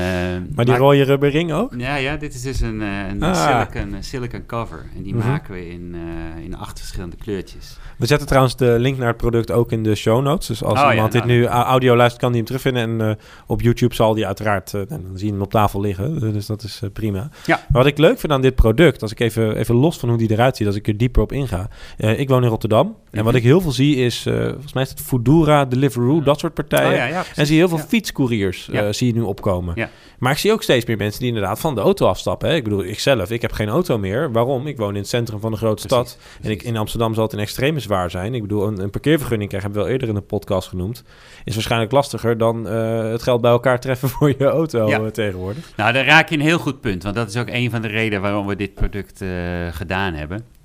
maar 0.55 0.65
die 0.65 0.75
rode 0.75 1.03
rubber 1.03 1.29
ring 1.29 1.51
ook? 1.51 1.73
Ja, 1.77 1.95
ja, 1.95 2.17
dit 2.17 2.33
is 2.33 2.41
dus 2.41 2.61
een, 2.61 2.81
een 2.81 3.23
ah. 3.23 3.65
silicon, 3.65 3.95
silicon 3.99 4.45
cover. 4.45 4.85
En 4.95 5.03
die 5.03 5.13
mm 5.13 5.21
-hmm. 5.21 5.29
maken 5.29 5.53
we 5.53 5.69
in, 5.69 5.95
uh, 6.37 6.43
in 6.43 6.55
acht 6.55 6.79
verschillende 6.79 7.15
kleurtjes. 7.15 7.77
We 7.97 8.05
zetten 8.05 8.27
trouwens 8.27 8.55
de 8.55 8.75
link 8.79 8.97
naar 8.97 9.07
het 9.07 9.17
product 9.17 9.51
ook 9.51 9.71
in 9.71 9.83
de 9.83 9.95
show 9.95 10.23
notes. 10.23 10.47
Dus 10.47 10.63
als 10.63 10.79
oh, 10.79 10.89
iemand 10.93 11.13
ja, 11.13 11.19
nou, 11.19 11.29
dit 11.29 11.37
nu 11.37 11.45
audio 11.45 11.95
luistert, 11.95 12.21
kan 12.21 12.31
die 12.31 12.37
hem 12.37 12.47
terugvinden. 12.47 13.01
En 13.01 13.07
uh, 13.07 13.15
op 13.47 13.61
YouTube 13.61 13.95
zal 13.95 14.13
die 14.13 14.25
uiteraard, 14.25 14.71
dan 14.71 15.03
zie 15.13 15.25
je 15.25 15.31
hem 15.31 15.41
op 15.41 15.51
tafel 15.51 15.81
liggen. 15.81 16.05
Dus 16.37 16.45
dat 16.45 16.63
is 16.63 16.81
prima. 16.93 17.29
Ja. 17.45 17.55
Maar 17.55 17.81
wat 17.81 17.85
ik 17.85 17.97
leuk 17.97 18.19
vind 18.19 18.33
aan 18.33 18.41
dit 18.41 18.55
product, 18.55 19.01
als 19.01 19.11
ik 19.11 19.19
even, 19.19 19.55
even 19.55 19.75
los 19.75 19.97
van 19.97 20.09
hoe 20.09 20.17
die 20.17 20.31
eruit 20.31 20.57
ziet, 20.57 20.67
als 20.67 20.75
ik 20.75 20.87
er 20.87 20.97
dieper 20.97 21.21
op 21.21 21.31
inga. 21.31 21.69
ik 21.97 22.29
woon 22.29 22.43
in 22.43 22.49
Rotterdam. 22.49 22.87
Mm 22.87 22.93
-hmm. 22.93 23.19
En 23.19 23.23
wat 23.23 23.35
ik 23.35 23.43
heel 23.43 23.61
veel 23.61 23.71
zie 23.71 23.95
is, 23.95 24.26
volgens 24.27 24.73
mij 24.73 24.83
is 24.83 24.89
het 24.89 25.01
Foodora, 25.01 25.65
Deliveroo, 25.65 26.23
dat 26.23 26.39
soort 26.39 26.53
partijen. 26.53 26.91
Oh, 26.91 26.97
ja, 26.97 27.05
ja, 27.05 27.23
en 27.35 27.45
zie 27.45 27.55
je 27.55 27.61
heel 27.61 27.77
veel 27.77 27.87
fietscouriers 27.87 28.69
zie 28.89 29.07
je 29.07 29.13
nu 29.13 29.21
opkomen. 29.21 29.89
Maar 30.17 30.31
ik 30.31 30.37
zie 30.37 30.51
ook 30.51 30.63
steeds 30.63 30.85
meer 30.85 30.97
mensen 30.97 31.19
die 31.19 31.27
inderdaad 31.27 31.59
van 31.59 31.75
de 31.75 31.81
auto 31.81 32.07
afstappen. 32.07 32.49
Hè. 32.49 32.55
Ik 32.55 32.63
bedoel, 32.63 32.83
ik 32.83 32.99
zelf, 32.99 33.31
ik 33.31 33.41
heb 33.41 33.51
geen 33.51 33.69
auto 33.69 33.97
meer. 33.97 34.31
Waarom? 34.31 34.67
Ik 34.67 34.77
woon 34.77 34.93
in 34.93 34.99
het 34.99 35.07
centrum 35.07 35.39
van 35.39 35.51
de 35.51 35.57
grote 35.57 35.87
precies, 35.87 36.11
stad. 36.11 36.17
Precies. 36.21 36.45
En 36.45 36.51
ik, 36.51 36.63
in 36.63 36.77
Amsterdam 36.77 37.13
zal 37.13 37.23
het 37.23 37.33
in 37.33 37.39
extreme 37.39 37.79
zwaar 37.79 38.11
zijn. 38.11 38.33
Ik 38.33 38.41
bedoel, 38.41 38.67
een, 38.67 38.79
een 38.79 38.89
parkeervergunning 38.89 39.49
krijgen, 39.49 39.71
hebben 39.71 39.87
we 39.87 39.93
wel 39.93 39.99
eerder 39.99 40.15
in 40.15 40.21
de 40.21 40.35
podcast 40.35 40.67
genoemd. 40.67 41.03
Is 41.43 41.53
waarschijnlijk 41.53 41.91
lastiger 41.91 42.37
dan 42.37 42.67
uh, 42.67 43.11
het 43.11 43.23
geld 43.23 43.41
bij 43.41 43.51
elkaar 43.51 43.79
treffen 43.79 44.09
voor 44.17 44.33
je 44.37 44.45
auto 44.45 45.09
tegenwoordig. 45.11 45.71
Nou, 45.75 45.93
daar 45.93 46.05
raak 46.05 46.29
je 46.29 46.35
een 46.35 46.41
heel 46.41 46.59
goed 46.59 46.81
punt. 46.81 47.03
Want 47.03 47.15
dat 47.15 47.29
is 47.29 47.37
ook 47.37 47.49
een 47.49 47.69
van 47.69 47.81
de 47.81 47.87
redenen 47.87 48.21
waarom 48.21 48.47
we 48.47 48.55
dit 48.55 48.73
product 48.73 49.23
gedaan 49.71 50.13
hebben. 50.13 50.56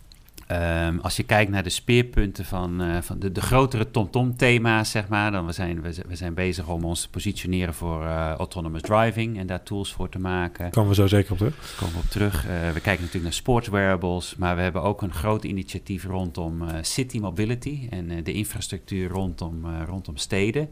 Um, 0.52 0.98
als 1.00 1.16
je 1.16 1.22
kijkt 1.22 1.50
naar 1.50 1.62
de 1.62 1.70
speerpunten 1.70 2.44
van, 2.44 2.82
uh, 2.82 2.96
van 3.00 3.18
de, 3.18 3.32
de 3.32 3.40
grotere 3.40 3.90
TomTom-thema's, 3.90 4.90
zeg 4.90 5.08
maar, 5.08 5.30
dan 5.30 5.46
we 5.46 5.52
zijn 5.52 5.82
we, 5.82 5.94
we 6.08 6.16
zijn 6.16 6.34
bezig 6.34 6.68
om 6.68 6.84
ons 6.84 7.02
te 7.02 7.10
positioneren 7.10 7.74
voor 7.74 8.02
uh, 8.02 8.32
autonomous 8.32 8.82
driving 8.82 9.38
en 9.38 9.46
daar 9.46 9.62
tools 9.62 9.92
voor 9.92 10.08
te 10.08 10.18
maken. 10.18 10.70
Komen 10.70 10.90
we 10.90 10.96
zo 10.96 11.06
zeker 11.06 11.32
op 11.32 11.38
terug. 11.38 11.74
Komen 11.78 11.94
we 11.94 12.00
op 12.00 12.10
terug. 12.10 12.46
Uh, 12.46 12.50
we 12.50 12.80
kijken 12.80 12.98
natuurlijk 12.98 13.22
naar 13.22 13.32
sports 13.32 13.68
wearables, 13.68 14.36
maar 14.36 14.56
we 14.56 14.62
hebben 14.62 14.82
ook 14.82 15.02
een 15.02 15.12
groot 15.12 15.44
initiatief 15.44 16.04
rondom 16.04 16.62
city 16.80 17.18
mobility 17.18 17.86
en 17.90 18.24
de 18.24 18.32
infrastructuur 18.32 19.08
rondom, 19.08 19.66
rondom 19.86 20.16
steden. 20.16 20.68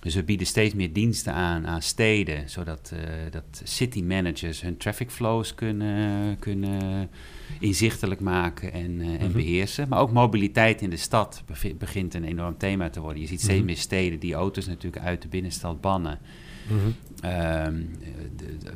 Dus 0.00 0.14
we 0.14 0.22
bieden 0.22 0.46
steeds 0.46 0.74
meer 0.74 0.92
diensten 0.92 1.32
aan 1.32 1.66
aan 1.66 1.82
steden, 1.82 2.50
zodat 2.50 2.92
dat 3.30 3.62
city 3.62 4.02
managers 4.02 4.60
hun 4.60 4.76
traffic 4.76 5.10
flows 5.10 5.54
kunnen, 5.54 6.38
kunnen 6.38 7.10
inzichtelijk 7.58 8.20
maken 8.20 8.72
en, 8.72 8.90
uh, 8.90 9.06
en 9.06 9.26
mhm. 9.26 9.32
beheersen. 9.32 9.88
Maar 9.88 10.00
ook 10.00 10.12
mobiliteit 10.12 10.82
in 10.82 10.90
de 10.90 10.96
stad 10.96 11.42
begint 11.78 12.14
een 12.14 12.24
enorm 12.24 12.56
thema 12.56 12.90
te 12.90 13.00
worden. 13.00 13.20
Je 13.20 13.26
ziet 13.26 13.40
steeds 13.40 13.58
mhm. 13.58 13.66
meer 13.66 13.76
steden 13.76 14.18
die 14.18 14.34
auto's 14.34 14.66
natuurlijk 14.66 15.04
uit 15.04 15.22
de 15.22 15.28
binnenstad 15.28 15.80
bannen. 15.80 16.18
Mm 16.68 16.94
de, 18.36 18.56
de, 18.58 18.72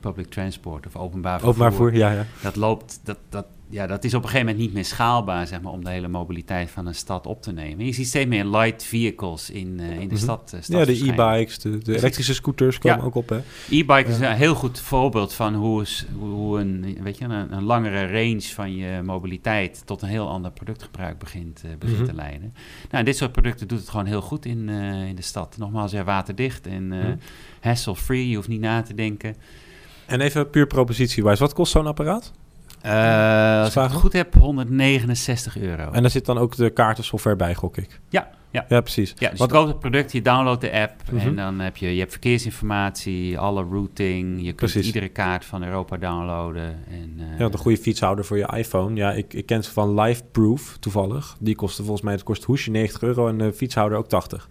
public 0.00 0.26
transport 0.26 0.86
of 0.86 0.96
openbaar 0.96 1.40
vervoer. 1.40 1.48
Openbaar 1.48 1.72
vervoer, 1.72 1.94
ja, 1.94 2.12
ja. 2.12 2.26
Dat 2.42 2.56
loopt, 2.56 3.00
dat, 3.02 3.18
dat, 3.28 3.46
ja, 3.68 3.86
dat 3.86 4.04
is 4.04 4.14
op 4.14 4.22
een 4.22 4.28
gegeven 4.28 4.46
moment 4.46 4.64
niet 4.64 4.74
meer 4.74 4.84
schaalbaar, 4.84 5.46
zeg 5.46 5.60
maar, 5.60 5.72
om 5.72 5.84
de 5.84 5.90
hele 5.90 6.08
mobiliteit 6.08 6.70
van 6.70 6.86
een 6.86 6.94
stad 6.94 7.26
op 7.26 7.42
te 7.42 7.52
nemen. 7.52 7.86
Je 7.86 7.92
ziet 7.92 8.06
steeds 8.06 8.28
meer 8.28 8.44
light 8.44 8.84
vehicles 8.84 9.50
in, 9.50 9.78
uh, 9.80 9.90
in 9.90 10.08
de 10.08 10.14
mhm. 10.14 10.22
stad. 10.22 10.52
Uh, 10.54 10.60
ja, 10.78 10.84
de 10.84 11.08
e-bikes, 11.08 11.58
de, 11.58 11.78
de, 11.78 11.96
elektrische 11.96 12.34
scooters 12.34 12.78
komen 12.78 13.04
ook 13.04 13.14
op, 13.14 13.28
hè? 13.28 13.36
E-bike 13.70 14.04
is 14.04 14.18
een 14.18 14.32
heel 14.32 14.54
goed 14.54 14.80
voorbeeld 14.80 15.32
van 15.32 15.54
hoe, 15.54 15.84
hoe 16.18 16.60
een, 16.60 16.98
weet 17.02 17.18
je, 17.18 17.24
een, 17.24 17.52
een, 17.52 17.62
langere 17.62 18.06
range 18.06 18.42
van 18.42 18.76
je 18.76 19.02
mobiliteit 19.02 19.82
tot 19.84 20.02
een 20.02 20.08
heel 20.08 20.28
ander 20.28 20.50
productgebruik 20.50 21.18
begint, 21.18 21.62
uh, 21.64 21.70
begint 21.78 21.98
mm 21.98 22.04
-hmm. 22.04 22.14
te 22.14 22.22
leiden. 22.22 22.54
Nou, 22.90 23.04
dit 23.04 23.16
soort 23.16 23.32
producten 23.32 23.68
doet 23.68 23.78
het 23.78 23.88
gewoon 23.88 24.06
heel 24.06 24.22
goed 24.22 24.46
in, 24.46 24.68
in 25.08 25.16
de 25.16 25.22
stad. 25.22 25.56
Nogmaals, 25.58 25.92
ja, 25.92 26.04
waterdicht 26.04 26.66
en 26.66 26.86
mm 26.86 27.18
hassle-free, 27.64 28.28
je 28.28 28.36
hoeft 28.36 28.48
niet 28.48 28.60
na 28.60 28.82
te 28.82 28.94
denken. 28.94 29.36
En 30.06 30.20
even 30.20 30.50
puur 30.50 30.66
propositie-wise, 30.66 31.42
wat 31.42 31.52
kost 31.52 31.72
zo'n 31.72 31.86
apparaat? 31.86 32.32
Uh, 32.86 33.60
als 33.60 33.76
ik 33.76 33.82
het 33.82 33.92
goed 33.92 34.12
heb, 34.12 34.34
169 34.34 35.58
euro. 35.58 35.90
En 35.90 36.02
daar 36.02 36.10
zit 36.10 36.24
dan 36.24 36.38
ook 36.38 36.56
de 36.56 36.70
kaartensoftware 36.70 37.36
bij, 37.36 37.54
gok 37.54 37.76
ik? 37.76 38.00
Ja, 38.08 38.30
ja. 38.50 38.64
ja 38.68 38.80
precies. 38.80 39.14
Ja, 39.18 39.30
dus 39.30 39.38
je 39.38 39.46
koopt 39.46 39.68
het 39.68 39.78
product, 39.78 40.12
je 40.12 40.22
downloadt 40.22 40.60
de 40.60 40.72
app 40.72 41.02
en 41.08 41.14
mhm. 41.14 41.34
dan 41.34 41.60
heb 41.60 41.76
je, 41.76 41.92
je 41.92 41.98
hebt 41.98 42.10
verkeersinformatie, 42.10 43.38
alle 43.38 43.66
routing. 43.70 44.36
Je 44.36 44.44
kunt 44.44 44.56
precies. 44.56 44.86
iedere 44.86 45.08
kaart 45.08 45.44
van 45.44 45.64
Europa 45.64 45.96
downloaden. 45.96 46.84
En, 46.90 47.12
uh, 47.16 47.38
ja, 47.38 47.44
een 47.44 47.58
goede 47.58 47.78
fietshouder 47.78 48.24
voor 48.24 48.36
je 48.36 48.56
iPhone. 48.56 48.96
Ja, 48.96 49.12
ik, 49.12 49.34
ik 49.34 49.46
ken 49.46 49.64
ze 49.64 49.70
van 49.72 50.00
Lifeproof 50.00 50.76
toevallig. 50.80 51.36
Die 51.40 51.54
kostte 51.54 51.82
volgens 51.82 52.02
mij, 52.02 52.12
het 52.12 52.22
kost 52.22 52.44
hoesje 52.44 52.70
90 52.70 53.02
euro 53.02 53.28
en 53.28 53.38
de 53.38 53.52
fietshouder 53.52 53.98
ook 53.98 54.08
80. 54.08 54.48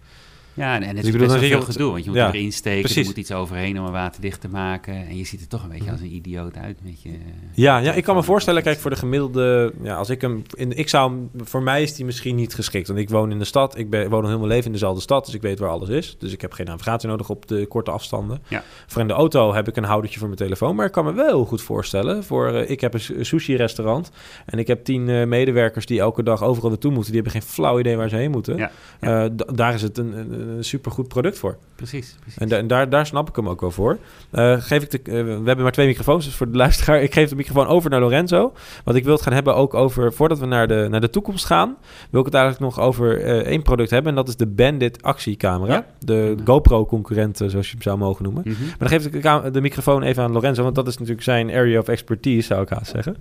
Ja, 0.54 0.74
en, 0.74 0.82
en 0.82 0.88
het 0.88 1.04
dus 1.04 1.14
is 1.14 1.20
best 1.20 1.30
wel 1.30 1.40
veel 1.40 1.60
gedoe, 1.60 1.90
want 1.90 2.04
je 2.04 2.10
moet 2.10 2.18
ja, 2.18 2.32
erin 2.32 2.52
steken, 2.52 2.80
precies. 2.80 3.00
er 3.00 3.04
moet 3.04 3.16
iets 3.16 3.32
overheen 3.32 3.80
om 3.80 3.86
een 3.86 3.92
waterdicht 3.92 4.40
te 4.40 4.48
maken. 4.48 4.94
En 4.94 5.16
je 5.16 5.24
ziet 5.24 5.40
er 5.40 5.48
toch 5.48 5.62
een 5.62 5.68
beetje 5.68 5.90
als 5.90 6.00
een 6.00 6.14
idioot 6.14 6.56
uit 6.56 6.78
met 6.82 7.02
je... 7.02 7.10
Ja, 7.52 7.78
ja 7.78 7.92
ik 7.92 8.04
kan 8.04 8.16
me 8.16 8.22
voorstellen, 8.22 8.62
kijk, 8.62 8.78
voor 8.78 8.90
de 8.90 8.96
gemiddelde... 8.96 9.72
Ja, 9.82 9.96
als 9.96 10.10
ik 10.10 10.20
hem... 10.20 10.42
In, 10.54 10.76
ik 10.76 10.88
zou 10.88 11.28
voor 11.36 11.62
mij 11.62 11.82
is 11.82 11.94
die 11.94 12.04
misschien 12.04 12.36
niet 12.36 12.54
geschikt. 12.54 12.86
Want 12.86 12.98
ik 12.98 13.10
woon 13.10 13.30
in 13.30 13.38
de 13.38 13.44
stad, 13.44 13.78
ik 13.78 13.90
ben, 13.90 14.10
woon 14.10 14.22
al 14.22 14.28
heel 14.28 14.38
mijn 14.38 14.50
leven 14.50 14.66
in 14.66 14.72
dezelfde 14.72 15.00
stad, 15.00 15.24
dus 15.24 15.34
ik 15.34 15.42
weet 15.42 15.58
waar 15.58 15.70
alles 15.70 15.88
is. 15.88 16.16
Dus 16.18 16.32
ik 16.32 16.40
heb 16.40 16.52
geen 16.52 16.66
navigatie 16.66 17.08
nodig 17.08 17.30
op 17.30 17.48
de 17.48 17.66
korte 17.66 17.90
afstanden. 17.90 18.42
Ja. 18.48 18.62
Voor 18.86 19.00
in 19.00 19.08
de 19.08 19.14
auto 19.14 19.54
heb 19.54 19.68
ik 19.68 19.76
een 19.76 19.84
houdertje 19.84 20.18
voor 20.18 20.28
mijn 20.28 20.40
telefoon. 20.40 20.76
Maar 20.76 20.86
ik 20.86 20.92
kan 20.92 21.04
me 21.04 21.12
wel 21.12 21.44
goed 21.44 21.62
voorstellen, 21.62 22.24
voor, 22.24 22.52
uh, 22.52 22.70
ik 22.70 22.80
heb 22.80 22.94
een 22.94 23.24
sushi-restaurant 23.26 24.10
en 24.46 24.58
ik 24.58 24.66
heb 24.66 24.84
tien 24.84 25.08
uh, 25.08 25.26
medewerkers 25.26 25.86
die 25.86 26.00
elke 26.00 26.22
dag 26.22 26.42
overal 26.42 26.70
naartoe 26.70 26.92
moeten. 26.92 27.12
Die 27.12 27.22
hebben 27.22 27.40
geen 27.40 27.50
flauw 27.50 27.78
idee 27.78 27.96
waar 27.96 28.08
ze 28.08 28.16
heen 28.16 28.30
moeten. 28.30 28.56
Ja. 28.56 28.70
Uh, 29.00 29.30
daar 29.54 29.74
is 29.74 29.82
het 29.82 29.98
een, 29.98 30.18
een, 30.18 30.43
een 30.48 30.64
supergoed 30.64 31.08
product 31.08 31.38
voor. 31.38 31.56
Precies. 31.74 32.16
precies. 32.20 32.38
En, 32.38 32.50
en, 32.58 32.66
daar, 32.66 32.88
daar 32.88 33.06
snap 33.06 33.28
ik 33.28 33.36
hem 33.36 33.48
ook 33.48 33.60
wel 33.60 33.70
voor. 33.70 33.98
Uh, 34.32 34.60
geef 34.60 34.82
ik 34.82 34.90
de, 34.90 35.00
uh, 35.04 35.22
we 35.24 35.28
hebben 35.28 35.62
maar 35.62 35.72
twee 35.72 35.86
microfoons, 35.86 36.24
dus 36.24 36.34
voor 36.34 36.50
de 36.50 36.56
luisteraar, 36.56 37.02
ik 37.02 37.12
geef 37.12 37.28
de 37.28 37.36
microfoon 37.36 37.66
over 37.66 37.90
naar 37.90 38.00
Lorenzo. 38.00 38.52
Want 38.84 38.96
ik 38.96 39.04
wil 39.04 39.12
het 39.12 39.22
gaan 39.22 39.32
hebben 39.32 39.54
ook 39.54 39.74
over, 39.74 40.12
voordat 40.12 40.38
we 40.38 40.46
naar 40.46 40.68
de, 40.68 40.86
naar 40.90 41.00
de 41.00 41.10
toekomst 41.10 41.44
gaan, 41.44 41.76
wil 42.10 42.20
ik 42.20 42.26
het 42.26 42.34
eigenlijk 42.34 42.76
nog 42.76 42.86
over 42.86 43.24
uh, 43.24 43.38
één 43.38 43.62
product 43.62 43.90
hebben. 43.90 44.10
En 44.10 44.16
dat 44.16 44.28
is 44.28 44.36
de 44.36 44.46
Bandit 44.46 45.02
actiecamera. 45.02 45.74
Ja. 45.74 45.86
De 45.98 46.36
GoPro-concurrent, 46.44 47.36
zoals 47.36 47.52
je 47.52 47.72
hem 47.72 47.82
zou 47.82 47.98
mogen 47.98 48.24
noemen. 48.24 48.42
Mm 48.46 48.52
-hmm. 48.52 48.66
Maar 48.66 48.76
dan 48.78 48.88
geef 48.88 49.06
ik 49.06 49.22
de, 49.22 49.50
de 49.50 49.60
microfoon 49.60 50.02
even 50.02 50.22
aan 50.22 50.32
Lorenzo, 50.32 50.62
want 50.62 50.74
dat 50.74 50.86
is 50.86 50.94
natuurlijk 50.94 51.24
zijn 51.24 51.50
area 51.50 51.78
of 51.78 51.88
expertise, 51.88 52.46
zou 52.46 52.62
ik 52.62 52.68
haast 52.68 52.90
zeggen. 52.90 53.16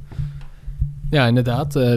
Ja, 1.14 1.28
inderdaad. 1.28 1.76
Uh, 1.76 1.96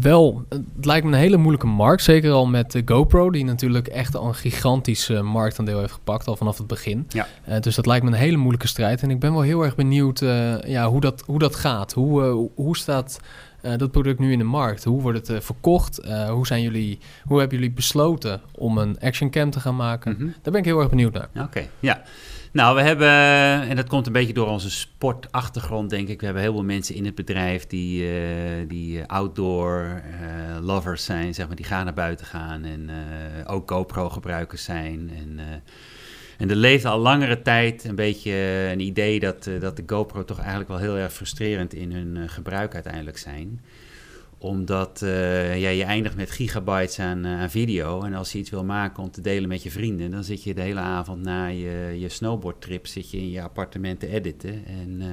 wel, 0.00 0.44
het 0.48 0.84
lijkt 0.84 1.06
me 1.06 1.12
een 1.12 1.18
hele 1.18 1.36
moeilijke 1.36 1.66
markt. 1.66 2.02
Zeker 2.02 2.30
al 2.32 2.46
met 2.46 2.72
de 2.72 2.82
GoPro, 2.84 3.30
die 3.30 3.44
natuurlijk 3.44 3.88
echt 3.88 4.16
al 4.16 4.28
een 4.28 4.34
gigantisch 4.34 5.08
uh, 5.08 5.20
marktaandeel 5.20 5.78
heeft 5.78 5.92
gepakt, 5.92 6.26
al 6.26 6.36
vanaf 6.36 6.58
het 6.58 6.66
begin. 6.66 7.06
Ja. 7.08 7.26
Uh, 7.48 7.60
dus 7.60 7.74
dat 7.74 7.86
lijkt 7.86 8.04
me 8.04 8.10
een 8.10 8.16
hele 8.16 8.36
moeilijke 8.36 8.66
strijd. 8.66 9.02
En 9.02 9.10
ik 9.10 9.20
ben 9.20 9.32
wel 9.32 9.40
heel 9.40 9.64
erg 9.64 9.74
benieuwd 9.74 10.18
ja, 10.66 10.88
hoe, 10.88 11.00
dat, 11.00 11.22
hoe 11.26 11.38
dat 11.38 11.56
gaat. 11.56 11.92
Hoe, 11.92 12.50
hoe 12.54 12.76
staat 12.76 13.20
dat 13.76 13.90
product 13.90 14.18
nu 14.18 14.32
in 14.32 14.38
de 14.38 14.44
markt? 14.44 14.84
Hoe 14.84 15.02
wordt 15.02 15.28
het 15.28 15.44
verkocht? 15.44 16.00
hoe, 16.28 16.46
zijn 16.46 16.62
jullie, 16.62 16.98
hoe 17.24 17.38
hebben 17.38 17.58
jullie 17.58 17.74
besloten 17.74 18.40
om 18.54 18.78
een 18.78 19.00
action 19.00 19.30
cam 19.30 19.50
te 19.50 19.60
gaan 19.60 19.76
maken? 19.76 20.12
Mm 20.12 20.18
-hmm. 20.18 20.34
Daar 20.42 20.52
ben 20.52 20.60
ik 20.60 20.64
heel 20.64 20.78
erg 20.80 20.88
benieuwd 20.88 21.12
naar. 21.12 21.28
Oké, 21.44 21.66
ja. 21.80 22.02
Nou, 22.52 22.76
we 22.76 22.82
hebben, 22.82 23.08
en 23.68 23.76
dat 23.76 23.88
komt 23.88 24.06
een 24.06 24.12
beetje 24.12 24.32
door 24.32 24.48
onze 24.48 24.70
sportachtergrond, 24.70 25.90
denk 25.90 26.08
ik. 26.08 26.18
We 26.18 26.24
hebben 26.24 26.42
heel 26.42 26.52
veel 26.52 26.64
mensen 26.64 26.94
in 26.94 27.04
het 27.04 27.14
bedrijf 27.14 27.66
die, 27.66 28.02
uh, 28.02 28.68
die 28.68 29.04
outdoor 29.04 30.02
uh, 30.20 30.66
lovers 30.66 31.04
zijn, 31.04 31.34
zeg 31.34 31.46
maar, 31.46 31.56
die 31.56 31.64
gaan 31.64 31.84
naar 31.84 31.94
buiten 31.94 32.26
gaan 32.26 32.64
en 32.64 32.90
uh, 32.90 33.52
ook 33.52 33.70
GoPro-gebruikers 33.70 34.64
zijn. 34.64 35.10
En, 35.16 35.62
en 36.38 36.50
er 36.50 36.56
leeft 36.56 36.84
al 36.84 36.98
langere 36.98 37.42
tijd 37.42 37.84
een 37.84 37.94
beetje 37.94 38.32
een 38.72 38.80
idee 38.80 39.20
dat, 39.20 39.50
dat 39.60 39.76
de 39.76 39.82
GoPro 39.86 40.24
toch 40.24 40.38
eigenlijk 40.38 40.68
wel 40.68 40.78
heel 40.78 40.96
erg 40.96 41.12
frustrerend 41.12 41.74
in 41.74 41.92
hun 41.92 42.28
gebruik 42.28 42.74
uiteindelijk 42.74 43.18
zijn 43.18 43.60
omdat 44.38 45.00
uh, 45.04 45.60
ja, 45.60 45.68
je 45.68 45.84
eindigt 45.84 46.16
met 46.16 46.30
gigabytes 46.30 46.98
aan, 46.98 47.26
uh, 47.26 47.40
aan, 47.40 47.50
video. 47.50 48.02
En 48.02 48.14
als 48.14 48.32
je 48.32 48.38
iets 48.38 48.50
wil 48.50 48.64
maken 48.64 49.02
om 49.02 49.10
te 49.10 49.20
delen 49.20 49.48
met 49.48 49.62
je 49.62 49.70
vrienden, 49.70 50.10
dan 50.10 50.24
zit 50.24 50.42
je 50.42 50.54
de 50.54 50.60
hele 50.60 50.80
avond 50.80 51.22
na 51.22 51.46
je, 51.46 51.96
je 51.98 52.08
snowboardtrip 52.08 52.86
zit 52.86 53.10
je 53.10 53.18
in 53.18 53.30
je 53.30 53.42
appartement 53.42 54.00
te 54.00 54.06
editen. 54.06 54.64
En 54.66 55.00
uh, 55.00 55.06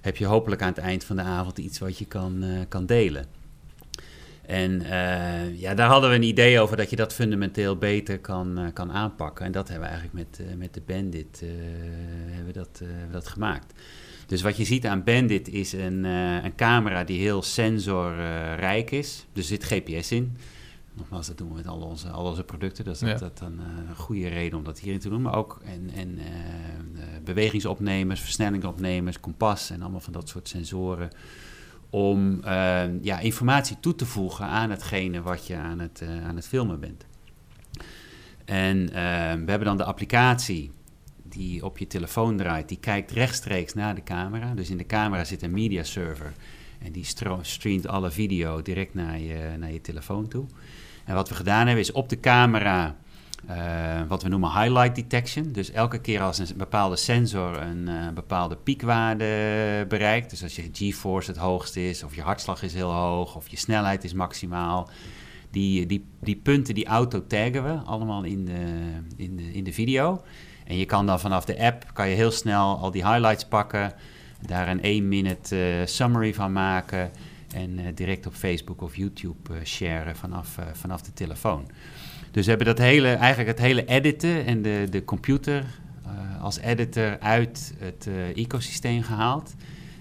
heb 0.00 0.16
je 0.16 0.26
hopelijk 0.26 0.62
aan 0.62 0.68
het 0.68 0.78
eind 0.78 1.04
van 1.04 1.16
de 1.16 1.22
avond 1.22 1.58
iets 1.58 1.78
wat 1.78 1.98
je 1.98 2.06
kan, 2.06 2.44
kan 2.68 2.86
delen. 2.86 3.26
En 4.46 4.82
ja, 5.56 5.74
daar 5.74 5.88
hadden 5.88 6.10
we 6.10 6.16
een 6.16 6.22
idee 6.22 6.60
over 6.60 6.76
dat 6.76 6.90
je 6.90 6.96
dat 6.96 7.14
fundamenteel 7.14 7.76
beter 7.76 8.18
kan, 8.18 8.70
kan 8.72 8.92
aanpakken. 8.92 9.44
En 9.44 9.52
dat 9.52 9.68
hebben 9.68 9.88
we 9.88 9.94
eigenlijk 9.94 10.28
met, 10.28 10.58
met 10.58 10.74
de 10.74 10.80
Bandit 10.86 11.42
hebben 12.30 12.46
we 12.46 12.52
dat, 12.52 12.82
dat 13.12 13.28
gemaakt. 13.28 13.72
Dus 14.30 14.42
wat 14.42 14.56
je 14.56 14.64
ziet 14.64 14.86
aan 14.86 15.04
Bandit 15.04 15.48
is 15.48 15.72
een, 15.72 16.04
uh, 16.04 16.44
een 16.44 16.54
camera 16.54 17.04
die 17.04 17.20
heel 17.20 17.42
sensorrijk 17.42 18.90
is. 18.90 19.26
Er 19.34 19.42
zit 19.42 19.64
GPS 19.64 20.12
in. 20.12 20.36
Nogmaals, 20.94 21.26
dat 21.26 21.38
doen 21.38 21.48
we 21.48 21.54
met 21.54 21.66
al 21.66 21.80
onze, 21.80 22.08
al 22.08 22.24
onze 22.24 22.44
producten. 22.44 22.84
Dus 22.84 22.98
dat 22.98 23.14
is 23.14 23.20
dat, 23.20 23.40
een 23.40 23.60
uh, 23.60 23.96
goede 23.96 24.28
reden 24.28 24.58
om 24.58 24.64
dat 24.64 24.78
hierin 24.78 25.00
te 25.00 25.08
doen. 25.08 25.22
Maar 25.22 25.36
ook 25.36 25.60
en, 25.64 25.90
en, 25.94 26.18
uh, 26.18 27.02
bewegingsopnemers, 27.24 28.20
versnellingsopnemers, 28.20 29.20
kompas 29.20 29.70
en 29.70 29.82
allemaal 29.82 30.00
van 30.00 30.12
dat 30.12 30.28
soort 30.28 30.48
sensoren. 30.48 31.10
Om 31.90 32.40
ja, 33.02 33.18
informatie 33.20 33.76
toe 33.80 33.94
te 33.94 34.06
voegen 34.06 34.44
aan 34.44 34.70
hetgene 34.70 35.22
wat 35.22 35.46
je 35.46 35.56
aan 35.56 35.78
het, 35.78 36.02
aan 36.26 36.36
het 36.36 36.46
filmen 36.46 36.80
bent. 36.80 37.06
En 38.44 38.86
we 39.44 39.50
hebben 39.50 39.64
dan 39.64 39.76
de 39.76 39.84
applicatie 39.84 40.70
die 41.30 41.64
op 41.64 41.78
je 41.78 41.86
telefoon 41.86 42.36
draait, 42.36 42.68
die 42.68 42.78
kijkt 42.78 43.10
rechtstreeks 43.10 43.74
naar 43.74 43.94
de 43.94 44.02
camera. 44.02 44.54
Dus 44.54 44.70
in 44.70 44.76
de 44.76 44.86
camera 44.86 45.24
zit 45.24 45.42
een 45.42 45.50
media 45.50 45.82
server 45.82 46.32
en 46.78 46.92
die 46.92 47.04
streamt 47.40 47.86
alle 47.86 48.10
video 48.10 48.62
direct 48.62 48.94
naar 48.94 49.18
je, 49.18 49.54
naar 49.58 49.72
je 49.72 49.80
telefoon 49.80 50.28
toe. 50.28 50.46
En 51.04 51.14
wat 51.14 51.28
we 51.28 51.34
gedaan 51.34 51.66
hebben 51.66 51.84
is 51.84 51.92
op 51.92 52.08
de 52.08 52.20
camera 52.20 52.96
uh, 53.50 54.00
wat 54.08 54.22
we 54.22 54.28
noemen 54.28 54.50
highlight 54.50 54.94
detection. 54.94 55.52
Dus 55.52 55.70
elke 55.70 56.00
keer 56.00 56.20
als 56.20 56.38
een 56.38 56.56
bepaalde 56.56 56.96
sensor 56.96 57.62
een 57.62 57.88
uh, 57.88 58.08
bepaalde 58.14 58.56
piekwaarde 58.56 59.24
bereikt, 59.88 60.30
dus 60.30 60.42
als 60.42 60.56
je 60.56 60.70
G-force 60.72 61.30
het 61.30 61.40
hoogst 61.40 61.76
is, 61.76 62.02
of 62.02 62.14
je 62.14 62.22
hartslag 62.22 62.62
is 62.62 62.74
heel 62.74 62.92
hoog, 62.92 63.36
of 63.36 63.48
je 63.48 63.56
snelheid 63.56 64.04
is 64.04 64.12
maximaal, 64.12 64.90
die, 65.50 65.86
die, 65.86 66.04
die 66.20 66.36
punten, 66.36 66.74
die 66.74 66.86
auto 66.86 67.26
taggen 67.26 67.64
we 67.64 67.72
allemaal 67.84 68.24
in 68.24 68.44
de, 68.44 68.80
in 69.16 69.36
de, 69.36 69.52
in 69.52 69.64
de 69.64 69.72
video. 69.72 70.22
En 70.70 70.76
je 70.76 70.86
kan 70.86 71.06
dan 71.06 71.20
vanaf 71.20 71.44
de 71.44 71.58
app 71.58 71.84
kan 71.92 72.08
je 72.08 72.14
heel 72.14 72.30
snel 72.30 72.78
al 72.78 72.90
die 72.90 73.06
highlights 73.06 73.44
pakken, 73.44 73.92
daar 74.46 74.68
een 74.68 74.82
1 74.82 75.08
minute 75.08 75.56
uh, 75.56 75.86
summary 75.86 76.34
van 76.34 76.52
maken 76.52 77.10
en 77.54 77.78
uh, 77.78 77.86
direct 77.94 78.26
op 78.26 78.34
Facebook 78.34 78.82
of 78.82 78.96
YouTube 78.96 79.52
uh, 79.52 79.64
sharen 79.64 80.16
vanaf, 80.16 80.58
vanaf 80.72 81.02
de 81.02 81.12
telefoon. 81.12 81.70
Dus 82.30 82.44
we 82.44 82.48
hebben 82.48 82.66
dat 82.66 82.78
hele, 82.78 83.08
eigenlijk 83.12 83.48
het 83.48 83.66
hele 83.66 83.84
editen 83.84 84.46
en 84.46 84.62
de, 84.62 84.86
de 84.90 85.04
computer 85.04 85.64
als 86.40 86.58
editor 86.58 87.18
uit 87.20 87.74
het 87.78 88.08
ecosysteem 88.34 89.02
gehaald. 89.02 89.54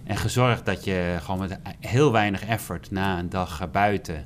En 0.04 0.18
gezorgd 0.18 0.66
dat 0.66 0.84
je 0.84 1.18
gewoon 1.22 1.40
met 1.40 1.60
heel 1.80 2.12
weinig 2.12 2.46
effort 2.46 2.92
na 2.92 3.20
een 3.20 3.30
dag 3.30 3.72
buiten 3.72 4.26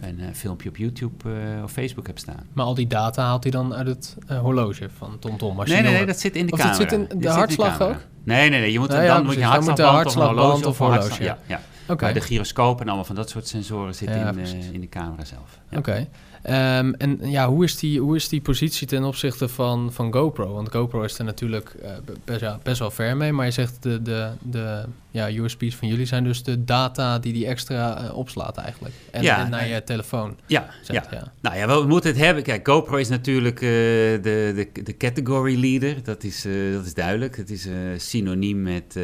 een 0.00 0.20
uh, 0.20 0.26
filmpje 0.32 0.68
op 0.68 0.76
YouTube 0.76 1.28
uh, 1.28 1.62
of 1.62 1.72
Facebook 1.72 2.06
heb 2.06 2.18
staan. 2.18 2.46
Maar 2.52 2.64
al 2.64 2.74
die 2.74 2.86
data 2.86 3.24
haalt 3.24 3.42
hij 3.42 3.52
dan 3.52 3.74
uit 3.74 3.86
het 3.86 4.16
uh, 4.30 4.38
horloge 4.38 4.88
van 4.96 5.18
TomTom? 5.18 5.56
nee, 5.56 5.82
nee, 5.82 5.92
nee, 5.92 6.06
dat 6.06 6.20
zit 6.20 6.36
in 6.36 6.46
de 6.46 6.52
of 6.52 6.58
camera. 6.58 6.82
Of 6.82 6.90
zit 6.90 7.10
in 7.10 7.20
de 7.20 7.28
hartslag 7.28 7.80
ook? 7.80 7.96
Nee, 8.24 8.50
nee, 8.50 8.60
nee. 8.60 8.72
Je 8.72 8.78
moet, 8.78 8.92
ja, 8.92 9.14
dan 9.14 9.24
moet 9.24 9.34
je 9.34 9.44
hartslagband, 9.44 10.06
of, 10.06 10.14
horloge. 10.14 10.68
Of 10.68 10.78
horloge. 10.78 11.22
Ja, 11.22 11.38
ja. 11.46 11.60
Oké. 11.88 12.04
Maar 12.04 12.14
de 12.14 12.20
gyroscoop 12.20 12.80
en 12.80 12.86
allemaal 12.86 13.04
van 13.04 13.14
dat 13.14 13.30
soort 13.30 13.48
sensoren 13.48 13.94
zitten 13.94 14.18
Ja, 14.18 14.30
in, 14.30 14.38
eh, 14.38 14.72
in 14.72 14.80
de 14.80 14.88
camera 14.88 15.24
zelf. 15.24 15.58
Ja. 15.68 15.78
Oké. 15.78 16.08
Ehm, 16.44 16.92
en 16.98 17.18
ja, 17.22 17.48
hoe 17.48 17.64
is, 17.64 17.76
die, 17.78 18.00
hoe 18.00 18.16
is 18.16 18.28
die 18.28 18.40
positie 18.40 18.86
ten 18.86 19.04
opzichte 19.04 19.48
van, 19.48 19.92
van 19.92 20.12
GoPro? 20.12 20.52
Want 20.52 20.70
GoPro 20.70 21.02
is 21.02 21.18
er 21.18 21.24
natuurlijk 21.24 21.74
eh, 21.82 21.90
be- 22.04 22.12
best, 22.24 22.40
ja, 22.40 22.58
best 22.62 22.78
wel 22.78 22.90
ver 22.90 23.16
mee. 23.16 23.32
Maar 23.32 23.44
je 23.46 23.50
zegt 23.52 23.82
de, 23.82 24.02
de, 24.02 24.28
de 24.42 24.82
ja, 25.10 25.30
USB's 25.30 25.74
van 25.74 25.88
jullie 25.88 26.06
zijn 26.06 26.24
dus 26.24 26.42
de 26.42 26.64
data 26.64 27.18
die 27.18 27.32
die 27.32 27.46
extra 27.46 27.98
eh, 28.04 28.16
opslaat 28.16 28.56
eigenlijk. 28.56 28.94
En, 29.10 29.22
Ja, 29.22 29.44
en 29.44 29.50
naar 29.50 29.66
je 29.68 29.84
telefoon 29.84 30.36
Ja, 30.46 30.68
ja. 30.86 31.04
Ja. 31.10 31.32
Nou 31.40 31.56
ja, 31.56 31.66
we 31.80 31.86
moeten 31.86 32.10
het 32.10 32.18
hebben. 32.20 32.42
Kijk, 32.42 32.68
GoPro 32.68 32.96
is 32.96 33.08
natuurlijk 33.08 33.56
eh, 33.56 33.68
de, 33.68 34.20
de, 34.22 34.82
de 34.82 34.96
category 34.96 35.60
leader. 35.60 36.02
Dat 36.02 36.24
is, 36.24 36.46
dat 36.72 36.84
is 36.86 36.94
duidelijk. 36.94 37.36
Het 37.36 37.50
is 37.50 37.68
synoniem 37.96 38.62
met 38.62 38.96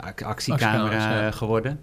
ac- 0.00 0.22
actiecamera 0.22 1.26
eh, 1.26 1.32
geworden. 1.32 1.80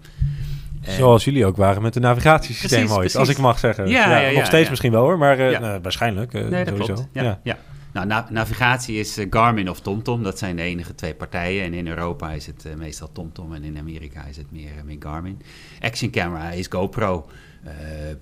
Zoals 0.88 1.24
jullie 1.24 1.46
ook 1.46 1.56
waren 1.56 1.82
met 1.82 1.94
het 1.94 2.02
navigatiesysteem 2.02 2.68
Precies, 2.68 2.90
ooit, 2.90 3.00
precies. 3.00 3.16
als 3.18 3.28
ik 3.28 3.38
mag 3.38 3.58
zeggen. 3.58 3.88
Ja, 3.88 4.10
ja, 4.10 4.18
ja, 4.28 4.36
nog 4.36 4.46
steeds 4.46 4.70
misschien 4.70 4.92
wel 4.92 5.02
hoor, 5.02 5.18
maar 5.18 5.38
eh, 5.38 5.60
nou, 5.60 5.80
waarschijnlijk 5.82 6.34
eh, 6.34 6.40
Nee, 6.48 6.64
dat 6.64 6.68
sowieso. 6.68 6.92
klopt. 6.94 7.08
Ja, 7.12 7.40
ja. 7.42 7.58
Nou, 7.92 8.06
na- 8.06 8.26
navigatie 8.30 8.98
is 8.98 9.18
eh, 9.18 9.26
Garmin 9.30 9.70
of 9.70 9.80
TomTom. 9.80 10.22
Dat 10.22 10.38
zijn 10.38 10.56
de 10.56 10.62
enige 10.62 10.94
twee 10.94 11.14
partijen. 11.14 11.64
En 11.64 11.74
in 11.74 11.88
Europa 11.88 12.30
is 12.32 12.46
het 12.46 12.66
meestal 12.76 13.12
TomTom 13.12 13.54
en 13.54 13.64
in 13.64 13.78
Amerika 13.78 14.24
is 14.24 14.36
het 14.36 14.52
meer, 14.52 14.70
meer 14.84 14.96
Garmin. 15.00 15.40
Action 15.80 16.10
camera 16.10 16.50
is 16.50 16.66
GoPro. 16.68 17.26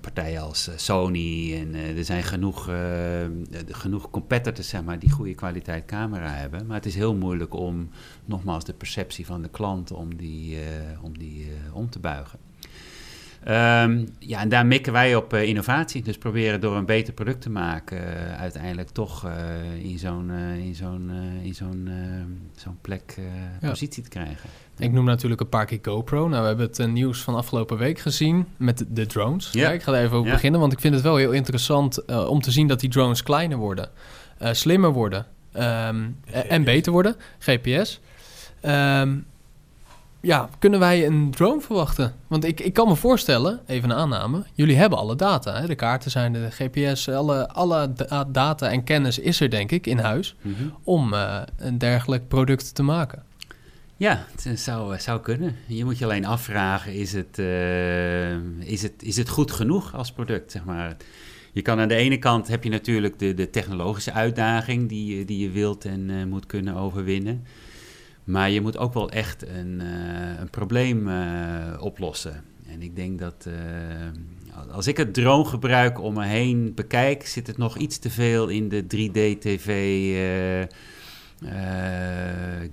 Partijen 0.00 0.40
als 0.40 0.70
Sony 0.76 1.54
en 1.54 1.96
er 1.96 2.04
zijn 2.04 2.22
genoeg, 2.22 2.70
genoeg 3.68 4.10
competitors 4.10 4.68
zeg 4.68 4.82
maar, 4.82 4.98
die 4.98 5.10
goede 5.10 5.34
kwaliteit 5.34 5.84
camera 5.84 6.28
hebben. 6.28 6.66
Maar 6.66 6.76
het 6.76 6.86
is 6.86 6.94
heel 6.94 7.14
moeilijk 7.14 7.54
om 7.54 7.90
nogmaals 8.24 8.64
de 8.64 8.72
perceptie 8.72 9.26
van 9.26 9.42
de 9.42 9.48
klant 9.48 9.92
om 9.92 10.16
die, 10.16 10.58
om, 11.00 11.18
die 11.18 11.48
om 11.72 11.90
te 11.90 11.98
buigen. 11.98 12.38
Ehm, 13.44 14.04
ja, 14.18 14.40
en 14.40 14.48
daar 14.48 14.66
mikken 14.66 14.92
wij 14.92 15.14
op 15.14 15.32
eh, 15.32 15.42
innovatie. 15.42 16.02
Dus 16.02 16.18
proberen 16.18 16.60
door 16.60 16.76
een 16.76 16.84
beter 16.84 17.12
product 17.12 17.40
te 17.40 17.50
maken, 17.50 17.98
eh, 18.16 18.40
uiteindelijk 18.40 18.88
toch 18.90 19.24
eh, 19.26 19.32
in 19.90 19.98
zo'n 19.98 20.30
in 20.64 20.74
zo'n 20.74 21.10
in 21.42 21.54
zo'n 21.54 21.90
zo'n 22.56 22.78
plek 22.80 23.14
eh, 23.18 23.24
Ja. 23.60 23.68
positie 23.68 24.02
te 24.02 24.08
krijgen. 24.08 24.50
Ik 24.78 24.92
noem 24.92 25.04
natuurlijk 25.04 25.40
een 25.40 25.48
paar 25.48 25.66
keer 25.66 25.78
GoPro. 25.82 26.28
Nou, 26.28 26.40
we 26.42 26.48
hebben 26.48 26.66
het 26.66 26.92
nieuws 26.92 27.22
van 27.22 27.34
afgelopen 27.34 27.78
week 27.78 27.98
gezien 27.98 28.46
met 28.56 28.78
de, 28.78 28.92
de 28.92 29.06
drones. 29.06 29.48
Ja. 29.52 29.60
Ja, 29.62 29.70
ik 29.70 29.82
ga 29.82 29.92
er 29.92 30.04
even 30.04 30.16
over 30.16 30.28
Ja. 30.28 30.34
beginnen, 30.34 30.60
want 30.60 30.72
ik 30.72 30.80
vind 30.80 30.94
het 30.94 31.02
wel 31.02 31.16
heel 31.16 31.32
interessant 31.32 32.04
om 32.26 32.40
te 32.40 32.50
zien 32.50 32.66
dat 32.66 32.80
die 32.80 32.90
drones 32.90 33.22
kleiner 33.22 33.58
worden, 33.58 33.88
eh, 34.38 34.52
slimmer 34.52 34.90
worden 34.92 35.26
ehm, 35.52 36.02
eh, 36.24 36.50
en 36.52 36.64
beter 36.64 36.92
worden. 36.92 37.16
GPS. 37.38 38.00
Ehm, 38.60 39.16
ja, 40.22 40.48
kunnen 40.58 40.78
wij 40.80 41.06
een 41.06 41.30
drone 41.30 41.60
verwachten? 41.60 42.14
Want 42.26 42.44
ik, 42.44 42.60
ik 42.60 42.72
kan 42.72 42.88
me 42.88 42.96
voorstellen, 42.96 43.60
even 43.66 43.90
een 43.90 43.96
aanname, 43.96 44.44
jullie 44.54 44.76
hebben 44.76 44.98
alle 44.98 45.16
data. 45.16 45.60
Hè? 45.60 45.66
De 45.66 45.74
kaarten 45.74 46.10
zijn 46.10 46.32
de 46.32 46.48
GPS, 46.50 47.08
alle, 47.08 47.48
alle 47.48 47.92
da- 47.92 48.24
data 48.24 48.70
en 48.70 48.84
kennis 48.84 49.18
is 49.18 49.40
er 49.40 49.50
denk 49.50 49.70
ik 49.70 49.86
in 49.86 49.98
huis 49.98 50.34
Mhm. 50.42 50.62
om 50.82 51.14
eh, 51.14 51.40
een 51.56 51.78
dergelijk 51.78 52.28
product 52.28 52.74
te 52.74 52.82
maken. 52.82 53.22
Ja, 53.96 54.24
het 54.30 54.46
eh, 54.46 54.56
zou, 54.56 54.94
eh, 54.94 55.00
zou 55.00 55.20
kunnen. 55.20 55.56
Je 55.66 55.84
moet 55.84 55.98
je 55.98 56.04
alleen 56.04 56.24
afvragen, 56.26 56.94
is 56.94 57.12
het, 57.12 57.38
is 58.58 58.82
het, 58.82 59.02
is 59.02 59.16
het 59.16 59.28
goed 59.28 59.50
genoeg 59.52 59.94
als 59.94 60.12
product, 60.12 60.50
zeg 60.52 60.64
maar. 60.64 60.96
Je 61.52 61.62
kan 61.62 61.80
aan 61.80 61.88
de 61.88 61.94
ene 61.94 62.18
kant 62.18 62.48
heb 62.48 62.64
je 62.64 62.70
natuurlijk 62.70 63.18
de, 63.18 63.34
de 63.34 63.50
technologische 63.50 64.12
uitdaging 64.12 64.88
die, 64.88 65.18
je- 65.18 65.24
die 65.24 65.38
je 65.38 65.50
wilt 65.50 65.84
en 65.84 66.28
moet 66.28 66.46
kunnen 66.46 66.74
overwinnen. 66.74 67.44
Maar 68.24 68.50
je 68.50 68.60
moet 68.60 68.78
ook 68.78 68.94
wel 68.94 69.10
echt 69.10 69.48
een, 69.48 69.80
eh, 69.80 70.40
een 70.40 70.50
probleem 70.50 71.08
eh, 71.08 71.82
oplossen. 71.82 72.44
En 72.66 72.82
ik 72.82 72.96
denk 72.96 73.18
dat 73.18 73.46
eh, 73.46 73.54
als 74.70 74.86
ik 74.86 74.96
het 74.96 75.14
drone 75.14 75.44
gebruik 75.44 76.00
om 76.00 76.14
me 76.14 76.24
heen 76.24 76.72
bekijk, 76.74 77.26
zit 77.26 77.46
het 77.46 77.58
nog 77.58 77.76
iets 77.76 77.98
te 77.98 78.10
veel 78.10 78.48
in 78.48 78.68
de 78.68 78.82
3D-tv 78.82 79.66
eh, 79.68 80.60
eh, 80.62 80.68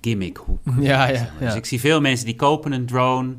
gimmickhoek. 0.01 0.61
Ja, 0.79 1.07
ja, 1.07 1.21
maar. 1.21 1.33
ja. 1.39 1.45
Dus 1.45 1.55
ik 1.55 1.65
zie 1.65 1.79
veel 1.79 2.01
mensen 2.01 2.25
die 2.25 2.35
kopen 2.35 2.71
een 2.71 2.85
drone. 2.85 3.35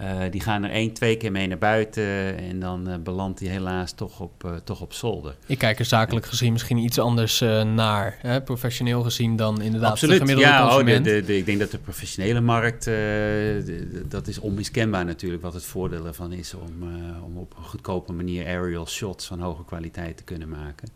Eh, 0.00 0.18
die 0.30 0.40
gaan 0.40 0.64
er 0.64 0.70
één, 0.70 0.92
twee 0.92 1.16
keer 1.16 1.32
mee 1.32 1.46
naar 1.46 1.58
buiten. 1.58 2.36
En 2.38 2.60
dan 2.60 2.88
eh, 2.88 2.94
belandt 2.98 3.38
die 3.38 3.48
helaas 3.48 3.92
toch 3.92 4.20
op, 4.20 4.44
eh, 4.44 4.50
toch 4.64 4.80
op 4.80 4.92
zolder. 4.92 5.34
Ik 5.46 5.58
kijk 5.58 5.78
er 5.78 5.84
zakelijk 5.84 6.26
gezien 6.26 6.52
misschien 6.52 6.78
iets 6.78 6.98
anders 6.98 7.40
naar. 7.74 8.16
Hè? 8.20 8.42
Professioneel 8.42 9.02
gezien 9.02 9.36
dan 9.36 9.54
inderdaad 9.62 9.80
de 9.88 9.92
Absoluut. 9.92 10.18
gemiddelde 10.18 10.50
Ja, 10.50 10.62
oh, 10.64 10.68
de, 10.68 10.74
consument. 10.76 11.04
de, 11.04 11.22
de- 11.24 11.36
ik 11.36 11.46
denk 11.46 11.58
dat 11.58 11.70
de 11.70 11.78
professionele 11.78 12.40
markt, 12.40 12.84
de- 12.84 13.62
de- 13.66 14.08
dat 14.08 14.26
is 14.26 14.38
onmiskenbaar 14.38 15.04
natuurlijk 15.04 15.42
wat 15.42 15.54
het 15.54 15.64
voordeel 15.64 16.06
ervan 16.06 16.32
is 16.32 16.54
om, 16.54 16.82
om 17.24 17.36
op 17.36 17.54
een 17.58 17.64
goedkope 17.64 18.12
manier 18.12 18.46
aerial 18.46 18.86
shots 18.88 19.26
van 19.26 19.40
hoge 19.40 19.64
kwaliteit 19.64 20.16
te 20.16 20.22
kunnen 20.24 20.48
maken. 20.48 20.88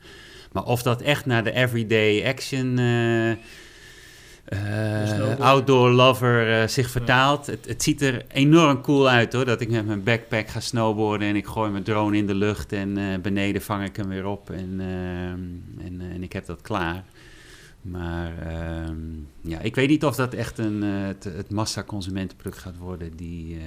Maar 0.53 0.65
of 0.65 0.83
dat 0.83 1.01
echt 1.03 1.27
naar 1.27 1.45
de 1.45 1.53
everyday 1.53 2.27
action 2.29 2.79
eh, 4.45 5.39
outdoor 5.39 5.91
lover 5.91 6.61
eh, 6.61 6.69
zich 6.69 6.91
vertaalt, 6.91 7.47
het, 7.47 7.67
het 7.67 7.83
ziet 7.83 8.03
er 8.03 8.25
enorm 8.29 8.81
cool 8.81 9.09
uit 9.09 9.33
hoor. 9.33 9.45
Dat 9.45 9.61
ik 9.61 9.71
met 9.71 9.87
mijn 9.87 10.03
backpack 10.03 10.49
ga 10.49 10.61
snowboarden 10.61 11.29
en 11.29 11.37
ik 11.37 11.47
gooi 11.47 11.71
mijn 11.71 11.85
drone 11.85 12.17
in 12.17 12.27
de 12.27 12.35
lucht 12.35 12.73
en 12.73 12.99
eh, 12.99 13.19
beneden 13.23 13.63
vang 13.63 13.85
ik 13.85 13.97
hem 13.97 14.09
weer 14.09 14.27
op 14.27 14.51
en, 14.51 14.75
eh, 14.79 15.29
en, 15.87 16.01
en 16.13 16.23
ik 16.23 16.33
heb 16.33 16.47
dat 16.47 16.63
klaar. 16.63 17.05
Maar 17.85 18.39
ehm, 18.39 18.97
ja, 19.41 19.61
ik 19.61 19.75
weet 19.75 19.89
niet 19.89 20.05
of 20.05 20.17
dat 20.17 20.35
echt 20.35 20.59
een, 20.59 20.83
eh, 20.83 21.07
het, 21.07 21.25
het 21.25 21.51
massa-consumentenproduct 21.51 22.59
gaat 22.59 22.77
worden 22.79 23.17
die, 23.17 23.57
eh, 23.57 23.63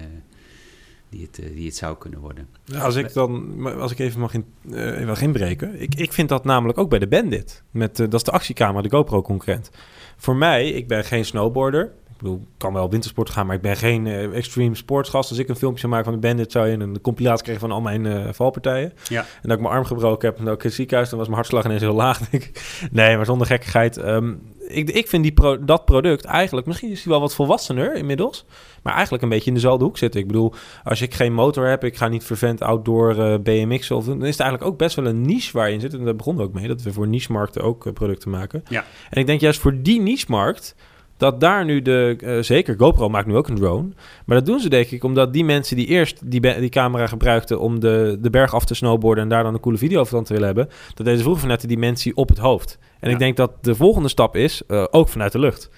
die, 1.10 1.22
het, 1.22 1.56
die 1.56 1.66
het 1.66 1.76
zou 1.76 1.98
kunnen 1.98 2.20
worden. 2.20 2.48
Ja, 2.64 2.80
Als 2.80 2.96
ik 2.96 3.14
dan, 3.14 3.62
maar 3.62 3.80
als 3.82 3.92
ik 3.92 4.00
even 4.00 4.20
mag, 4.20 4.34
in, 4.34 4.46
even 4.72 5.06
mag 5.06 5.22
inbreken. 5.22 5.82
Ik, 5.82 5.96
ik 5.96 6.14
vind 6.14 6.30
dat 6.30 6.44
namelijk 6.44 6.78
ook 6.78 6.90
bij 6.90 7.00
de 7.00 7.08
Bandit. 7.08 7.64
Met, 7.72 7.96
dat 7.96 8.14
is 8.14 8.24
de 8.24 8.32
actiecamera, 8.32 8.82
de 8.82 8.90
GoPro-concurrent. 8.90 9.70
Voor 10.18 10.36
mij, 10.36 10.70
ik 10.70 10.88
ben 10.88 11.04
geen 11.04 11.26
snowboarder. 11.26 11.84
Ik 11.84 12.24
bedoel, 12.24 12.36
ik 12.36 12.48
kan 12.58 12.74
wel 12.74 12.90
wintersport 12.90 13.30
gaan, 13.30 13.46
maar 13.46 13.56
ik 13.56 13.62
ben 13.62 13.78
geen 13.78 14.08
eh, 14.08 14.36
extreme 14.36 14.76
sportsgast. 14.76 15.30
Als 15.30 15.40
ik 15.40 15.50
een 15.50 15.56
filmpje 15.56 15.80
zou 15.80 15.92
maken 15.92 16.12
van 16.12 16.22
de 16.22 16.28
Bandit, 16.28 16.52
zou 16.52 16.68
je 16.68 16.78
een 16.80 17.02
compilatie 17.02 17.44
krijgen 17.44 17.68
van 17.68 17.76
al 17.76 17.82
mijn 17.82 18.06
eh, 18.06 18.34
valpartijen. 18.34 18.94
Ja. 19.10 19.20
En 19.20 19.26
dat 19.42 19.52
ik 19.52 19.60
mijn 19.60 19.74
arm 19.74 19.86
gebroken 19.86 20.30
heb 20.30 20.38
en 20.38 20.46
dat 20.46 20.54
ik 20.54 20.60
in 20.60 20.66
het 20.68 20.76
ziekenhuis, 20.76 21.10
dan 21.10 21.18
was 21.18 21.28
mijn 21.28 21.40
hartslag 21.40 21.66
ineens 21.66 21.82
heel 21.82 21.94
laag, 21.94 22.20
denk 22.30 22.44
ik. 22.44 22.88
Nee, 22.92 23.16
maar 23.16 23.26
zonder 23.26 23.48
gekkigheid. 23.48 23.98
ehm, 23.98 24.34
ik, 24.68 24.90
ik 24.90 25.08
vind 25.08 25.24
die 25.24 25.32
pro- 25.32 25.66
dat 25.66 25.86
product 25.86 26.26
eigenlijk, 26.26 26.68
misschien 26.68 26.92
is 26.92 27.04
hij 27.04 27.12
wel 27.12 27.22
wat 27.22 27.36
volwassener 27.36 27.96
inmiddels, 27.96 28.46
maar 28.84 28.94
eigenlijk 28.94 29.24
een 29.24 29.30
beetje 29.30 29.48
in 29.48 29.54
dezelfde 29.54 29.86
hoek 29.86 29.98
zitten. 29.98 30.22
Ik 30.22 30.28
bedoel, 30.28 30.54
als 30.84 31.02
ik 31.02 31.14
geen 31.14 31.34
motor 31.34 31.68
heb, 31.68 31.84
ik 31.84 31.98
ga 31.98 32.08
niet 32.08 32.24
vervent 32.24 32.62
outdoor 32.62 33.18
eh, 33.18 33.40
BMX'en, 33.40 33.96
of, 33.96 34.06
dan 34.06 34.26
is 34.26 34.32
het 34.32 34.40
eigenlijk 34.40 34.72
ook 34.72 34.78
best 34.78 34.96
wel 34.96 35.06
een 35.06 35.22
niche 35.22 35.58
waar 35.58 35.68
je 35.68 35.74
in 35.74 35.80
zit. 35.82 35.94
En 35.94 36.06
daar 36.06 36.16
begonnen 36.16 36.44
we 36.44 36.50
ook 36.50 36.56
mee, 36.56 36.68
dat 36.68 36.82
we 36.82 36.94
voor 36.94 37.08
niche-markten 37.08 37.62
ook 37.62 37.86
eh, 37.86 37.94
producten 37.94 38.30
maken. 38.30 38.64
Ja. 38.70 38.86
En 39.10 39.20
ik 39.20 39.26
denk 39.26 39.42
juist 39.42 39.60
voor 39.60 39.82
die 39.82 40.02
niche-markt, 40.02 40.76
dat 41.18 41.40
daar 41.40 41.66
nu 41.66 41.82
de, 41.82 42.16
eh, 42.20 42.38
zeker 42.42 42.76
GoPro 42.78 43.10
maakt 43.10 43.28
nu 43.28 43.36
ook 43.36 43.48
een 43.48 43.56
drone, 43.56 43.88
maar 44.26 44.38
dat 44.38 44.46
doen 44.46 44.60
ze 44.60 44.70
denk 44.70 44.90
ik 44.90 45.04
omdat 45.04 45.34
die 45.34 45.46
mensen 45.46 45.76
die 45.76 45.86
eerst 45.86 46.32
die, 46.32 46.60
die 46.60 46.70
camera 46.70 47.08
gebruikten 47.08 47.60
om 47.60 47.80
de, 47.80 48.18
de 48.22 48.30
berg 48.30 48.54
af 48.54 48.66
te 48.66 48.74
snowboarden 48.76 49.24
en 49.24 49.30
daar 49.30 49.44
dan 49.44 49.54
een 49.54 49.60
coole 49.60 49.78
video 49.78 50.04
van 50.04 50.24
te 50.24 50.34
willen 50.34 50.48
hebben, 50.48 50.70
dat 50.94 51.06
deze 51.06 51.22
vroeger 51.22 51.42
vanuit 51.42 51.62
de 51.62 51.68
dimensie 51.68 52.16
op 52.16 52.30
het 52.30 52.38
hoofd. 52.38 52.78
En 53.00 53.08
Ja. 53.08 53.14
ik 53.14 53.20
denk 53.20 53.38
dat 53.38 53.52
de 53.62 53.76
volgende 53.76 54.10
stap 54.10 54.36
is 54.36 54.62
eh, 54.68 54.84
ook 54.92 55.10
vanuit 55.10 55.32
de 55.32 55.40
lucht. 55.40 55.70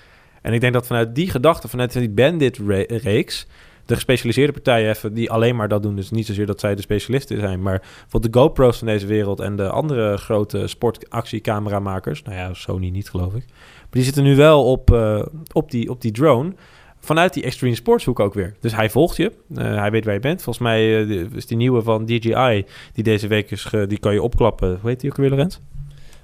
En 0.42 0.54
ik 0.54 0.62
denk 0.62 0.74
dat 0.74 0.88
vanuit 0.88 1.16
die 1.16 1.30
gedachte, 1.30 1.68
vanuit 1.68 1.94
die 1.94 2.10
Bandit-reeks, 2.10 3.48
de 3.90 3.96
gespecialiseerde 3.96 4.52
partijen 4.54 4.90
even 4.90 5.14
die 5.14 5.32
alleen 5.32 5.56
maar 5.56 5.68
dat 5.68 5.84
doen. 5.84 5.96
Dus 5.96 6.12
niet 6.12 6.26
zozeer 6.26 6.46
dat 6.46 6.60
zij 6.60 6.76
de 6.76 6.82
specialisten 6.82 7.40
zijn, 7.40 7.62
maar 7.62 7.82
voor 8.08 8.22
de 8.22 8.28
GoPro's 8.32 8.78
van 8.78 8.88
deze 8.88 9.06
wereld 9.06 9.40
en 9.40 9.56
de 9.56 9.70
andere 9.70 10.18
grote 10.18 10.68
sportactiecameramakers, 10.68 12.22
nou 12.24 12.36
ja, 12.38 12.54
Sony 12.54 12.90
niet 12.90 13.10
geloof 13.10 13.34
ik, 13.36 13.44
maar 13.48 13.88
die 13.90 14.04
zitten 14.04 14.24
nu 14.24 14.36
wel 14.36 14.66
op, 14.66 14.94
eh, 14.94 15.22
op, 15.52 15.72
die, 15.72 15.90
op 15.90 16.02
die 16.02 16.12
drone. 16.12 16.54
Vanuit 17.00 17.34
die 17.34 17.44
extreme 17.44 17.76
sports 17.76 18.06
hoek 18.06 18.20
ook 18.20 18.34
weer. 18.34 18.54
Dus 18.60 18.76
hij 18.76 18.90
volgt 18.90 19.16
je. 19.18 19.32
Eh, 19.56 19.76
hij 19.80 19.92
weet 19.92 20.06
waar 20.06 20.14
je 20.14 20.20
bent. 20.20 20.42
Volgens 20.42 20.66
mij 20.66 21.02
eh, 21.08 21.26
is 21.36 21.46
die 21.46 21.58
nieuwe 21.58 21.82
van 21.82 22.06
DJI 22.06 22.66
die 22.94 23.04
deze 23.04 23.28
week 23.28 23.52
is, 23.52 23.64
ge- 23.64 23.88
die 23.88 24.00
kan 24.00 24.14
je 24.14 24.22
opklappen. 24.22 24.78
Hoe 24.82 24.90
heet 24.90 25.00
die 25.00 25.10
ook 25.12 25.18
weer, 25.18 25.30
Lorenz? 25.30 25.60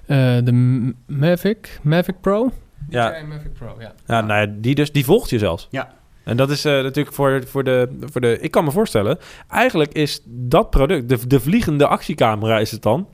Eh, 0.05 0.37
de 0.43 0.51
M- 0.51 0.93
Mavic, 1.07 1.79
Mavic 1.83 2.15
Pro? 2.21 2.51
Ja. 2.89 3.11
DJI 3.11 3.25
Mavic 3.25 3.53
Pro, 3.53 3.75
ja. 3.79 3.93
Ja, 4.07 4.21
nou 4.21 4.47
ja, 4.47 4.53
die 4.57 4.75
dus, 4.75 4.91
die 4.91 5.05
volgt 5.05 5.29
je 5.29 5.37
zelfs. 5.39 5.67
Ja. 5.71 5.93
En 6.25 6.37
dat 6.37 6.49
is 6.49 6.65
eh, 6.65 6.71
natuurlijk 6.71 7.15
voor, 7.15 7.43
voor, 7.47 7.63
de, 7.63 7.97
voor 7.99 8.21
de... 8.21 8.39
Ik 8.39 8.51
kan 8.51 8.63
me 8.63 8.71
voorstellen, 8.71 9.19
eigenlijk 9.49 9.93
is 9.93 10.21
dat 10.25 10.69
product, 10.69 11.09
de, 11.09 11.27
de 11.27 11.39
vliegende 11.39 11.87
actiecamera 11.87 12.59
is 12.59 12.71
het 12.71 12.81
dan... 12.81 13.07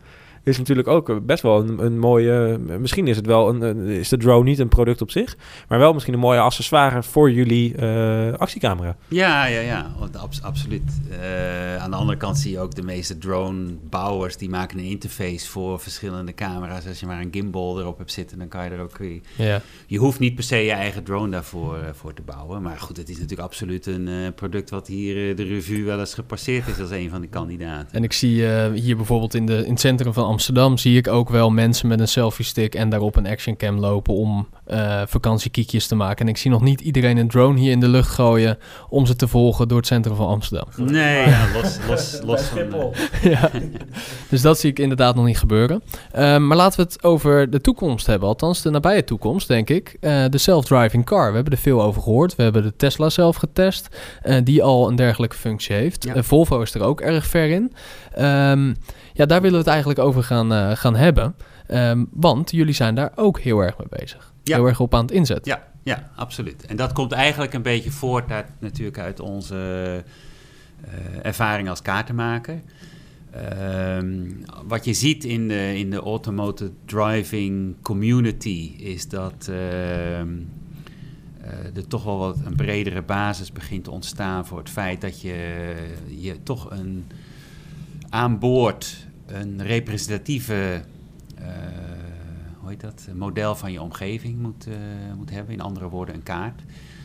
is 0.44 0.58
natuurlijk 0.58 0.88
ook 0.88 1.26
best 1.26 1.44
wel 1.44 1.60
een, 1.60 1.86
een 1.86 2.00
mooie... 2.00 2.60
Misschien 2.80 3.08
is 3.08 3.16
het 3.16 3.26
wel 3.26 3.50
een, 3.50 3.62
een- 3.62 3.88
is 3.88 4.10
de 4.10 4.18
drone 4.18 4.44
niet 4.44 4.60
een 4.60 4.68
product 4.68 5.02
op 5.02 5.12
zich, 5.12 5.38
maar 5.68 5.80
wel 5.80 5.94
misschien 5.94 6.14
een 6.14 6.20
mooie 6.20 6.40
accessoire 6.40 7.04
voor 7.04 7.32
jullie 7.32 7.76
eh, 7.76 8.34
actiecamera. 8.34 8.96
Ja, 9.08 9.46
ja, 9.46 9.60
ja, 9.60 9.92
absoluut. 10.42 11.02
Eh, 11.22 11.78
aan 11.78 11.90
de 11.92 11.98
andere 11.98 12.18
kant 12.18 12.38
zie 12.38 12.52
je 12.52 12.60
ook 12.60 12.76
de 12.76 12.84
meeste 12.84 13.18
dronebouwers 13.18 14.38
die 14.38 14.50
maken 14.50 14.78
een 14.80 14.84
interface 14.86 15.50
voor 15.50 15.80
verschillende 15.80 16.34
camera's. 16.34 16.88
Als 16.88 17.00
je 17.00 17.06
maar 17.06 17.22
een 17.22 17.28
gimbal 17.32 17.80
erop 17.80 17.98
hebt 17.98 18.12
zitten, 18.12 18.38
dan 18.40 18.48
kan 18.48 18.64
je 18.64 18.70
er 18.70 18.80
ook. 18.82 18.98
weer- 18.98 19.22
Ja. 19.36 19.62
Je 19.88 19.98
hoeft 19.98 20.20
niet 20.20 20.36
per 20.36 20.44
se 20.44 20.56
je 20.58 20.72
eigen 20.72 21.04
drone 21.04 21.32
daarvoor 21.32 21.78
eh, 21.78 21.90
voor 21.94 22.14
te 22.14 22.22
bouwen. 22.22 22.62
Maar 22.62 22.78
goed, 22.80 22.98
het 22.98 23.10
is 23.10 23.16
natuurlijk 23.16 23.42
absoluut 23.42 23.86
een 23.86 24.08
eh, 24.08 24.14
product 24.36 24.70
wat 24.70 24.88
hier 24.88 25.36
de 25.36 25.44
revue 25.44 25.84
wel 25.84 26.00
eens 26.00 26.14
gepasseerd 26.14 26.68
is 26.68 26.80
als 26.80 26.90
een 26.92 27.10
van 27.10 27.22
de 27.22 27.28
kandidaten. 27.28 27.88
En 27.92 28.04
ik 28.04 28.14
zie 28.14 28.48
eh, 28.48 28.72
hier 28.72 28.96
bijvoorbeeld 28.96 29.34
in, 29.34 29.46
de, 29.46 29.64
in 29.66 29.72
het 29.72 29.80
centrum 29.80 30.14
van 30.14 30.26
Amsterdam... 30.32 30.78
zie 30.78 30.98
ik 30.98 31.08
ook 31.08 31.30
wel 31.30 31.50
mensen 31.50 31.88
met 31.88 32.00
een 32.00 32.08
selfie 32.08 32.46
stick 32.46 32.76
en 32.76 32.90
daarop 32.90 33.16
een 33.16 33.28
actioncam 33.28 33.80
lopen... 33.80 34.14
om 34.14 34.48
eh 34.66 35.02
vakantiekiekjes 35.08 35.88
te 35.88 35.96
maken. 35.96 36.26
En 36.26 36.32
ik 36.32 36.38
zie 36.38 36.52
nog 36.52 36.62
niet 36.62 36.82
iedereen 36.82 37.18
een 37.18 37.28
drone 37.28 37.60
hier 37.60 37.72
in 37.72 37.80
de 37.80 37.88
lucht 37.88 38.10
gooien... 38.10 38.58
om 38.90 39.06
ze 39.06 39.16
te 39.16 39.28
volgen 39.28 39.68
door 39.68 39.78
het 39.78 39.88
centrum 39.88 40.16
van 40.16 40.28
Amsterdam. 40.28 40.68
Nee, 40.76 41.28
ja, 41.28 41.48
los, 41.54 41.78
los, 41.88 42.20
los 42.24 42.42
van... 42.42 42.94
ja. 43.32 43.50
Dus 44.30 44.42
dat 44.42 44.60
zie 44.60 44.70
ik 44.70 44.80
inderdaad 44.80 45.16
nog 45.16 45.26
niet 45.26 45.38
gebeuren. 45.38 45.84
Ehm, 46.12 46.48
maar 46.48 46.58
laten 46.58 46.80
we 46.80 46.86
het 46.92 47.04
over 47.04 47.50
de 47.50 47.62
toekomst 47.62 48.06
hebben. 48.08 48.28
Althans, 48.28 48.62
de 48.62 48.70
nabije 48.70 49.04
toekomst, 49.04 49.48
denk 49.48 49.70
ik. 49.70 49.98
Eh, 50.00 50.26
de 50.30 50.38
self-driving 50.38 51.06
car. 51.06 51.28
We 51.30 51.36
hebben 51.36 51.54
er 51.54 51.60
veel 51.60 51.82
over 51.82 52.02
gehoord. 52.02 52.36
We 52.36 52.44
hebben 52.44 52.64
de 52.64 52.76
Tesla 52.76 53.10
zelf 53.10 53.36
getest. 53.36 53.88
eh, 54.22 54.38
die 54.44 54.64
al 54.64 54.90
een 54.90 54.96
dergelijke 54.96 55.36
functie 55.36 55.76
heeft. 55.76 56.04
Ja. 56.04 56.24
Volvo 56.24 56.62
is 56.62 56.74
er 56.74 56.82
ook 56.82 57.02
erg 57.02 57.26
ver 57.26 57.50
in. 57.50 57.74
Ehm, 58.14 58.74
ja, 59.14 59.26
daar 59.26 59.42
willen 59.42 59.58
we 59.58 59.64
het 59.64 59.74
eigenlijk 59.74 60.00
over 60.00 60.24
gaan, 60.24 60.54
eh, 60.54 60.72
gaan 60.72 60.96
hebben. 60.96 61.36
Ehm, 61.68 62.06
want 62.12 62.52
jullie 62.52 62.74
zijn 62.74 62.96
daar 62.96 63.12
ook 63.16 63.40
heel 63.40 63.60
erg 63.60 63.78
mee 63.78 63.88
bezig. 63.90 64.34
Ja. 64.44 64.56
Heel 64.56 64.66
erg 64.66 64.80
op 64.80 64.94
aan 64.94 65.02
het 65.02 65.12
inzetten. 65.12 65.52
Ja, 65.52 65.68
ja, 65.84 66.10
absoluut. 66.16 66.66
En 66.66 66.76
dat 66.76 66.92
komt 66.92 67.12
eigenlijk 67.12 67.54
een 67.54 67.62
beetje 67.62 67.92
voort 67.92 68.32
uit, 68.32 68.46
natuurlijk 68.60 69.00
uit 69.00 69.20
onze 69.20 69.56
eh, 70.82 71.26
ervaring 71.26 71.70
als 71.70 71.82
kaartenmaker. 71.82 72.62
Ehm, 73.32 74.30
wat 74.68 74.86
je 74.86 74.94
ziet 74.94 75.24
in 75.24 75.48
de, 75.48 75.78
in 75.78 75.90
de 75.90 76.00
automotive 76.00 76.72
driving 76.86 77.76
community 77.82 78.74
is 78.78 79.08
dat 79.08 79.50
ehm, 79.50 80.30
eh, 81.42 81.76
er 81.76 81.88
toch 81.88 82.04
wel 82.04 82.18
wat 82.18 82.38
een 82.46 82.56
bredere 82.56 83.02
basis 83.02 83.52
begint 83.52 83.84
te 83.84 83.92
ontstaan 83.92 84.46
voor 84.46 84.58
het 84.58 84.70
feit 84.70 85.02
dat 85.02 85.22
je, 85.22 85.74
je 86.08 86.44
toch 86.44 86.72
een 86.72 87.06
aan 88.12 88.40
boord 88.40 89.08
een 89.26 89.64
representatieve 89.64 90.82
eh, 91.38 91.46
hoe 92.60 92.70
heet 92.70 92.82
dat, 92.82 93.06
een 93.10 93.18
model 93.18 93.56
van 93.56 93.72
je 93.72 93.82
omgeving 93.82 94.40
moet, 94.40 94.68
eh, 94.68 94.74
moet 95.18 95.30
hebben. 95.30 95.54
In 95.54 95.62
andere 95.62 95.90
woorden, 95.90 96.16
een 96.16 96.24
kaart. 96.24 96.62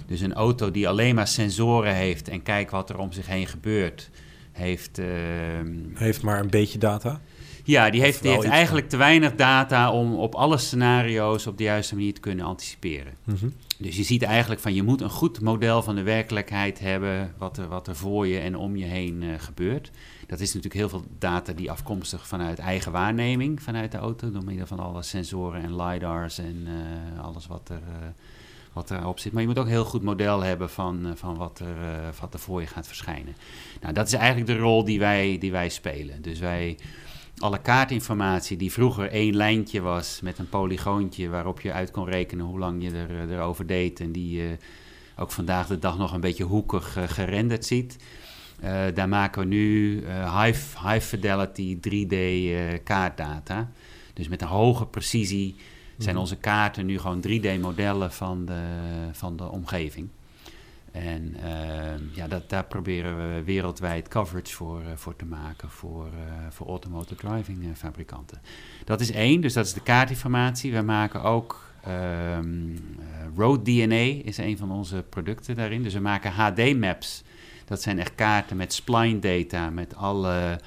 Dus 0.07 0.21
een 0.21 0.35
auto 0.35 0.71
die 0.71 0.89
alleen 0.89 1.15
maar 1.15 1.27
sensoren 1.27 1.95
heeft 1.95 2.29
en 2.29 2.43
kijkt 2.43 2.71
wat 2.71 2.91
er 2.91 2.99
om 2.99 3.13
zich 3.13 3.27
heen 3.27 3.47
gebeurt, 3.47 4.11
heeft. 4.53 4.99
ehm, 4.99 5.69
Heeft 5.95 6.23
maar 6.23 6.41
een 6.41 6.51
beetje 6.51 6.79
data. 6.79 7.21
Ja, 7.67 7.91
die 7.91 8.01
heeft, 8.01 8.23
die 8.23 8.31
heeft 8.31 8.45
eigenlijk 8.45 8.89
te 8.89 8.97
weinig 8.97 9.35
data 9.35 9.93
om 9.93 10.15
op 10.15 10.35
alle 10.35 10.59
scenario's 10.59 11.47
op 11.47 11.59
de 11.59 11.65
juiste 11.65 11.95
manier 11.95 12.15
te 12.15 12.21
kunnen 12.21 12.45
anticiperen. 12.45 13.13
Mhm. 13.25 13.49
Dus 13.79 13.97
je 13.97 14.03
ziet 14.03 14.23
eigenlijk 14.23 14.61
van 14.61 14.75
je 14.75 14.83
moet 14.83 15.01
een 15.01 15.11
goed 15.11 15.41
model 15.41 15.83
van 15.83 15.95
de 15.95 16.03
werkelijkheid 16.03 16.79
hebben, 16.79 17.35
wat 17.39 17.57
er, 17.59 17.69
wat 17.69 17.89
er 17.89 17.97
voor 17.97 18.27
je 18.27 18.39
en 18.39 18.57
om 18.57 18.77
je 18.77 18.85
heen 18.85 19.23
eh, 19.23 19.29
gebeurt. 19.39 19.91
Dat 20.27 20.41
is 20.41 20.47
natuurlijk 20.47 20.75
heel 20.75 20.89
veel 20.89 21.05
data 21.19 21.53
die 21.53 21.71
afkomstig 21.71 22.27
vanuit 22.27 22.59
eigen 22.59 22.93
waarneming 22.93 23.63
vanuit 23.63 23.93
de 23.93 23.99
auto, 23.99 24.31
door 24.31 24.45
middel 24.45 24.67
van 24.67 24.81
alle 24.81 25.03
sensoren 25.03 25.63
en 25.63 25.77
lidars 25.77 26.39
en 26.39 26.67
eh, 26.67 27.25
alles 27.25 27.47
wat 27.47 27.69
er, 27.69 27.77
eh, 27.77 28.07
wat 28.73 28.91
erop 28.91 29.19
zit. 29.19 29.33
Maar 29.33 29.43
je 29.43 29.49
moet 29.49 29.59
ook 29.59 29.65
een 29.65 29.71
heel 29.71 29.85
goed 29.85 30.03
model 30.03 30.41
hebben 30.43 30.71
van, 30.71 31.13
van 31.15 31.37
wat, 31.37 31.59
er, 31.59 31.77
wat 32.21 32.35
er 32.35 32.41
voor 32.41 32.61
je 32.61 32.67
gaat 32.67 32.87
verschijnen. 32.87 33.37
Nou, 33.81 33.95
dat 33.95 34.07
is 34.07 34.13
eigenlijk 34.13 34.47
de 34.47 34.59
rol 34.59 34.85
die 34.85 34.99
wij, 34.99 35.39
die 35.39 35.53
wij 35.53 35.69
spelen. 35.69 36.23
Dus 36.23 36.39
wij 36.39 36.77
alle 37.39 37.61
kaartinformatie 37.61 38.57
die 38.57 38.73
vroeger 38.73 39.11
één 39.11 39.37
lijntje 39.37 39.81
was 39.81 40.21
met 40.23 40.39
een 40.39 40.49
polygoontje 40.49 41.29
waarop 41.29 41.61
je 41.61 41.73
uit 41.73 41.91
kon 41.91 42.05
rekenen 42.09 42.45
hoe 42.47 42.59
lang 42.59 42.83
je 42.83 42.91
er, 42.91 43.11
eh, 43.11 43.31
erover 43.37 43.67
deed 43.67 44.01
en 44.01 44.13
die 44.13 44.37
je 44.37 44.57
ook 45.17 45.31
vandaag 45.31 45.67
de 45.67 45.79
dag 45.79 45.99
nog 45.99 46.13
een 46.13 46.21
beetje 46.21 46.45
hoekig 46.45 46.97
eh, 46.97 47.03
gerenderd 47.07 47.65
ziet. 47.65 47.97
Eh, 48.61 48.85
daar 48.95 49.09
maken 49.09 49.41
we 49.43 49.47
nu 49.49 50.01
eh, 50.03 50.43
high, 50.43 50.89
high 50.89 51.05
fidelity 51.07 51.79
3D 51.81 52.13
eh, 52.13 52.79
kaartdata. 52.85 53.71
Dus 54.15 54.29
met 54.29 54.43
een 54.43 54.49
hoge 54.49 54.87
precisie 54.87 55.55
zijn 55.99 56.15
Mhm. 56.15 56.19
onze 56.19 56.37
kaarten 56.37 56.87
nu 56.87 56.99
gewoon 56.99 57.21
3D-modellen 57.21 58.13
van 58.13 58.45
de, 58.47 58.61
van 59.13 59.37
de 59.37 59.51
omgeving. 59.51 60.09
En 60.97 61.37
ehm, 61.43 62.03
ja, 62.13 62.29
dat, 62.29 62.51
daar 62.51 62.65
proberen 62.65 63.17
we 63.17 63.43
wereldwijd 63.43 64.09
coverage 64.09 64.55
voor, 64.55 64.81
eh, 64.81 64.87
voor 64.95 65.17
te 65.17 65.25
maken 65.25 65.71
voor, 65.71 66.07
eh, 66.07 66.47
voor 66.51 66.67
automotive 66.67 67.27
driving 67.27 67.65
eh, 67.65 67.71
fabrikanten. 67.75 68.41
Dat 68.85 69.01
is 69.01 69.11
één, 69.11 69.41
dus 69.41 69.53
dat 69.53 69.67
is 69.67 69.73
de 69.73 69.83
kaartinformatie. 69.83 70.73
We 70.73 70.83
maken 70.83 71.23
ook 71.23 71.67
eh, 71.87 72.39
Road 73.37 73.65
DNA 73.65 74.23
is 74.25 74.39
een 74.39 74.57
van 74.57 74.71
onze 74.71 75.05
producten 75.09 75.55
daarin. 75.55 75.83
Dus 75.83 75.95
we 75.95 76.01
maken 76.01 76.33
HD-maps. 76.33 77.23
Dat 77.65 77.83
zijn 77.83 77.99
echt 77.99 78.15
kaarten 78.15 78.57
met 78.57 78.73
spline 78.73 79.19
data, 79.19 79.71
met 79.71 79.97
alle 79.97 80.61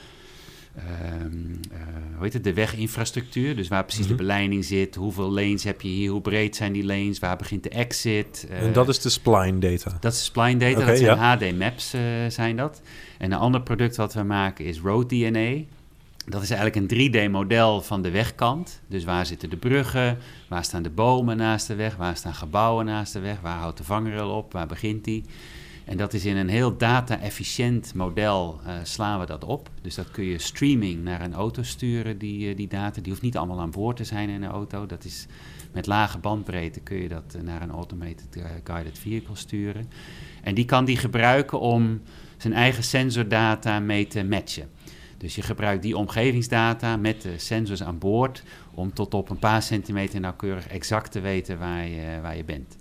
ehm, 0.88 1.25
eh, 1.71 1.77
hoe 2.15 2.23
heet 2.23 2.34
het, 2.34 2.43
de 2.43 2.53
weginfrastructuur. 2.53 3.55
Dus 3.55 3.67
waar 3.67 3.84
precies 3.84 4.05
Mhm. 4.05 4.11
de 4.11 4.17
beleiding 4.17 4.65
zit, 4.65 4.95
hoeveel 4.95 5.32
lanes 5.32 5.63
heb 5.63 5.82
je 5.82 5.88
hier, 5.88 6.11
hoe 6.11 6.21
breed 6.21 6.55
zijn 6.55 6.73
die 6.73 6.86
lanes, 6.86 7.19
waar 7.19 7.38
begint 7.38 7.63
de 7.63 7.69
exit. 7.69 8.47
en 8.49 8.67
eh, 8.67 8.73
dat 8.73 8.89
is 8.89 8.99
de 8.99 9.09
spline 9.09 9.57
data. 9.59 9.97
dat 9.99 10.13
is 10.13 10.23
spline 10.25 10.57
data, 10.57 10.86
dat 10.86 10.97
zijn 10.97 11.17
ja. 11.17 11.36
HD-maps 11.38 11.93
eh, 11.93 12.01
zijn 12.27 12.55
dat. 12.55 12.82
En 13.17 13.32
een 13.32 13.38
ander 13.38 13.61
product 13.61 13.95
wat 13.95 14.13
we 14.13 14.23
maken 14.23 14.65
is 14.65 14.80
Road 14.80 15.09
DNA. 15.09 15.53
Dat 16.25 16.41
is 16.41 16.49
eigenlijk 16.49 16.91
een 16.91 17.11
3D-model 17.30 17.82
van 17.82 18.01
de 18.01 18.11
wegkant. 18.11 18.82
Dus 18.88 19.03
waar 19.03 19.25
zitten 19.25 19.49
de 19.49 19.57
bruggen, 19.57 20.17
waar 20.47 20.63
staan 20.63 20.84
de 20.84 20.89
bomen 20.89 21.38
naast 21.38 21.67
de 21.67 21.75
weg, 21.75 21.95
waar 21.95 22.15
staan 22.17 22.34
gebouwen 22.34 22.86
naast 22.86 23.13
de 23.13 23.19
weg, 23.19 23.39
waar 23.41 23.57
houdt 23.57 23.77
de 23.77 23.84
vangrail 23.84 24.30
op, 24.30 24.53
waar 24.53 24.67
begint 24.67 25.03
die. 25.03 25.23
En 25.89 25.97
dat 25.97 26.13
is 26.13 26.25
in 26.25 26.37
een 26.37 26.49
heel 26.49 26.77
data-efficiënt 26.77 27.93
model 27.93 28.59
eh, 28.65 28.73
slaan 28.83 29.19
we 29.19 29.25
dat 29.25 29.43
op. 29.43 29.69
Dus 29.81 29.95
dat 29.95 30.11
kun 30.11 30.23
je 30.23 30.39
streaming 30.39 31.03
naar 31.03 31.21
een 31.21 31.33
auto 31.33 31.63
sturen, 31.63 32.17
die, 32.17 32.49
eh, 32.49 32.55
die 32.55 32.67
data. 32.67 33.01
Die 33.01 33.11
hoeft 33.11 33.23
niet 33.23 33.37
allemaal 33.37 33.59
aan 33.59 33.71
boord 33.71 33.97
te 33.97 34.03
zijn 34.03 34.29
in 34.29 34.43
een 34.43 34.49
auto. 34.49 34.85
Dat 34.85 35.05
is 35.05 35.25
met 35.71 35.87
lage 35.87 36.17
bandbreedte 36.17 36.79
kun 36.79 36.97
je 36.97 37.07
dat 37.07 37.33
eh, 37.35 37.41
naar 37.41 37.61
een 37.61 37.71
automated 37.71 38.43
guided 38.63 38.99
vehicle 38.99 39.35
sturen. 39.35 39.89
En 40.43 40.55
die 40.55 40.65
kan 40.65 40.85
die 40.85 40.97
gebruiken 40.97 41.59
om 41.59 42.01
zijn 42.37 42.53
eigen 42.53 42.83
sensordata 42.83 43.79
mee 43.79 44.07
te 44.07 44.23
matchen. 44.23 44.69
Dus 45.17 45.35
je 45.35 45.41
gebruikt 45.41 45.83
die 45.83 45.97
omgevingsdata 45.97 46.97
met 46.97 47.21
de 47.21 47.37
sensors 47.37 47.83
aan 47.83 47.97
boord 47.97 48.43
om 48.73 48.93
tot 48.93 49.13
op 49.13 49.29
een 49.29 49.39
paar 49.39 49.61
centimeter 49.61 50.19
nauwkeurig 50.19 50.67
exact 50.67 51.11
te 51.11 51.19
weten 51.19 51.59
waar 51.59 51.87
je, 51.87 52.19
waar 52.21 52.37
je 52.37 52.43
bent. 52.43 52.77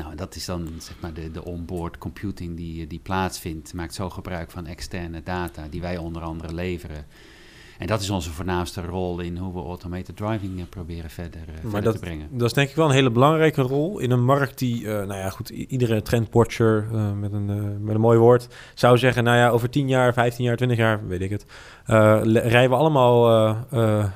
Nou, 0.00 0.14
dat 0.14 0.34
is 0.34 0.44
dan 0.44 0.68
zeg 0.78 1.00
maar 1.00 1.14
de, 1.14 1.30
de 1.30 1.44
onboard 1.44 1.98
computing 1.98 2.56
die, 2.56 2.86
die 2.86 2.98
plaatsvindt. 2.98 3.74
Maakt 3.74 3.94
zo 3.94 4.10
gebruik 4.10 4.50
van 4.50 4.66
externe 4.66 5.22
data 5.22 5.68
die 5.68 5.80
wij 5.80 5.96
onder 5.96 6.22
andere 6.22 6.54
leveren. 6.54 7.06
En 7.80 7.86
dat 7.86 8.00
is 8.00 8.10
onze 8.10 8.30
voornaamste 8.30 8.80
rol 8.82 9.20
in 9.20 9.36
hoe 9.36 9.52
we 9.52 9.60
automated 9.60 10.16
driving 10.16 10.58
eh, 10.58 10.64
proberen 10.68 11.10
verder, 11.10 11.40
eh, 11.64 11.70
verder 11.70 11.92
te 11.92 11.98
brengen. 11.98 12.28
dat 12.30 12.46
is 12.46 12.52
denk 12.52 12.68
ik 12.68 12.74
wel 12.76 12.86
een 12.86 12.92
hele 12.94 13.10
belangrijke 13.10 13.62
rol 13.62 13.98
in 13.98 14.10
een 14.10 14.24
markt 14.24 14.58
die, 14.58 14.86
eh, 14.88 14.92
nou 14.94 15.14
ja, 15.14 15.30
goed, 15.30 15.48
iedere 15.48 16.02
trendwatcher 16.02 16.86
met, 17.20 17.32
een, 17.32 17.44
met 17.84 17.94
een 17.94 18.00
mooi 18.00 18.18
woord 18.18 18.48
zou 18.74 18.98
zeggen, 18.98 19.24
nou 19.24 19.36
ja, 19.36 19.48
over 19.48 19.70
10 19.70 19.88
jaar, 19.88 20.12
15 20.12 20.44
jaar, 20.44 20.56
20 20.56 20.78
jaar, 20.78 21.06
weet 21.06 21.20
ik 21.20 21.30
het, 21.30 21.44
rijden 22.32 22.70
we 22.70 22.76
allemaal 22.76 23.28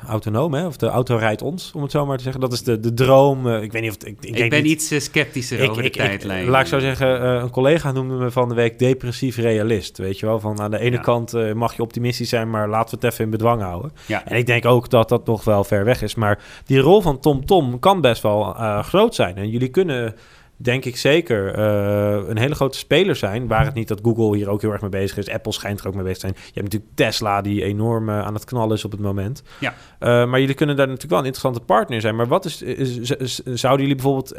autonoom, 0.09 0.55
hè? 0.55 0.67
Of 0.67 0.77
de 0.77 0.87
auto 0.89 1.17
rijdt 1.17 1.43
ons, 1.43 1.73
om 1.75 1.83
het 1.83 1.91
zo 1.91 2.07
maar 2.07 2.17
te 2.17 2.23
zeggen. 2.23 2.41
Dat 2.41 2.53
is 2.53 2.62
de, 2.62 2.81
de 2.81 2.95
droom. 2.95 3.49
ik 3.49 3.73
weet 3.73 3.83
niet 3.83 3.91
of 3.91 3.97
het, 3.97 4.07
ik, 4.07 4.17
ik, 4.21 4.37
Ik, 4.39 4.51
ben 4.51 4.62
niet- 4.62 4.73
iets 4.91 5.05
sceptischer 5.05 5.61
ik- 5.61 5.71
over 5.71 5.83
de 5.83 5.91
tijdlijn. 5.91 6.47
laat 6.49 6.61
ik 6.61 6.67
zo 6.67 6.79
zeggen, 6.79 7.27
een 7.43 7.51
collega 7.51 7.93
noemde 7.93 8.15
me 8.15 8.31
van 8.31 8.49
de 8.49 8.55
week 8.55 8.79
depressief 8.79 9.37
realist. 9.37 9.99
Weet 9.99 10.19
je 10.19 10.27
wel, 10.27 10.41
van 10.41 10.61
aan 10.61 10.71
de 10.71 10.79
ene 10.79 10.97
Ja. 10.97 11.03
kant 11.03 11.55
mag 11.55 11.77
je 11.77 11.83
optimistisch 11.83 12.29
zijn, 12.29 12.51
maar 12.51 12.69
laten 12.69 12.99
we 12.99 13.05
het 13.07 13.12
even 13.15 13.25
in 13.25 13.31
bedwang 13.31 13.54
houden. 13.61 13.93
Ja. 14.07 14.25
En 14.25 14.37
ik 14.37 14.47
denk 14.47 14.65
ook 14.65 14.91
dat 14.91 15.09
dat 15.09 15.27
nog 15.27 15.45
wel 15.45 15.65
ver 15.65 15.85
weg 15.85 16.03
is. 16.03 16.15
Maar 16.15 16.39
die 16.65 16.79
rol 16.79 17.01
van 17.01 17.19
Tom 17.19 17.47
Tom 17.47 17.79
kan 17.79 18.01
best 18.01 18.23
wel 18.23 18.57
eh, 18.57 18.83
groot 18.83 19.15
zijn. 19.15 19.37
En 19.37 19.49
jullie 19.49 19.69
kunnen 19.69 20.15
denk 20.57 20.85
ik 20.85 20.97
zeker 20.97 21.59
uh, 21.59 22.29
een 22.29 22.39
hele 22.39 22.55
grote 22.55 22.79
speler 22.79 23.17
zijn. 23.17 23.47
Waar 23.47 23.65
het 23.65 23.75
niet 23.75 23.89
dat 23.89 24.01
Google 24.03 24.37
hier 24.37 24.49
ook 24.49 24.61
heel 24.61 24.73
erg 24.73 24.81
mee 24.81 24.91
bezig 24.91 25.17
is. 25.17 25.31
Apple 25.31 25.53
schijnt 25.53 25.81
er 25.81 25.87
ook 25.87 25.95
mee 25.95 26.03
bezig 26.03 26.19
te 26.19 26.27
zijn. 26.27 26.35
Je 26.37 26.61
hebt 26.61 26.65
natuurlijk 26.65 26.93
Tesla 26.95 27.41
die 27.41 27.65
enorm 27.65 28.09
uh, 28.09 28.21
aan 28.21 28.35
het 28.35 28.45
knallen 28.45 28.77
is 28.77 28.85
op 28.85 28.91
het 28.91 29.01
moment. 29.01 29.43
Ja. 29.61 29.71
Uh, 29.71 30.31
maar 30.31 30.41
jullie 30.41 30.55
kunnen 30.55 30.77
daar 30.77 30.87
natuurlijk 30.87 31.13
wel 31.13 31.21
een 31.21 31.27
interessante 31.27 31.67
partner 31.67 32.01
zijn. 32.01 32.17
Maar 32.17 32.29
wat 32.29 32.45
is, 32.45 32.63
is, 32.63 33.11
is 33.11 33.39
zouden 33.39 33.87
jullie 33.87 34.03
bijvoorbeeld, 34.03 34.35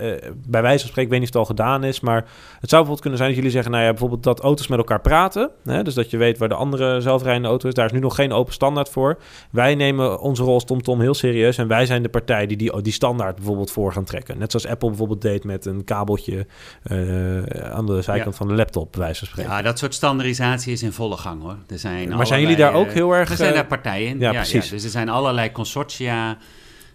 bij 0.47 0.61
wijze 0.61 0.79
van 0.79 0.89
spreken, 0.89 1.01
ik 1.01 1.09
weet 1.09 1.19
niet 1.19 1.35
of 1.35 1.35
het 1.35 1.35
al 1.35 1.45
gedaan 1.45 1.83
is, 1.83 1.99
maar 1.99 2.15
het 2.15 2.69
zou 2.69 2.83
bijvoorbeeld 2.83 3.01
kunnen 3.01 3.17
zijn 3.17 3.29
dat 3.29 3.37
jullie 3.37 3.53
zeggen, 3.53 3.71
nou 3.71 3.83
ja, 3.83 3.89
bijvoorbeeld 3.89 4.23
dat 4.23 4.39
auto's 4.39 4.67
met 4.67 4.77
elkaar 4.77 5.01
praten. 5.01 5.51
Hè? 5.63 5.83
Dus 5.83 5.93
dat 5.93 6.09
je 6.09 6.17
weet 6.17 6.37
waar 6.37 6.49
de 6.49 6.55
andere 6.55 7.01
zelfrijdende 7.01 7.47
auto 7.47 7.67
is. 7.67 7.73
Daar 7.73 7.85
is 7.85 7.91
nu 7.91 7.99
nog 7.99 8.15
geen 8.15 8.31
open 8.31 8.53
standaard 8.53 8.89
voor. 8.89 9.17
Wij 9.51 9.75
nemen 9.75 10.19
onze 10.19 10.43
rol 10.43 10.53
als 10.53 10.65
TomTom 10.65 11.01
heel 11.01 11.13
serieus 11.13 11.57
en 11.57 11.67
wij 11.67 11.85
zijn 11.85 12.03
de 12.03 12.09
partij 12.09 12.45
die 12.45 12.57
die, 12.57 12.81
die 12.81 12.93
standaard 12.93 13.35
bijvoorbeeld 13.35 13.71
voor 13.71 13.91
gaan 13.91 14.03
trekken. 14.03 14.37
Net 14.37 14.51
zoals 14.51 14.67
Apple 14.67 14.89
bijvoorbeeld 14.89 15.21
deed 15.21 15.43
met 15.43 15.65
een 15.65 15.83
kabeltje 16.05 16.47
uh, 16.91 17.71
aan 17.71 17.85
de 17.85 18.01
zijkant 18.01 18.35
van 18.35 18.47
de 18.47 18.53
laptop, 18.53 18.95
wijze 18.95 19.19
van 19.19 19.27
spreken. 19.27 19.51
Ja, 19.51 19.61
dat 19.61 19.79
soort 19.79 19.93
standaardisatie 19.93 20.73
is 20.73 20.83
in 20.83 20.91
volle 20.91 21.17
gang 21.17 21.41
hoor. 21.41 21.57
Er 21.67 21.79
zijn 21.79 22.09
maar 22.09 22.27
zijn 22.27 22.41
jullie 22.41 22.55
daar 22.55 22.73
ook 22.73 22.91
heel 22.91 23.11
erg... 23.11 23.29
Er 23.29 23.37
zijn 23.37 23.53
daar 23.53 23.67
partijen. 23.67 24.19
Ja, 24.19 24.31
ja 24.31 24.41
precies. 24.41 24.69
dus 24.69 24.83
er 24.83 24.89
zijn 24.89 25.09
allerlei 25.09 25.51
consortia 25.51 26.37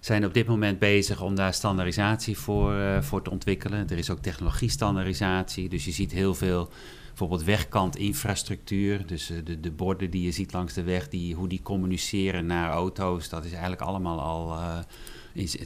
zijn 0.01 0.25
op 0.25 0.35
dit 0.35 0.47
moment 0.47 0.79
bezig 0.79 1.23
om 1.23 1.35
daar 1.35 1.55
standaardisatie 1.55 2.39
voor, 2.39 2.75
uh, 2.75 3.01
voor 3.01 3.23
te 3.23 3.31
ontwikkelen. 3.31 3.89
Er 3.89 3.99
is 3.99 4.11
ook 4.11 4.19
technologie-standaardisatie. 4.19 5.69
Dus 5.69 5.85
je 5.85 5.91
ziet 5.91 6.13
heel 6.13 6.35
veel 6.35 6.69
bijvoorbeeld 7.09 7.45
wegkantinfrastructuur. 7.45 9.07
Dus 9.07 9.31
uh, 9.31 9.39
de, 9.45 9.61
de 9.61 9.71
borden 9.71 10.11
die 10.11 10.23
je 10.23 10.31
ziet 10.31 10.53
langs 10.53 10.75
de 10.75 10.83
weg, 10.83 11.09
die, 11.09 11.35
hoe 11.35 11.49
die 11.49 11.63
communiceren 11.63 12.47
naar 12.47 12.71
auto's. 12.71 13.29
Dat 13.29 13.45
is 13.45 13.51
eigenlijk 13.51 13.83
allemaal 13.83 14.21
al 14.21 14.53
uh, 14.53 14.79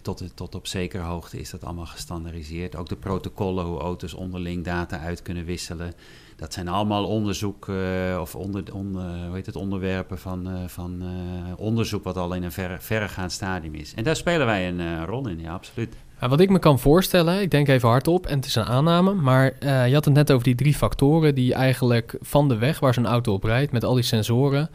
tot, 0.02 0.22
tot 0.34 0.54
op 0.54 0.66
zekere 0.66 1.02
hoogte 1.02 1.40
is 1.40 1.50
dat 1.50 1.64
allemaal 1.64 1.86
gestandaardiseerd. 1.86 2.76
Ook 2.76 2.88
de 2.88 2.96
protocollen, 2.96 3.64
hoe 3.64 3.78
auto's 3.78 4.14
onderling 4.14 4.64
data 4.64 4.98
uit 4.98 5.22
kunnen 5.22 5.44
wisselen. 5.44 5.92
Dat 6.36 6.52
zijn 6.52 6.68
allemaal 6.68 7.06
onderzoek 7.06 7.66
uh, 7.68 8.18
of 8.20 8.34
onder, 8.34 8.70
hoe 8.70 9.30
heet 9.32 9.46
het, 9.46 9.56
onderwerpen 9.56 10.18
van, 10.18 10.48
uh, 10.48 10.64
van 10.66 11.02
uh, 11.02 11.52
onderzoek 11.56 12.04
wat 12.04 12.16
al 12.16 12.34
in 12.34 12.42
een 12.42 12.52
ver, 12.52 12.82
verregaand 12.82 13.32
stadium 13.32 13.74
is. 13.74 13.94
En 13.94 14.04
daar 14.04 14.16
spelen 14.16 14.46
wij 14.46 14.68
een 14.68 15.06
rol 15.06 15.28
in, 15.28 15.40
ja, 15.40 15.52
absoluut. 15.52 15.96
Ja, 16.20 16.28
wat 16.28 16.40
ik 16.40 16.50
me 16.50 16.58
kan 16.58 16.78
voorstellen, 16.78 17.40
ik 17.40 17.50
denk 17.50 17.68
even 17.68 17.88
hardop 17.88 18.26
en 18.26 18.36
het 18.36 18.46
is 18.46 18.54
een 18.54 18.64
aanname, 18.64 19.14
maar 19.14 19.52
je 19.60 19.94
had 19.94 20.04
het 20.04 20.14
net 20.14 20.32
over 20.32 20.44
die 20.44 20.54
drie 20.54 20.74
factoren 20.74 21.34
die 21.34 21.54
eigenlijk 21.54 22.16
van 22.20 22.48
de 22.48 22.56
weg 22.56 22.80
waar 22.80 22.94
zo'n 22.94 23.06
auto 23.06 23.32
op 23.32 23.44
rijdt, 23.44 23.72
met 23.72 23.84
al 23.84 23.94
die 23.94 24.02
sensoren, 24.02 24.70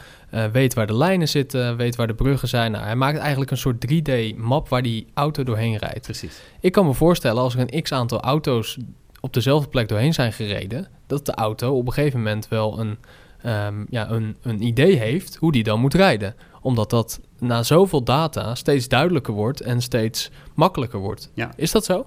weet 0.51 0.73
waar 0.73 0.87
de 0.87 0.95
lijnen 0.95 1.27
zitten, 1.27 1.77
weet 1.77 1.95
waar 1.95 2.07
de 2.07 2.13
bruggen 2.13 2.47
zijn. 2.47 2.71
Nou, 2.71 2.83
hij 2.83 2.95
maakt 2.95 3.17
eigenlijk 3.17 3.51
een 3.51 3.57
soort 3.57 3.85
3D-map 3.87 4.69
waar 4.69 4.81
die 4.81 5.07
auto 5.13 5.43
doorheen 5.43 5.77
rijdt. 5.77 6.01
Precies. 6.01 6.41
Ik 6.59 6.71
kan 6.71 6.85
me 6.85 6.93
voorstellen 6.93 7.41
als 7.41 7.55
er 7.55 7.65
een 7.69 7.81
x 7.81 7.91
aantal 7.91 8.19
auto's 8.19 8.77
op 9.19 9.33
dezelfde 9.33 9.69
plek 9.69 9.87
doorheen 9.87 10.13
zijn 10.13 10.33
gereden, 10.33 10.87
dat 11.07 11.25
de 11.25 11.33
auto 11.33 11.75
op 11.75 11.87
een 11.87 11.93
gegeven 11.93 12.19
moment 12.19 12.47
wel 12.47 12.79
een, 12.79 12.97
um, 13.45 13.85
ja, 13.89 14.09
een, 14.09 14.37
een 14.41 14.61
idee 14.61 14.95
heeft 14.95 15.35
hoe 15.35 15.51
die 15.51 15.63
dan 15.63 15.79
moet 15.79 15.93
rijden. 15.93 16.35
Omdat 16.61 16.89
dat 16.89 17.19
na 17.39 17.63
zoveel 17.63 18.03
data 18.03 18.55
steeds 18.55 18.87
duidelijker 18.87 19.33
wordt 19.33 19.61
en 19.61 19.81
steeds 19.81 20.31
makkelijker 20.53 20.99
wordt. 20.99 21.31
Ja. 21.33 21.51
Is 21.55 21.71
dat 21.71 21.85
zo? 21.85 22.05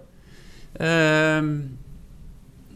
Um, 0.81 1.79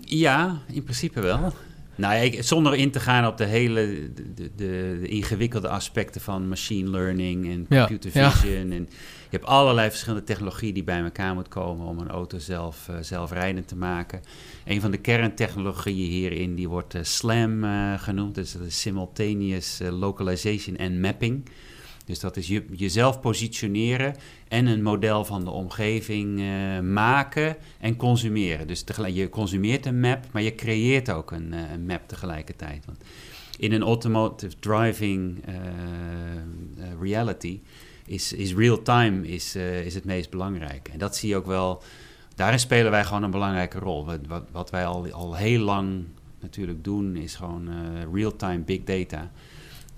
ja, 0.01 0.61
in 0.67 0.83
principe 0.83 1.21
wel. 1.21 1.53
Nou 1.97 2.15
ja, 2.15 2.21
ik, 2.21 2.43
zonder 2.43 2.75
in 2.75 2.91
te 2.91 3.01
gaan 3.01 3.27
op 3.27 3.37
de 3.37 3.45
hele 3.45 4.11
de, 4.15 4.35
de, 4.35 4.51
de, 4.57 5.09
ingewikkelde 5.09 5.69
aspecten 5.69 6.21
van 6.21 6.49
machine 6.49 6.91
learning 6.91 7.47
en 7.47 7.67
computer 7.69 8.11
ja, 8.15 8.31
vision. 8.31 8.69
Ja. 8.69 8.75
En 8.75 8.89
je 9.31 9.37
hebt 9.37 9.45
allerlei 9.45 9.89
verschillende 9.89 10.25
technologieën 10.25 10.75
die 10.75 10.85
bij 10.85 11.03
elkaar 11.03 11.35
moeten 11.35 11.53
komen 11.53 11.87
om 11.87 11.99
een 11.99 12.09
auto 12.09 12.39
zelf, 12.39 12.89
uh, 12.91 12.97
zelfrijdend 13.01 13.69
te 13.69 13.77
maken. 13.77 14.23
Een 14.65 14.81
van 14.81 14.91
de 14.91 14.97
kerntechnologieën 14.97 16.11
hierin 16.11 16.55
die 16.55 16.69
wordt 16.69 16.95
uh, 16.95 17.03
SLAM 17.03 17.65
uh, 17.65 17.99
genoemd. 17.99 18.35
Dus 18.35 18.53
dat 18.53 18.63
is 18.63 18.81
Simultaneous 18.81 19.81
Localization 19.91 20.77
and 20.77 20.99
Mapping. 20.99 21.49
Dus 22.07 22.21
dat 22.21 22.37
is 22.37 22.49
je, 22.49 22.65
jezelf 22.73 23.21
positioneren 23.21 24.15
en 24.49 24.67
een 24.67 24.83
model 24.83 25.25
van 25.25 25.45
de 25.45 25.51
omgeving 25.51 26.41
uh, 26.41 26.81
maken 26.81 27.57
en 27.81 27.97
consumeren. 27.97 28.67
Dus 28.67 28.83
tegelijk, 28.83 29.15
je 29.15 29.29
consumeert 29.29 29.87
een 29.87 30.01
map, 30.01 30.25
maar 30.33 30.43
je 30.43 30.55
creëert 30.55 31.11
ook 31.11 31.31
een, 31.31 31.53
uh, 31.53 31.71
een 31.73 31.87
map 31.87 32.09
tegelijkertijd. 32.09 32.85
Want 32.85 32.99
in 33.59 33.73
een 33.73 33.83
automotive 33.83 34.59
driving 34.59 35.49
uh, 35.49 35.55
reality 37.01 37.61
is, 38.05 38.33
is 38.33 38.55
real-time 38.55 39.29
is, 39.29 39.57
is 39.57 39.95
het 39.95 40.05
meest 40.05 40.31
belangrijke. 40.31 40.91
En 40.91 40.99
dat 40.99 41.17
zie 41.17 41.29
je 41.29 41.37
ook 41.37 41.47
wel, 41.47 41.83
daarin 42.35 42.59
spelen 42.59 42.91
wij 42.91 43.05
gewoon 43.05 43.23
een 43.23 43.31
belangrijke 43.31 43.79
rol. 43.79 44.05
Wat, 44.05 44.19
wat, 44.29 44.45
wat 44.53 44.71
wij 44.71 44.87
al, 44.87 45.11
al 45.11 45.35
heel 45.35 45.61
lang 45.61 46.05
natuurlijk 46.41 46.85
doen, 46.85 47.17
is 47.17 47.35
gewoon 47.35 47.69
real-time 48.13 48.59
big 48.59 48.85
data. 48.85 49.31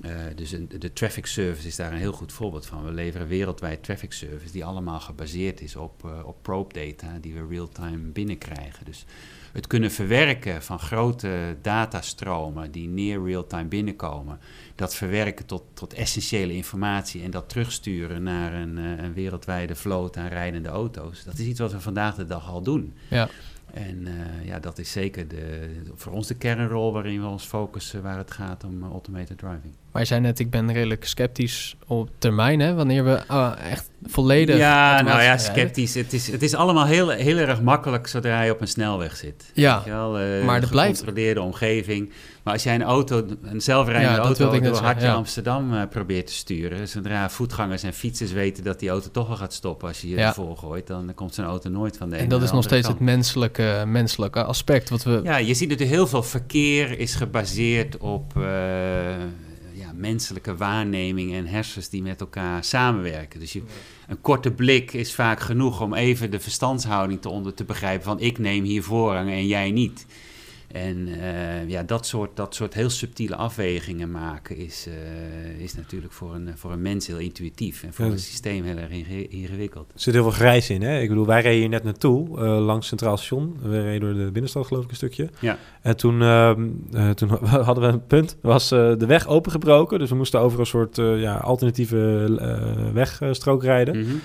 Uh, 0.04 0.10
dus 0.34 0.52
een, 0.52 0.68
de 0.78 0.92
traffic 0.92 1.26
service 1.26 1.66
is 1.66 1.76
daar 1.76 1.92
een 1.92 1.98
heel 1.98 2.12
goed 2.12 2.32
voorbeeld 2.32 2.66
van. 2.66 2.84
We 2.84 2.92
leveren 2.92 3.26
wereldwijd 3.26 3.82
traffic 3.82 4.12
service 4.12 4.52
die 4.52 4.64
allemaal 4.64 5.00
gebaseerd 5.00 5.60
is 5.60 5.76
op, 5.76 6.02
uh, 6.04 6.26
op 6.26 6.36
probe 6.42 6.72
data 6.72 7.18
die 7.20 7.34
we 7.34 7.46
real-time 7.48 7.98
binnenkrijgen. 7.98 8.84
Dus 8.84 9.04
het 9.52 9.66
kunnen 9.66 9.90
verwerken 9.90 10.62
van 10.62 10.78
grote 10.78 11.56
datastromen 11.62 12.70
die 12.70 12.88
neer 12.88 13.24
real-time 13.24 13.68
binnenkomen, 13.68 14.38
dat 14.74 14.94
verwerken 14.94 15.46
tot, 15.46 15.62
tot 15.74 15.94
essentiële 15.94 16.52
informatie 16.54 17.22
en 17.22 17.30
dat 17.30 17.48
terugsturen 17.48 18.22
naar 18.22 18.54
een, 18.54 18.78
uh, 18.78 19.02
een 19.02 19.12
wereldwijde 19.12 19.74
vloot 19.74 20.16
aan 20.16 20.28
rijdende 20.28 20.68
auto's. 20.68 21.24
Dat 21.24 21.38
is 21.38 21.46
iets 21.46 21.60
wat 21.60 21.72
we 21.72 21.80
vandaag 21.80 22.14
de 22.14 22.26
dag 22.26 22.48
al 22.48 22.62
doen. 22.62 22.94
Ja. 23.08 23.28
En 23.72 24.06
uh, 24.06 24.46
ja, 24.46 24.58
dat 24.58 24.78
is 24.78 24.92
zeker 24.92 25.28
de, 25.28 25.70
voor 25.94 26.12
ons 26.12 26.26
de 26.26 26.34
kernrol 26.34 26.92
waarin 26.92 27.20
we 27.20 27.26
ons 27.26 27.44
focussen 27.44 28.02
waar 28.02 28.18
het 28.18 28.30
gaat 28.30 28.64
om 28.64 28.82
automated 28.82 29.38
driving. 29.38 29.72
Maar 29.92 30.02
je 30.02 30.08
zei 30.08 30.20
net, 30.20 30.38
ik 30.38 30.50
ben 30.50 30.72
redelijk 30.72 31.04
sceptisch 31.04 31.76
op 31.86 32.08
termijn, 32.18 32.60
hè? 32.60 32.74
Wanneer 32.74 33.04
we 33.04 33.20
oh, 33.28 33.52
echt 33.70 33.90
volledig... 34.02 34.56
Ja, 34.56 35.02
nou 35.02 35.22
ja, 35.22 35.38
sceptisch. 35.38 35.94
Het 35.94 36.12
is, 36.12 36.30
het 36.30 36.42
is 36.42 36.54
allemaal 36.54 36.86
heel, 36.86 37.08
heel 37.08 37.36
erg 37.36 37.62
makkelijk 37.62 38.06
zodra 38.06 38.42
je 38.42 38.52
op 38.52 38.60
een 38.60 38.68
snelweg 38.68 39.16
zit. 39.16 39.50
Ja, 39.54 39.82
wel, 39.86 40.20
uh, 40.20 40.44
maar 40.44 40.60
de 40.60 40.66
gecontroleerde 40.66 41.40
omgeving. 41.40 42.12
Maar 42.42 42.52
als 42.52 42.62
jij 42.62 42.74
een 42.74 42.82
auto, 42.82 43.26
een 43.42 43.60
zelfrijdende 43.60 44.16
ja, 44.16 44.22
auto 44.22 44.60
door 44.60 44.76
Hartje 44.76 45.06
ja. 45.06 45.14
Amsterdam 45.14 45.74
uh, 45.74 45.82
probeert 45.90 46.26
te 46.26 46.32
sturen... 46.32 46.88
zodra 46.88 47.30
voetgangers 47.30 47.82
en 47.82 47.92
fietsers 47.92 48.32
weten 48.32 48.64
dat 48.64 48.78
die 48.78 48.88
auto 48.88 49.10
toch 49.10 49.26
wel 49.26 49.36
gaat 49.36 49.52
stoppen... 49.52 49.88
als 49.88 50.00
je 50.00 50.08
je 50.08 50.16
ja. 50.16 50.26
ervoor 50.26 50.56
gooit, 50.56 50.86
dan 50.86 51.12
komt 51.14 51.34
zo'n 51.34 51.44
auto 51.44 51.70
nooit 51.70 51.96
van 51.96 52.10
de 52.10 52.16
En 52.16 52.28
dat 52.28 52.42
is 52.42 52.52
nog 52.52 52.64
steeds 52.64 52.86
kant. 52.86 52.98
het 52.98 53.06
menselijke, 53.06 53.84
menselijke 53.86 54.44
aspect 54.44 54.88
wat 54.88 55.02
we... 55.02 55.20
Ja, 55.24 55.36
je 55.36 55.54
ziet 55.54 55.70
dat 55.70 55.80
er 55.80 55.86
heel 55.86 56.06
veel 56.06 56.22
verkeer 56.22 56.98
is 56.98 57.14
gebaseerd 57.14 57.96
op... 57.96 58.32
Uh, 58.36 58.44
menselijke 59.98 60.56
waarneming 60.56 61.34
en 61.34 61.46
hersens 61.46 61.88
die 61.88 62.02
met 62.02 62.20
elkaar 62.20 62.64
samenwerken. 62.64 63.40
Dus 63.40 63.52
je, 63.52 63.62
een 64.08 64.20
korte 64.20 64.52
blik 64.52 64.92
is 64.92 65.14
vaak 65.14 65.40
genoeg 65.40 65.80
om 65.80 65.94
even 65.94 66.30
de 66.30 66.40
verstandshouding 66.40 67.20
te, 67.20 67.28
onder 67.28 67.54
te 67.54 67.64
begrijpen 67.64 68.04
van 68.04 68.20
ik 68.20 68.38
neem 68.38 68.64
hier 68.64 68.82
voorrang 68.82 69.30
en 69.30 69.46
jij 69.46 69.70
niet. 69.70 70.06
En 70.72 71.08
uh, 71.08 71.68
ja, 71.68 71.82
dat 71.82 72.06
soort, 72.06 72.36
dat 72.36 72.54
soort 72.54 72.74
heel 72.74 72.90
subtiele 72.90 73.36
afwegingen 73.36 74.10
maken 74.10 74.56
is, 74.56 74.86
uh, 74.88 75.60
is 75.60 75.74
natuurlijk 75.74 76.12
voor 76.12 76.34
een, 76.34 76.50
voor 76.54 76.72
een 76.72 76.82
mens 76.82 77.06
heel 77.06 77.18
intuïtief 77.18 77.82
en 77.82 77.92
voor 77.92 78.04
ja. 78.04 78.10
een 78.10 78.18
systeem 78.18 78.64
heel 78.64 78.76
erg 78.76 78.90
ingewikkeld. 79.28 79.92
Er 79.94 80.00
zit 80.00 80.14
heel 80.14 80.22
veel 80.22 80.32
grijs 80.32 80.70
in, 80.70 80.82
hè? 80.82 81.00
Ik 81.00 81.08
bedoel, 81.08 81.26
wij 81.26 81.40
reden 81.40 81.58
hier 81.58 81.68
net 81.68 81.84
naartoe 81.84 82.28
uh, 82.28 82.64
langs 82.64 82.86
Centraal 82.86 83.16
Station. 83.16 83.56
We 83.62 83.82
reden 83.82 84.00
door 84.00 84.24
de 84.24 84.30
binnenstad, 84.30 84.66
geloof 84.66 84.84
ik, 84.84 84.90
een 84.90 84.96
stukje. 84.96 85.28
Ja. 85.38 85.58
En 85.82 85.96
toen, 85.96 86.18
toen 87.14 87.28
hadden 87.68 87.84
we 87.84 87.92
een 87.92 88.06
punt, 88.06 88.36
was 88.42 88.68
de 88.68 89.06
weg 89.06 89.26
opengebroken. 89.26 89.98
Dus 89.98 90.10
we 90.10 90.16
moesten 90.16 90.40
over 90.40 90.60
een 90.60 90.66
soort 90.66 90.96
ja, 90.96 91.36
alternatieve 91.36 92.92
wegstrook 92.92 93.62
rijden. 93.62 93.96
Mm 93.96 94.04
-hmm. 94.04 94.20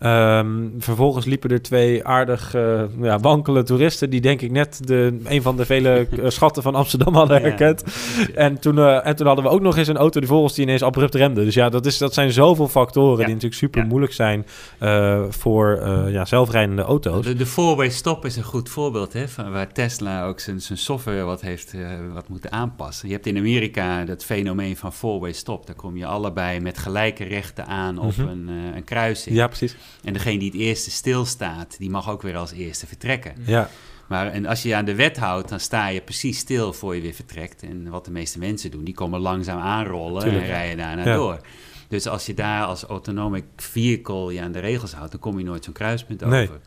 Um, 0.00 0.74
vervolgens 0.78 1.24
liepen 1.24 1.50
er 1.50 1.62
twee 1.62 2.04
aardig 2.04 2.54
uh, 2.54 2.82
ja, 3.00 3.18
wankele 3.18 3.62
toeristen... 3.62 4.10
die 4.10 4.20
denk 4.20 4.40
ik 4.40 4.50
net 4.50 4.86
de, 4.86 5.18
een 5.24 5.42
van 5.42 5.56
de 5.56 5.64
vele 5.64 6.06
schatten 6.26 6.62
van 6.62 6.74
Amsterdam 6.74 7.14
hadden 7.14 7.42
herkend. 7.42 7.84
Ja, 8.18 8.34
en, 8.34 8.60
toen, 8.60 8.76
uh, 8.76 9.06
en 9.06 9.16
toen 9.16 9.26
hadden 9.26 9.44
we 9.44 9.50
ook 9.50 9.60
nog 9.60 9.76
eens 9.76 9.88
een 9.88 9.96
auto 9.96 10.20
die 10.20 10.28
volgens 10.28 10.54
die 10.54 10.64
ineens 10.64 10.82
abrupt 10.82 11.14
remde. 11.14 11.44
Dus 11.44 11.54
ja, 11.54 11.68
dat, 11.68 11.86
is, 11.86 11.98
dat 11.98 12.14
zijn 12.14 12.32
zoveel 12.32 12.68
factoren 12.68 13.16
die 13.16 13.26
natuurlijk 13.26 13.54
super 13.54 13.86
moeilijk 13.86 14.12
zijn... 14.12 14.46
Uh, 14.80 15.22
voor 15.28 15.88
ja, 16.10 16.24
zelfrijdende 16.24 16.82
auto's. 16.82 17.24
De, 17.24 17.34
de 17.34 17.46
four-way 17.46 17.90
stop 17.90 18.24
is 18.24 18.36
een 18.36 18.42
goed 18.42 18.68
voorbeeld... 18.68 19.12
Hè, 19.12 19.28
van 19.28 19.52
waar 19.52 19.72
Tesla 19.72 20.24
ook 20.24 20.40
zijn, 20.40 20.60
zijn 20.60 20.78
software 20.78 21.22
wat 21.22 21.40
heeft 21.40 21.74
wat 22.14 22.28
moeten 22.28 22.52
aanpassen. 22.52 23.08
Je 23.08 23.14
hebt 23.14 23.26
in 23.26 23.36
Amerika 23.36 24.04
dat 24.04 24.24
fenomeen 24.24 24.76
van 24.76 24.92
four-way 24.92 25.32
stop. 25.32 25.66
Daar 25.66 25.76
kom 25.76 25.96
je 25.96 26.06
allebei 26.06 26.60
met 26.60 26.78
gelijke 26.78 27.24
rechten 27.24 27.66
aan 27.66 27.98
op 27.98 28.16
mm 28.16 28.24
-hmm. 28.24 28.48
een, 28.48 28.76
een 28.76 28.84
kruising. 28.84 29.36
Ja, 29.36 29.46
precies. 29.46 29.76
En 30.04 30.12
degene 30.12 30.38
die 30.38 30.50
het 30.50 30.60
eerste 30.60 30.90
stilstaat, 30.90 31.78
die 31.78 31.90
mag 31.90 32.10
ook 32.10 32.22
weer 32.22 32.36
als 32.36 32.52
eerste 32.52 32.86
vertrekken. 32.86 33.34
Ja. 33.46 33.70
Maar 34.06 34.26
en 34.26 34.46
als 34.46 34.62
je 34.62 34.68
je 34.68 34.74
aan 34.74 34.84
de 34.84 34.94
wet 34.94 35.16
houdt, 35.16 35.48
dan 35.48 35.60
sta 35.60 35.88
je 35.88 36.00
precies 36.00 36.38
stil 36.38 36.72
voor 36.72 36.94
je 36.94 37.00
weer 37.00 37.14
vertrekt. 37.14 37.62
En 37.62 37.88
wat 37.90 38.04
de 38.04 38.10
meeste 38.10 38.38
mensen 38.38 38.70
doen, 38.70 38.84
die 38.84 38.94
komen 38.94 39.20
langzaam 39.20 39.58
aanrollen 39.58 40.22
Tuurlijk. 40.22 40.42
en 40.42 40.48
rijden 40.48 40.76
daarna 40.76 41.04
ja. 41.04 41.14
door. 41.14 41.40
Dus 41.88 42.06
als 42.06 42.26
je 42.26 42.34
daar 42.34 42.64
als 42.64 42.82
autonome 42.82 43.44
vehicle 43.56 44.32
je 44.32 44.40
aan 44.40 44.52
de 44.52 44.58
regels 44.58 44.92
houdt, 44.92 45.10
dan 45.10 45.20
kom 45.20 45.38
je 45.38 45.44
nooit 45.44 45.64
zo'n 45.64 45.72
kruispunt 45.72 46.20
nee. 46.20 46.42
over. 46.42 46.60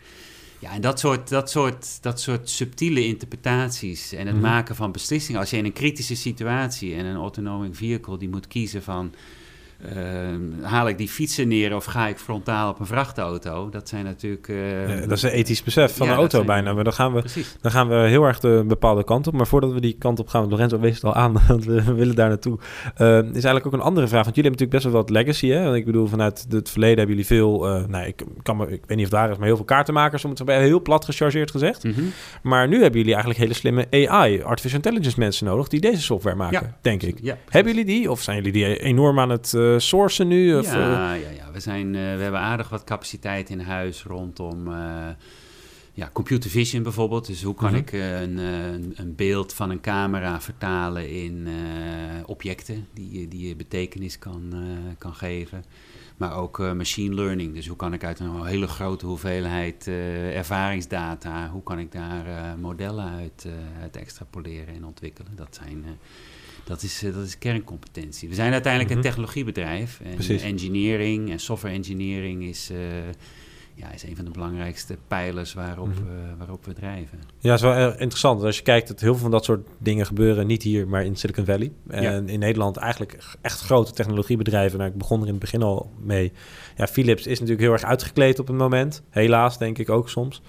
Ja, 0.59 0.71
en 0.71 0.81
dat 0.81 0.99
soort, 0.99 1.29
dat 1.29 1.49
soort, 1.49 1.97
dat 2.01 2.19
soort 2.19 2.49
subtiele 2.49 3.05
interpretaties 3.05 4.11
en 4.11 4.25
het 4.27 4.35
Mhm. 4.35 4.45
maken 4.45 4.75
van 4.75 4.91
beslissingen. 4.91 5.39
Als 5.39 5.49
je 5.49 5.57
in 5.57 5.65
een 5.65 5.73
kritische 5.73 6.15
situatie 6.15 6.95
en 6.95 7.05
een 7.05 7.15
autonomous 7.15 7.77
vehicle 7.77 8.17
die 8.17 8.29
moet 8.29 8.47
kiezen 8.47 8.83
van... 8.83 9.13
eh, 9.89 9.97
haal 10.61 10.87
ik 10.87 10.97
die 10.97 11.07
fietsen 11.07 11.47
neer 11.47 11.75
of 11.75 11.85
ga 11.85 12.07
ik 12.07 12.17
frontaal 12.17 12.69
op 12.69 12.79
een 12.79 12.85
vrachtauto? 12.85 13.69
Dat 13.69 13.89
zijn 13.89 14.03
natuurlijk... 14.05 14.47
eh, 14.47 14.93
Eh, 15.01 15.01
dat 15.01 15.11
is 15.17 15.23
een 15.23 15.29
ethisch 15.29 15.63
besef 15.63 15.95
van 15.95 16.05
Ja, 16.07 16.11
de 16.13 16.17
auto 16.19 16.35
zijn- 16.35 16.45
bijna. 16.47 16.73
Maar 16.73 16.83
dan 16.83 16.93
gaan, 16.93 17.13
we, 17.13 17.19
Precies. 17.19 17.55
dan 17.61 17.71
gaan 17.71 17.87
we 17.87 17.95
heel 17.95 18.23
erg 18.23 18.39
de 18.39 18.63
bepaalde 18.67 19.03
kant 19.03 19.27
op. 19.27 19.33
Maar 19.33 19.47
voordat 19.47 19.71
we 19.73 19.81
die 19.81 19.95
kant 19.99 20.19
op 20.19 20.27
gaan, 20.27 20.49
Lorenzo 20.49 20.79
wees 20.79 20.95
het 20.95 21.03
al 21.03 21.13
aan, 21.15 21.33
want 21.47 21.65
we 21.65 21.93
willen 21.93 22.15
daar 22.15 22.27
naartoe. 22.29 22.59
Eh, 22.95 23.17
is 23.17 23.23
eigenlijk 23.33 23.65
ook 23.65 23.73
een 23.73 23.81
andere 23.81 24.07
vraag. 24.07 24.23
Want 24.23 24.35
jullie 24.35 24.49
hebben 24.51 24.67
natuurlijk 24.67 24.71
best 24.71 24.83
wel 24.83 24.93
wat 24.93 25.09
legacy. 25.09 25.47
Hè? 25.47 25.63
Want 25.63 25.75
ik 25.75 25.85
bedoel, 25.85 26.07
vanuit 26.07 26.45
het 26.49 26.69
verleden 26.69 26.97
hebben 26.97 27.15
jullie 27.15 27.29
veel... 27.31 27.67
eh 27.67 27.85
nou, 27.87 28.05
ik, 28.05 28.23
kan 28.41 28.57
me, 28.57 28.63
ik 28.71 28.81
weet 28.85 28.97
niet 28.97 29.05
of 29.05 29.11
daar 29.11 29.29
is, 29.31 29.37
maar 29.37 29.47
heel 29.47 29.55
veel 29.55 29.65
kaartenmakers. 29.65 30.23
Om 30.23 30.29
het 30.29 30.39
zo 30.39 30.45
bij 30.45 30.61
heel 30.63 30.81
plat 30.81 31.05
gechargeerd 31.05 31.51
gezegd. 31.51 31.83
Mhm. 31.83 32.01
Maar 32.43 32.67
nu 32.67 32.75
hebben 32.81 32.97
jullie 32.99 33.13
eigenlijk 33.13 33.39
hele 33.43 33.53
slimme 33.53 33.87
AI, 33.91 34.41
artificial 34.43 34.81
intelligence 34.83 35.19
mensen 35.19 35.45
nodig... 35.45 35.67
die 35.67 35.79
deze 35.81 36.01
software 36.01 36.35
maken, 36.35 36.61
Ja. 36.61 36.77
denk 36.81 37.03
ik. 37.03 37.35
Hebben 37.49 37.71
jullie 37.73 37.87
die? 37.87 38.11
Of 38.11 38.21
zijn 38.21 38.37
jullie 38.37 38.51
die 38.51 38.79
enorm 38.79 39.19
aan 39.19 39.29
het 39.29 39.53
sourcen 39.79 40.27
nu? 40.27 40.57
Of, 40.57 40.65
eh, 40.65 40.71
ja, 40.73 41.13
ja, 41.13 41.29
ja. 41.29 41.51
We, 41.51 41.59
zijn, 41.59 41.87
eh, 41.87 42.01
we 42.01 42.21
hebben 42.21 42.39
aardig 42.39 42.69
wat 42.69 42.83
capaciteit 42.83 43.49
in 43.49 43.59
huis 43.59 44.03
rondom 44.03 44.67
eh, 44.73 45.07
ja, 45.93 46.09
computer 46.13 46.49
vision 46.49 46.83
bijvoorbeeld. 46.83 47.27
Dus 47.27 47.43
hoe 47.43 47.55
kan 47.55 47.69
Mhm. 47.69 47.77
ik 47.77 47.91
een, 47.91 48.37
een, 48.95 49.13
beeld 49.15 49.53
van 49.53 49.69
een 49.69 49.81
camera 49.81 50.41
vertalen 50.41 51.09
in 51.09 51.47
objecten 52.25 52.87
die, 52.93 53.19
je- 53.19 53.27
die 53.27 53.47
je 53.47 53.55
betekenis 53.55 54.19
kan, 54.19 54.53
kan 54.97 55.13
geven. 55.15 55.63
Maar 56.17 56.35
ook 56.35 56.57
machine 56.57 57.15
learning. 57.15 57.53
Dus 57.53 57.67
hoe 57.67 57.75
kan 57.77 57.93
ik 57.93 58.03
uit 58.03 58.19
een 58.19 58.45
hele 58.45 58.67
grote 58.67 59.05
hoeveelheid 59.05 59.87
ervaringsdata, 60.33 61.49
hoe 61.49 61.63
kan 61.63 61.79
ik 61.79 61.91
daar 61.91 62.57
modellen 62.59 63.09
uit, 63.09 63.47
uit 63.81 63.95
extrapoleren 63.97 64.73
en 64.75 64.85
ontwikkelen? 64.85 65.31
Dat 65.35 65.59
zijn... 65.61 65.85
dat 66.71 66.83
is, 66.83 67.03
eh, 67.03 67.13
dat 67.13 67.25
is 67.25 67.37
kerncompetentie. 67.37 68.29
We 68.29 68.35
zijn 68.35 68.51
uiteindelijk 68.51 68.93
Mhm. 68.93 68.99
een 69.01 69.05
technologiebedrijf. 69.09 69.99
En 70.03 70.13
Precies. 70.13 70.41
engineering 70.41 71.31
en 71.31 71.39
software 71.39 71.73
engineering 71.75 72.43
is, 72.43 72.69
eh, 72.71 72.77
ja, 73.73 73.91
is 73.91 74.03
een 74.03 74.15
van 74.15 74.25
de 74.25 74.31
belangrijkste 74.31 74.97
pijlers 75.07 75.53
waarop, 75.53 75.87
Mhm. 75.87 75.97
eh, 75.97 76.37
waarop 76.37 76.65
we 76.65 76.73
drijven. 76.73 77.19
Ja, 77.39 77.53
is 77.53 77.61
wel 77.61 77.89
interessant. 77.91 78.43
Als 78.43 78.57
je 78.57 78.63
kijkt, 78.63 78.87
dat 78.87 78.99
heel 78.99 79.11
veel 79.13 79.21
van 79.21 79.31
dat 79.31 79.43
soort 79.45 79.67
dingen 79.77 80.05
gebeuren 80.05 80.47
niet 80.47 80.63
hier, 80.63 80.87
maar 80.87 81.05
in 81.05 81.15
Silicon 81.15 81.45
Valley. 81.45 81.71
En 81.87 82.29
in 82.29 82.39
Nederland 82.39 82.77
eigenlijk 82.77 83.17
echt 83.41 83.61
grote 83.61 83.91
technologiebedrijven. 83.91 84.77
Nou, 84.79 84.91
ik 84.91 84.97
begon 84.97 85.19
er 85.21 85.25
in 85.25 85.31
het 85.31 85.41
begin 85.41 85.63
al 85.63 85.91
mee. 85.99 86.31
Ja, 86.77 86.87
Philips 86.87 87.27
is 87.27 87.33
natuurlijk 87.39 87.61
heel 87.61 87.73
erg 87.73 87.83
uitgekleed 87.83 88.39
op 88.39 88.47
het 88.47 88.57
moment. 88.57 89.01
Helaas, 89.09 89.57
denk 89.57 89.77
ik 89.77 89.89
ook 89.89 90.09
soms. 90.09 90.41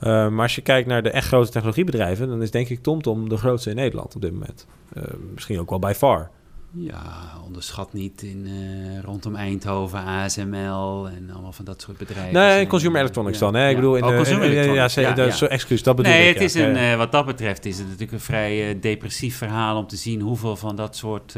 Uh, 0.00 0.28
maar 0.28 0.42
als 0.42 0.54
je 0.54 0.60
kijkt 0.60 0.88
naar 0.88 1.02
de 1.02 1.10
echt 1.10 1.26
grote 1.26 1.50
technologiebedrijven, 1.50 2.28
dan 2.28 2.42
is 2.42 2.50
denk 2.50 2.68
ik 2.68 2.82
TomTom 2.82 3.28
de 3.28 3.36
grootste 3.36 3.70
in 3.70 3.76
Nederland 3.76 4.14
op 4.14 4.20
dit 4.20 4.32
moment. 4.32 4.66
Uh, 4.96 5.02
misschien 5.34 5.60
ook 5.60 5.70
wel 5.70 5.78
bij 5.78 5.94
far. 5.94 6.30
Ja, 6.78 7.32
onderschat 7.44 7.92
niet 7.92 8.22
in, 8.22 8.46
uh, 8.46 9.00
rondom 9.00 9.34
Eindhoven, 9.34 9.98
ASML 9.98 11.08
en 11.08 11.30
allemaal 11.32 11.52
van 11.52 11.64
dat 11.64 11.80
soort 11.80 11.98
bedrijven. 11.98 12.32
Nee, 12.32 12.66
consumer 12.66 13.00
electronics 13.00 13.38
ja, 13.38 13.44
dan. 13.44 13.54
Hè? 13.54 13.62
Ja. 13.62 13.68
Ik 13.68 13.76
bedoel, 13.76 13.96
in 13.96 14.04
oh, 14.04 14.24
de, 14.24 14.70
ja. 14.72 15.30
Zo, 15.30 15.46
excuus, 15.46 15.82
dat 15.82 15.96
bedoel 15.96 16.12
nee, 16.12 16.28
ik. 16.28 16.34
het 16.34 16.42
is 16.42 16.54
een, 16.54 16.96
wat 16.96 17.12
dat 17.12 17.26
betreft 17.26 17.64
is 17.64 17.76
het 17.76 17.86
natuurlijk 17.86 18.12
een 18.12 18.20
vrij 18.20 18.80
depressief 18.80 19.36
verhaal 19.36 19.78
om 19.78 19.86
te 19.86 19.96
zien 19.96 20.20
hoeveel 20.20 20.56
van 20.56 20.76
dat 20.76 20.96
soort 20.96 21.34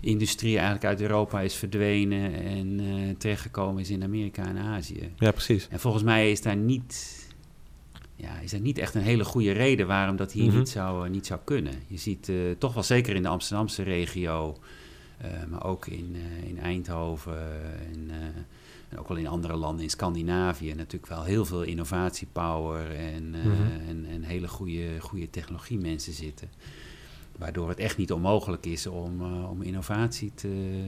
industrie 0.00 0.54
eigenlijk 0.54 0.84
uit 0.84 1.00
Europa 1.00 1.40
is 1.40 1.54
verdwenen 1.54 2.32
en 2.44 2.80
terechtgekomen 3.18 3.80
is 3.80 3.90
in 3.90 4.02
Amerika 4.02 4.46
en 4.46 4.58
Azië. 4.58 5.12
Ja, 5.18 5.30
precies. 5.30 5.68
En 5.70 5.80
volgens 5.80 6.02
mij 6.02 6.30
is 6.30 6.42
daar 6.42 6.56
niet, 6.56 7.15
ja, 8.16 8.38
is 8.38 8.52
er 8.52 8.60
niet 8.60 8.78
echt 8.78 8.94
een 8.94 9.02
hele 9.02 9.24
goede 9.24 9.52
reden 9.52 9.86
waarom 9.86 10.16
dat 10.16 10.32
hier 10.32 10.46
Mhm. 10.46 10.56
niet, 10.58 10.68
zou, 10.68 11.08
niet 11.08 11.26
zou 11.26 11.40
kunnen. 11.44 11.74
Je 11.86 11.96
ziet 11.96 12.28
uh, 12.28 12.50
toch 12.58 12.74
wel 12.74 12.82
zeker 12.82 13.14
in 13.16 13.22
de 13.22 13.28
Amsterdamse 13.28 13.82
regio, 13.82 14.56
uh, 15.24 15.26
maar 15.50 15.64
ook 15.64 15.86
in, 15.86 16.16
uh, 16.16 16.48
in 16.48 16.58
Eindhoven 16.60 17.38
en, 17.92 18.10
en, 18.90 18.98
ook 18.98 19.08
wel 19.08 19.16
in 19.16 19.26
andere 19.26 19.56
landen 19.56 19.82
in 19.84 19.90
Scandinavië 19.90 20.74
natuurlijk 20.74 21.06
wel 21.12 21.24
heel 21.24 21.44
veel 21.44 21.62
innovatiepower 21.62 22.94
en, 22.94 23.30
Mhm. 23.30 23.88
en, 23.88 24.06
en 24.10 24.22
hele 24.22 24.48
goede, 24.48 25.00
goede 25.00 25.30
technologie 25.30 25.78
mensen 25.78 26.12
zitten. 26.12 26.48
Waardoor 27.38 27.68
het 27.68 27.78
echt 27.78 27.96
niet 27.96 28.12
onmogelijk 28.12 28.66
is 28.66 28.86
om, 28.86 29.22
om 29.44 29.62
innovatie 29.62 30.32
te, 30.34 30.80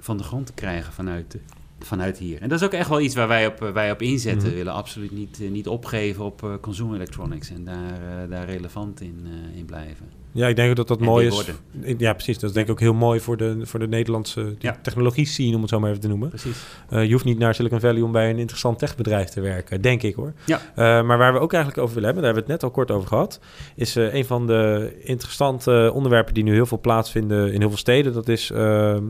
van 0.00 0.16
de 0.16 0.22
grond 0.22 0.46
te 0.46 0.52
krijgen 0.52 0.92
vanuit, 0.92 1.30
de, 1.30 1.40
vanuit 1.78 2.18
hier. 2.18 2.42
En 2.42 2.48
dat 2.48 2.60
is 2.60 2.66
ook 2.66 2.72
echt 2.72 2.88
wel 2.88 3.00
iets 3.00 3.14
waar 3.14 3.28
wij 3.28 3.46
op, 3.46 3.62
uh, 3.62 3.70
wij 3.70 3.90
op 3.90 4.02
inzetten. 4.02 4.42
Mhm. 4.42 4.50
We 4.50 4.56
willen 4.56 4.72
absoluut 4.72 5.10
niet, 5.12 5.38
uh, 5.40 5.50
niet 5.50 5.68
opgeven 5.68 6.24
op 6.24 6.42
uh, 6.42 6.50
consumer 6.60 6.94
electronics 6.94 7.50
en 7.50 7.64
daar, 7.64 8.28
daar 8.28 8.46
relevant 8.46 9.00
in, 9.00 9.26
in 9.54 9.64
blijven. 9.64 10.06
Ja, 10.32 10.46
ik 10.46 10.56
denk 10.56 10.76
dat 10.76 10.88
dat 10.88 10.98
En 10.98 11.04
mooi 11.04 11.26
is. 11.26 11.34
worden. 11.34 11.98
Ja, 11.98 12.12
precies. 12.12 12.38
Dat 12.38 12.48
is 12.48 12.54
denk 12.54 12.66
ik 12.66 12.72
ook 12.72 12.80
heel 12.80 12.94
mooi 12.94 13.20
voor 13.20 13.36
de, 13.36 13.58
voor 13.62 13.80
de 13.80 13.88
Nederlandse 13.88 14.54
Ja. 14.58 14.78
technologie 14.82 15.26
scene, 15.26 15.54
om 15.54 15.60
het 15.60 15.70
zo 15.70 15.80
maar 15.80 15.88
even 15.88 16.02
te 16.02 16.08
noemen. 16.08 16.28
Precies. 16.28 16.64
Uh, 16.90 17.04
je 17.04 17.12
hoeft 17.12 17.24
niet 17.24 17.38
naar 17.38 17.54
Silicon 17.54 17.80
Valley 17.80 18.02
om 18.02 18.12
bij 18.12 18.30
een 18.30 18.38
interessant 18.38 18.78
techbedrijf 18.78 19.28
te 19.28 19.40
werken, 19.40 19.80
denk 19.80 20.02
ik 20.02 20.14
hoor. 20.14 20.32
Ja. 20.44 20.60
Uh, 20.70 20.74
maar 21.06 21.18
waar 21.18 21.32
we 21.32 21.38
ook 21.38 21.52
eigenlijk 21.52 21.82
over 21.82 21.94
willen 21.94 22.14
hebben, 22.14 22.24
daar 22.24 22.34
hebben 22.34 22.48
we 22.48 22.52
het 22.52 22.62
net 22.62 22.70
al 22.70 22.84
kort 22.84 22.90
over 22.90 23.08
gehad, 23.08 23.40
is 23.74 23.96
uh, 23.96 24.14
een 24.14 24.24
van 24.24 24.46
de 24.46 24.92
interessante 25.02 25.90
onderwerpen 25.94 26.34
die 26.34 26.44
nu 26.44 26.52
heel 26.52 26.66
veel 26.66 26.80
plaatsvinden 26.80 27.52
in 27.52 27.60
heel 27.60 27.68
veel 27.68 27.78
steden. 27.78 28.12
Dat, 28.12 28.28
is, 28.28 28.46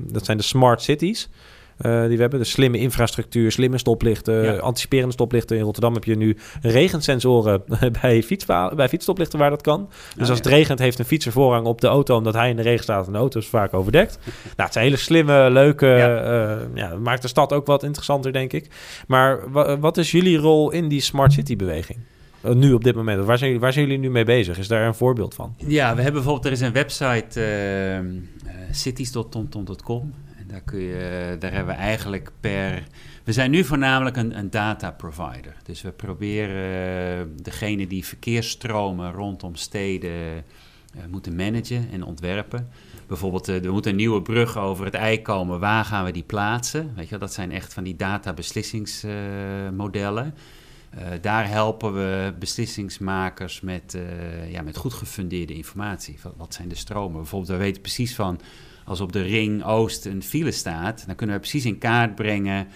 dat 0.07 0.25
zijn 0.25 0.37
de 0.37 0.43
smart 0.43 0.83
cities. 0.83 1.29
Uh, 1.87 2.07
die 2.07 2.14
we 2.16 2.20
hebben. 2.20 2.39
De 2.39 2.45
slimme 2.45 2.79
infrastructuur, 2.79 3.53
slimme 3.53 3.79
stoplichten, 3.79 4.43
Ja. 4.43 4.57
anticiperende 4.57 5.12
stoplichten. 5.12 5.57
In 5.57 5.62
Rotterdam 5.62 5.95
heb 5.95 6.05
je 6.05 6.16
nu 6.16 6.37
regensensoren 6.62 7.62
bij, 8.03 8.22
fietspa- 8.22 8.74
bij 8.74 8.89
fietsstoplichten 8.89 9.39
waar 9.39 9.51
dat 9.51 9.62
kan. 9.62 9.89
Dus 10.14 10.22
Oh, 10.24 10.29
als 10.29 10.39
het 10.39 10.47
regent, 10.47 10.79
heeft 10.79 10.99
een 10.99 11.05
fietser 11.05 11.33
voorrang 11.33 11.66
op 11.66 11.81
de 11.81 11.87
auto 11.87 12.16
omdat 12.16 12.35
hij 12.35 12.51
in 12.51 12.57
de 12.57 12.62
regen 12.62 12.83
staat 12.83 13.07
en 13.07 13.12
de 13.12 13.18
auto 13.18 13.39
is 13.41 13.47
vaak 13.47 13.74
overdekt. 13.74 14.18
nou, 14.24 14.33
het 14.57 14.72
zijn 14.72 14.85
hele 14.85 14.97
slimme, 14.97 15.51
leuke. 15.51 15.87
Eh, 15.95 16.57
ja, 16.74 16.89
dat 16.89 17.01
maakt 17.01 17.22
de 17.22 17.29
stad 17.29 17.53
ook 17.53 17.66
wat 17.66 17.83
interessanter, 17.83 18.33
denk 18.33 18.53
ik. 18.53 18.66
Maar 19.07 19.51
wa- 19.51 19.79
wat 19.79 19.97
is 19.97 20.11
jullie 20.11 20.37
rol 20.37 20.70
in 20.70 20.89
die 20.89 21.01
smart 21.01 21.33
city 21.33 21.57
beweging? 21.57 21.99
Eh, 22.41 22.53
Nu 22.53 22.72
op 22.72 22.85
dit 22.85 22.95
moment. 22.95 23.24
Waar 23.24 23.39
zijn, 23.39 23.51
jullie, 23.51 23.64
waar 23.64 23.72
zijn 23.72 23.85
jullie 23.87 24.01
nu 24.01 24.11
mee 24.11 24.24
bezig? 24.24 24.59
Is 24.59 24.68
daar 24.68 24.87
een 24.87 24.95
voorbeeld 24.95 25.35
van? 25.35 25.55
Ja, 25.57 25.89
we 25.95 26.03
hebben 26.03 26.12
bijvoorbeeld, 26.22 26.45
er 26.47 26.53
is 26.53 26.61
een 26.61 26.72
website, 26.72 27.41
uh, 27.41 27.95
uh, 27.95 28.01
cities.tomtom.com. 28.70 30.12
Daar, 30.59 30.67
kun 30.67 30.81
je, 30.81 31.37
daar 31.39 31.53
hebben 31.53 31.75
we 31.75 31.81
eigenlijk 31.81 32.31
per... 32.41 32.87
We 33.25 33.33
zijn 33.33 33.51
nu 33.51 33.65
voornamelijk 33.65 34.17
een, 34.17 34.39
een 34.39 34.51
data 34.51 34.91
provider. 34.91 35.55
Dus 35.63 35.83
we 35.83 35.91
proberen 35.91 37.19
uh, 37.19 37.25
degene 37.43 37.87
die 37.87 38.05
verkeersstromen 38.05 39.13
rondom 39.13 39.55
steden 39.55 40.11
uh, 40.11 40.33
moeten 41.11 41.37
managen 41.37 41.89
en 41.93 42.03
ontwerpen. 42.03 42.69
Bijvoorbeeld, 43.07 43.49
uh, 43.49 43.65
er 43.65 43.73
moet 43.73 43.87
een 43.87 43.97
nieuwe 43.97 44.23
brug 44.23 44.59
over 44.59 44.85
het 44.85 44.95
ei 44.95 45.23
komen. 45.23 45.61
Waar 45.61 45.85
gaan 45.85 46.05
we 46.05 46.11
die 46.11 46.23
plaatsen? 46.23 46.93
Weet 46.95 47.05
je, 47.05 47.11
wel, 47.11 47.19
dat 47.19 47.33
zijn 47.33 47.53
echt 47.53 47.75
van 47.75 47.85
die 47.85 47.97
data 47.97 48.33
beslissingsmodellen. 48.33 50.35
Uh, 50.95 51.01
daar 51.21 51.49
helpen 51.49 51.95
we 51.95 52.35
beslissingsmakers 52.39 53.61
met, 53.61 53.99
ja, 54.49 54.63
met 54.63 54.77
goed 54.77 54.93
gefundeerde 54.93 55.55
informatie. 55.55 56.19
Wat, 56.37 56.55
zijn 56.55 56.69
de 56.69 56.75
stromen? 56.75 57.17
Bijvoorbeeld, 57.17 57.53
we 57.53 57.57
weten 57.57 57.83
precies 57.83 58.15
van 58.15 58.41
als 58.89 59.01
op 59.01 59.12
de 59.12 59.22
ring 59.22 59.64
Oost 59.64 60.07
een 60.07 60.22
file 60.22 60.53
staat, 60.53 61.07
dan 61.07 61.14
kunnen 61.14 61.36
we 61.36 61.41
precies 61.41 61.64
in 61.64 61.78
kaart 61.78 62.14
brengen 62.14 62.66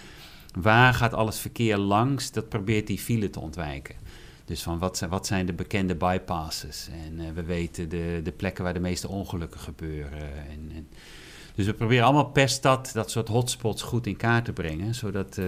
waar 0.59 0.93
gaat 0.93 1.13
alles 1.13 1.39
verkeer 1.39 1.77
langs. 1.77 2.31
Dat 2.31 2.49
probeert 2.49 2.87
die 2.87 2.99
file 2.99 3.29
te 3.29 3.39
ontwijken. 3.39 3.95
Dus 4.45 4.63
van 4.63 4.79
wat 4.79 4.97
zijn, 4.97 5.09
wat 5.09 5.27
zijn 5.27 5.45
de 5.45 5.53
bekende 5.53 5.95
bypasses? 5.95 6.89
En 7.05 7.19
uh, 7.19 7.25
we 7.33 7.43
weten 7.43 7.89
de, 7.89 8.19
de 8.23 8.31
plekken 8.31 8.63
waar 8.63 8.73
de 8.73 8.79
meeste 8.79 9.07
ongelukken 9.07 9.59
gebeuren. 9.59 10.47
En, 10.49 10.71
en 10.75 10.87
dus 11.55 11.65
we 11.65 11.73
proberen 11.73 12.03
allemaal 12.03 12.29
per 12.29 12.49
stad 12.49 12.91
dat 12.93 13.11
soort 13.11 13.27
hotspots 13.27 13.81
goed 13.81 14.07
in 14.07 14.17
kaart 14.17 14.45
te 14.45 14.53
brengen. 14.53 14.95
Zodat 14.95 15.37
uh, 15.37 15.45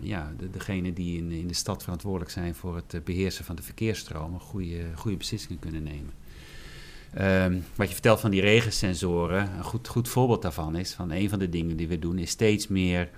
ja, 0.00 0.32
de, 0.38 0.50
degenen 0.50 0.94
die 0.94 1.18
in, 1.18 1.30
in 1.30 1.46
de 1.46 1.54
stad 1.54 1.82
verantwoordelijk 1.82 2.30
zijn 2.30 2.54
voor 2.54 2.76
het 2.76 2.94
uh, 2.94 3.00
beheersen 3.04 3.44
van 3.44 3.56
de 3.56 3.62
verkeersstromen 3.62 4.40
goede, 4.40 4.84
goede 4.94 5.16
beslissingen 5.16 5.58
kunnen 5.58 5.82
nemen. 5.82 6.19
Um, 7.18 7.64
wat 7.74 7.86
je 7.86 7.92
vertelt 7.92 8.20
van 8.20 8.30
die 8.30 8.40
regensensoren, 8.40 9.56
een 9.56 9.64
goed, 9.64 9.88
goed 9.88 10.08
voorbeeld 10.08 10.42
daarvan 10.42 10.76
is, 10.76 10.92
van 10.92 11.10
een 11.10 11.28
van 11.28 11.38
de 11.38 11.48
dingen 11.48 11.76
die 11.76 11.88
we 11.88 11.98
doen, 11.98 12.18
is 12.18 12.30
steeds 12.30 12.68
meer 12.68 13.10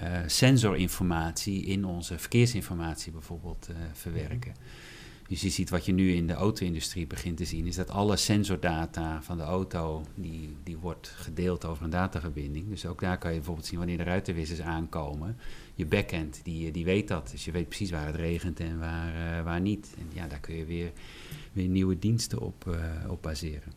uh, 0.00 0.06
sensorinformatie 0.26 1.64
in 1.64 1.84
onze 1.84 2.18
verkeersinformatie 2.18 3.12
bijvoorbeeld 3.12 3.68
uh, 3.70 3.76
verwerken. 3.92 4.54
Dus 5.28 5.40
je 5.40 5.50
ziet 5.50 5.70
wat 5.70 5.84
je 5.84 5.92
nu 5.92 6.12
in 6.12 6.26
de 6.26 6.32
auto-industrie 6.32 7.06
begint 7.06 7.36
te 7.36 7.44
zien, 7.44 7.66
is 7.66 7.76
dat 7.76 7.90
alle 7.90 8.16
sensordata 8.16 9.22
van 9.22 9.36
de 9.36 9.42
auto, 9.42 10.04
die, 10.14 10.56
die 10.62 10.76
wordt 10.76 11.12
gedeeld 11.16 11.64
over 11.64 11.84
een 11.84 11.90
dataverbinding. 11.90 12.68
Dus 12.68 12.86
ook 12.86 13.00
daar 13.00 13.18
kan 13.18 13.30
je 13.30 13.36
bijvoorbeeld 13.36 13.66
zien 13.66 13.78
wanneer 13.78 13.96
de 13.96 14.02
ruitenwissers 14.02 14.60
aankomen. 14.60 15.36
Je 15.80 15.86
backend, 15.86 16.40
die, 16.42 16.70
die 16.70 16.84
weet 16.84 17.08
dat. 17.08 17.30
Dus 17.30 17.44
je 17.44 17.50
weet 17.50 17.68
precies 17.68 17.90
waar 17.90 18.06
het 18.06 18.16
regent 18.16 18.60
en 18.60 18.78
waar, 18.78 19.14
uh, 19.14 19.44
waar 19.44 19.60
niet. 19.60 19.94
En 19.98 20.06
ja, 20.12 20.26
daar 20.26 20.40
kun 20.40 20.56
je 20.56 20.64
weer, 20.64 20.90
weer 21.52 21.68
nieuwe 21.68 21.98
diensten 21.98 22.40
op, 22.40 22.64
uh, 22.68 22.74
op 23.10 23.22
baseren. 23.22 23.72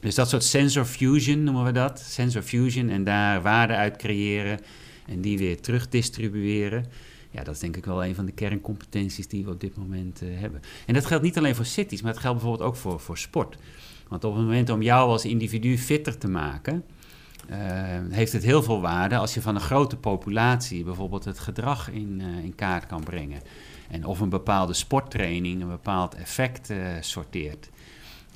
Dus 0.00 0.14
dat 0.14 0.28
soort 0.28 0.44
sensor 0.44 0.84
fusion 0.84 1.42
noemen 1.42 1.64
we 1.64 1.72
dat. 1.72 2.00
Sensor 2.00 2.42
fusion 2.42 2.88
en 2.88 3.04
daar 3.04 3.42
waarde 3.42 3.74
uit 3.74 3.96
creëren 3.96 4.60
en 5.06 5.20
die 5.20 5.38
weer 5.38 5.60
terug 5.60 5.88
distribueren 5.88 6.84
ja, 7.32 7.42
dat 7.42 7.54
is 7.54 7.60
denk 7.60 7.76
ik 7.76 7.84
wel 7.84 8.04
een 8.04 8.14
van 8.14 8.26
de 8.26 8.32
kerncompetenties 8.32 9.28
die 9.28 9.44
we 9.44 9.50
op 9.50 9.60
dit 9.60 9.76
moment 9.76 10.20
hebben. 10.24 10.60
En 10.86 10.94
dat 10.94 11.06
geldt 11.06 11.24
niet 11.24 11.38
alleen 11.38 11.54
voor 11.54 11.64
cities, 11.64 12.02
maar 12.02 12.12
het 12.12 12.20
geldt 12.20 12.38
bijvoorbeeld 12.38 12.68
ook 12.68 12.76
voor, 12.76 13.00
voor 13.00 13.18
sport. 13.18 13.56
Want 14.08 14.24
op 14.24 14.34
het 14.34 14.42
moment 14.42 14.70
om 14.70 14.82
jou 14.82 15.08
als 15.08 15.24
individu 15.24 15.78
fitter 15.78 16.18
te 16.18 16.28
maken, 16.28 16.84
heeft 18.10 18.32
het 18.32 18.42
heel 18.42 18.62
veel 18.62 18.80
waarde 18.80 19.16
als 19.16 19.34
je 19.34 19.42
van 19.42 19.54
een 19.54 19.60
grote 19.60 19.96
populatie 19.96 20.84
bijvoorbeeld 20.84 21.24
het 21.24 21.38
gedrag 21.38 21.90
in, 21.90 22.20
in 22.20 22.54
kaart 22.54 22.86
kan 22.86 23.04
brengen. 23.04 23.42
En 23.90 24.06
of 24.06 24.20
een 24.20 24.28
bepaalde 24.28 24.72
sporttraining 24.72 25.62
een 25.62 25.68
bepaald 25.68 26.14
effect 26.14 26.70
uh, 26.70 26.86
sorteert. 27.00 27.70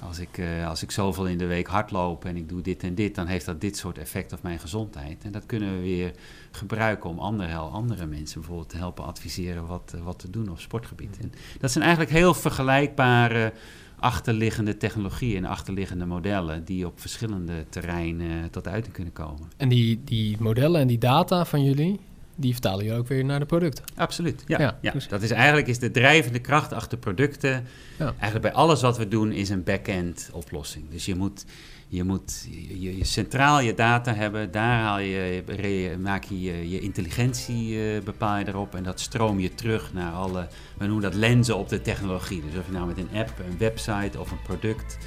Als 0.03 0.19
ik, 0.19 0.43
als 0.67 0.83
ik 0.83 0.91
zoveel 0.91 1.27
in 1.27 1.39
de 1.39 1.47
week 1.47 1.67
hardloop 1.67 2.25
en 2.25 2.37
ik 2.37 2.49
doe 2.49 2.61
dit 2.61 2.83
en 2.83 2.95
dit, 2.95 3.15
dan 3.15 3.27
heeft 3.27 3.47
dat 3.47 3.61
dit 3.61 3.77
soort 3.77 3.99
effect 3.99 4.33
op 4.33 4.43
mijn 4.43 4.59
gezondheid. 4.59 5.25
En 5.25 5.33
dat 5.33 5.47
kunnen 5.47 5.75
we 5.75 5.81
weer 5.81 6.13
gebruiken 6.51 7.11
om 7.11 7.19
andere, 7.19 7.57
andere 7.57 8.07
mensen 8.07 8.41
bijvoorbeeld 8.41 8.69
te 8.69 8.77
helpen 8.77 9.05
adviseren 9.05 9.67
wat, 9.67 9.95
wat 10.03 10.19
te 10.19 10.31
doen 10.31 10.49
op 10.49 10.61
sportgebied. 10.61 11.19
En 11.21 11.33
dat 11.61 11.73
zijn 11.73 11.85
eigenlijk 11.85 12.15
heel 12.15 12.35
vergelijkbare 12.35 13.53
achterliggende 13.99 14.77
technologieën 14.77 15.37
en 15.37 15.51
achterliggende 15.51 16.07
modellen 16.07 16.65
die 16.65 16.87
op 16.87 17.01
verschillende 17.01 17.65
terreinen 17.69 18.51
tot 18.51 18.69
uiting 18.69 18.95
kunnen 18.95 19.13
komen. 19.13 19.49
En 19.57 19.69
die, 19.69 20.01
die 20.05 20.37
modellen 20.41 20.81
en 20.81 20.87
die 20.87 20.99
data 20.99 21.45
van 21.45 21.65
jullie, 21.65 22.01
die 22.37 22.53
vertalen 22.53 22.85
je 22.85 22.93
ook 22.93 23.09
weer 23.09 23.25
naar 23.25 23.39
de 23.39 23.47
producten. 23.47 23.85
Absoluut, 23.95 24.45
ja. 24.47 24.59
ja, 24.59 24.79
ja. 24.81 24.93
Dat 25.09 25.23
is 25.23 25.31
eigenlijk 25.31 25.67
is 25.67 25.79
de 25.79 25.91
drijvende 25.91 26.39
kracht 26.39 26.73
achter 26.73 26.99
producten. 26.99 27.67
Ja. 27.99 28.05
Eigenlijk 28.05 28.41
bij 28.41 28.53
alles 28.53 28.81
wat 28.81 28.99
we 28.99 29.09
doen 29.09 29.33
is 29.33 29.49
een 29.49 29.65
back-end 29.65 30.31
oplossing. 30.33 30.91
Dus 30.91 31.05
je 31.05 31.15
moet, 31.15 31.45
je 31.89 32.05
moet 32.05 32.47
je, 32.69 32.97
je 32.97 33.05
centraal 33.05 33.61
je 33.61 33.75
data 33.75 34.15
hebben. 34.15 34.51
Daar 34.51 34.81
haal 34.81 34.99
je, 34.99 35.97
maak 36.01 36.25
je 36.25 36.41
je, 36.41 36.71
je 36.71 36.81
intelligentie, 36.81 37.75
uh, 37.75 38.03
bepaal 38.03 38.39
je 38.39 38.49
erop. 38.49 38.75
En 38.75 38.83
dat 38.83 39.01
stroom 39.01 39.41
je 39.41 39.55
terug 39.55 39.93
naar 39.93 40.13
alle, 40.13 40.49
we 40.79 40.85
noemen 40.87 41.03
dat 41.03 41.15
lenzen 41.15 41.57
op 41.57 41.69
de 41.69 41.83
technologie. 41.83 42.43
Dus 42.51 42.59
of 42.59 42.67
je 42.67 42.73
nou 42.73 42.87
met 42.87 42.99
een 42.99 43.11
app, 43.15 43.33
een 43.51 43.59
website 43.59 44.21
of 44.21 44.31
een 44.31 44.43
product 44.43 44.99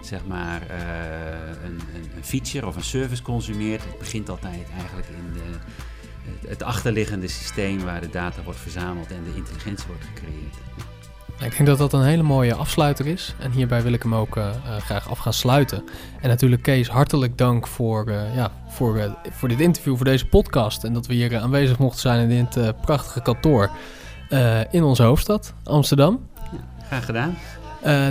zeg 0.00 0.26
maar 0.26 0.62
uh, 0.70 1.64
een, 1.64 1.80
een, 2.16 2.24
feature 2.24 2.66
of 2.66 2.76
een 2.76 2.84
service 2.84 3.22
consumeert. 3.22 3.84
Het 3.84 3.98
begint 3.98 4.28
altijd 4.28 4.66
eigenlijk 4.76 5.08
in 5.08 5.32
de 5.32 5.58
het 6.46 6.62
achterliggende 6.62 7.28
systeem 7.28 7.84
waar 7.84 8.00
de 8.00 8.10
data 8.10 8.42
wordt 8.42 8.60
verzameld 8.60 9.10
en 9.10 9.24
de 9.24 9.36
intelligentie 9.36 9.86
wordt 9.86 10.04
gecreëerd. 10.04 10.54
Ik 11.40 11.56
denk 11.56 11.66
dat 11.66 11.78
dat 11.78 11.92
een 11.92 12.02
hele 12.02 12.22
mooie 12.22 12.54
afsluiter 12.54 13.06
is. 13.06 13.34
En 13.38 13.50
hierbij 13.50 13.82
wil 13.82 13.92
ik 13.92 14.02
hem 14.02 14.14
ook 14.14 14.36
uh, 14.36 14.50
graag 14.78 15.10
af 15.10 15.18
gaan 15.18 15.32
sluiten. 15.32 15.84
En 16.20 16.28
natuurlijk, 16.28 16.62
Kees, 16.62 16.88
hartelijk 16.88 17.38
dank 17.38 17.66
voor, 17.66 18.08
uh, 18.08 18.34
ja, 18.34 18.50
voor, 18.68 19.16
voor 19.30 19.48
dit 19.48 19.60
interview, 19.60 19.96
voor 19.96 20.04
deze 20.04 20.26
podcast. 20.26 20.84
En 20.84 20.92
dat 20.92 21.06
we 21.06 21.14
hier 21.14 21.38
aanwezig 21.38 21.78
mochten 21.78 22.00
zijn 22.00 22.30
in 22.30 22.48
dit 22.50 22.80
prachtige 22.80 23.22
kantoor 23.22 23.70
in 24.70 24.82
onze 24.82 25.02
hoofdstad, 25.02 25.54
Amsterdam. 25.64 26.28
Ja, 26.52 26.86
graag 26.86 27.04
gedaan. 27.04 27.38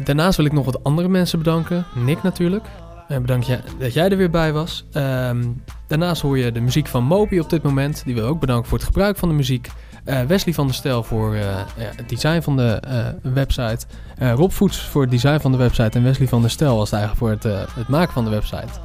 daarnaast 0.03 0.37
wil 0.37 0.45
ik 0.45 0.51
nog 0.51 0.65
wat 0.65 0.83
andere 0.83 1.07
mensen 1.07 1.37
bedanken. 1.37 1.85
Nick 1.95 2.23
natuurlijk. 2.23 2.65
En 3.07 3.21
bedankt 3.21 3.47
dat 3.79 3.93
jij 3.93 4.09
er 4.09 4.17
weer 4.17 4.29
bij 4.29 4.53
was. 4.53 4.85
Um, 4.93 5.63
daarnaast 5.87 6.21
hoor 6.21 6.37
je 6.37 6.51
de 6.51 6.59
muziek 6.59 6.87
van 6.87 7.03
Moby 7.03 7.39
op 7.39 7.49
dit 7.49 7.63
moment. 7.63 8.01
Die 8.05 8.15
wil 8.15 8.25
ook 8.25 8.39
bedanken 8.39 8.69
voor 8.69 8.77
het 8.77 8.87
gebruik 8.87 9.17
van 9.17 9.29
de 9.29 9.35
muziek. 9.35 9.69
Uh, 10.05 10.21
Wesley 10.21 10.53
van 10.53 10.65
der 10.65 10.75
Stel 10.75 11.03
voor 11.03 11.33
uh, 11.33 11.41
ja, 11.41 11.65
het 11.95 12.09
design 12.09 12.41
van 12.41 12.57
de 12.57 12.81
website. 13.21 13.85
Rob 14.19 14.51
Voets 14.51 14.81
voor 14.81 15.01
het 15.01 15.11
design 15.11 15.39
van 15.39 15.51
de 15.51 15.57
website. 15.57 15.97
En 15.97 16.03
Wesley 16.03 16.27
van 16.27 16.41
der 16.41 16.49
Stel 16.49 16.77
was 16.77 16.91
eigenlijk 16.91 17.21
voor 17.21 17.29
het, 17.29 17.69
het 17.75 17.87
maken 17.87 18.13
van 18.13 18.23
de 18.23 18.29
website. 18.29 18.79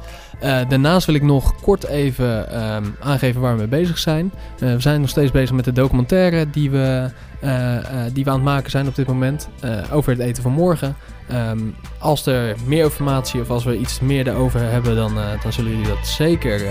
daarnaast 0.67 1.05
wil 1.05 1.15
ik 1.15 1.21
nog 1.21 1.61
kort 1.61 1.83
even 1.83 2.63
um, 2.63 2.95
aangeven 2.99 3.41
waar 3.41 3.51
we 3.53 3.57
mee 3.57 3.67
bezig 3.67 3.97
zijn. 3.97 4.31
we 4.57 4.79
zijn 4.79 5.01
nog 5.01 5.09
steeds 5.09 5.31
bezig 5.31 5.55
met 5.55 5.65
de 5.65 5.71
documentaire 5.71 6.49
die 6.49 6.71
we, 6.71 7.09
die 8.13 8.23
we 8.23 8.29
aan 8.29 8.35
het 8.35 8.45
maken 8.45 8.71
zijn 8.71 8.87
op 8.87 8.95
dit 8.95 9.07
moment. 9.07 9.49
over 9.91 10.11
het 10.11 10.21
eten 10.21 10.43
van 10.43 10.51
morgen. 10.51 10.95
Um, 11.31 11.75
als 11.99 12.25
er 12.25 12.55
meer 12.65 12.83
informatie 12.83 13.41
of 13.41 13.49
als 13.49 13.63
we 13.63 13.77
iets 13.77 13.99
meer 13.99 14.23
daarover 14.23 14.59
hebben, 14.59 14.95
dan, 14.95 15.17
uh, 15.17 15.41
dan 15.41 15.53
zullen 15.53 15.71
jullie 15.71 15.87
dat 15.87 16.07
zeker, 16.07 16.61
uh, 16.63 16.69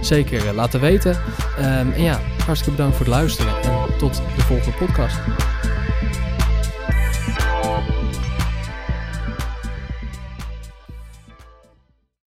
zeker 0.00 0.44
uh, 0.44 0.52
laten 0.52 0.80
weten. 0.80 1.16
Um, 1.58 1.92
en 1.92 2.02
ja, 2.02 2.20
hartstikke 2.44 2.76
bedankt 2.76 2.96
voor 2.96 3.06
het 3.06 3.14
luisteren 3.14 3.52
en 3.62 3.96
tot 3.98 4.22
de 4.36 4.42
volgende 4.42 4.76
podcast. 4.76 5.16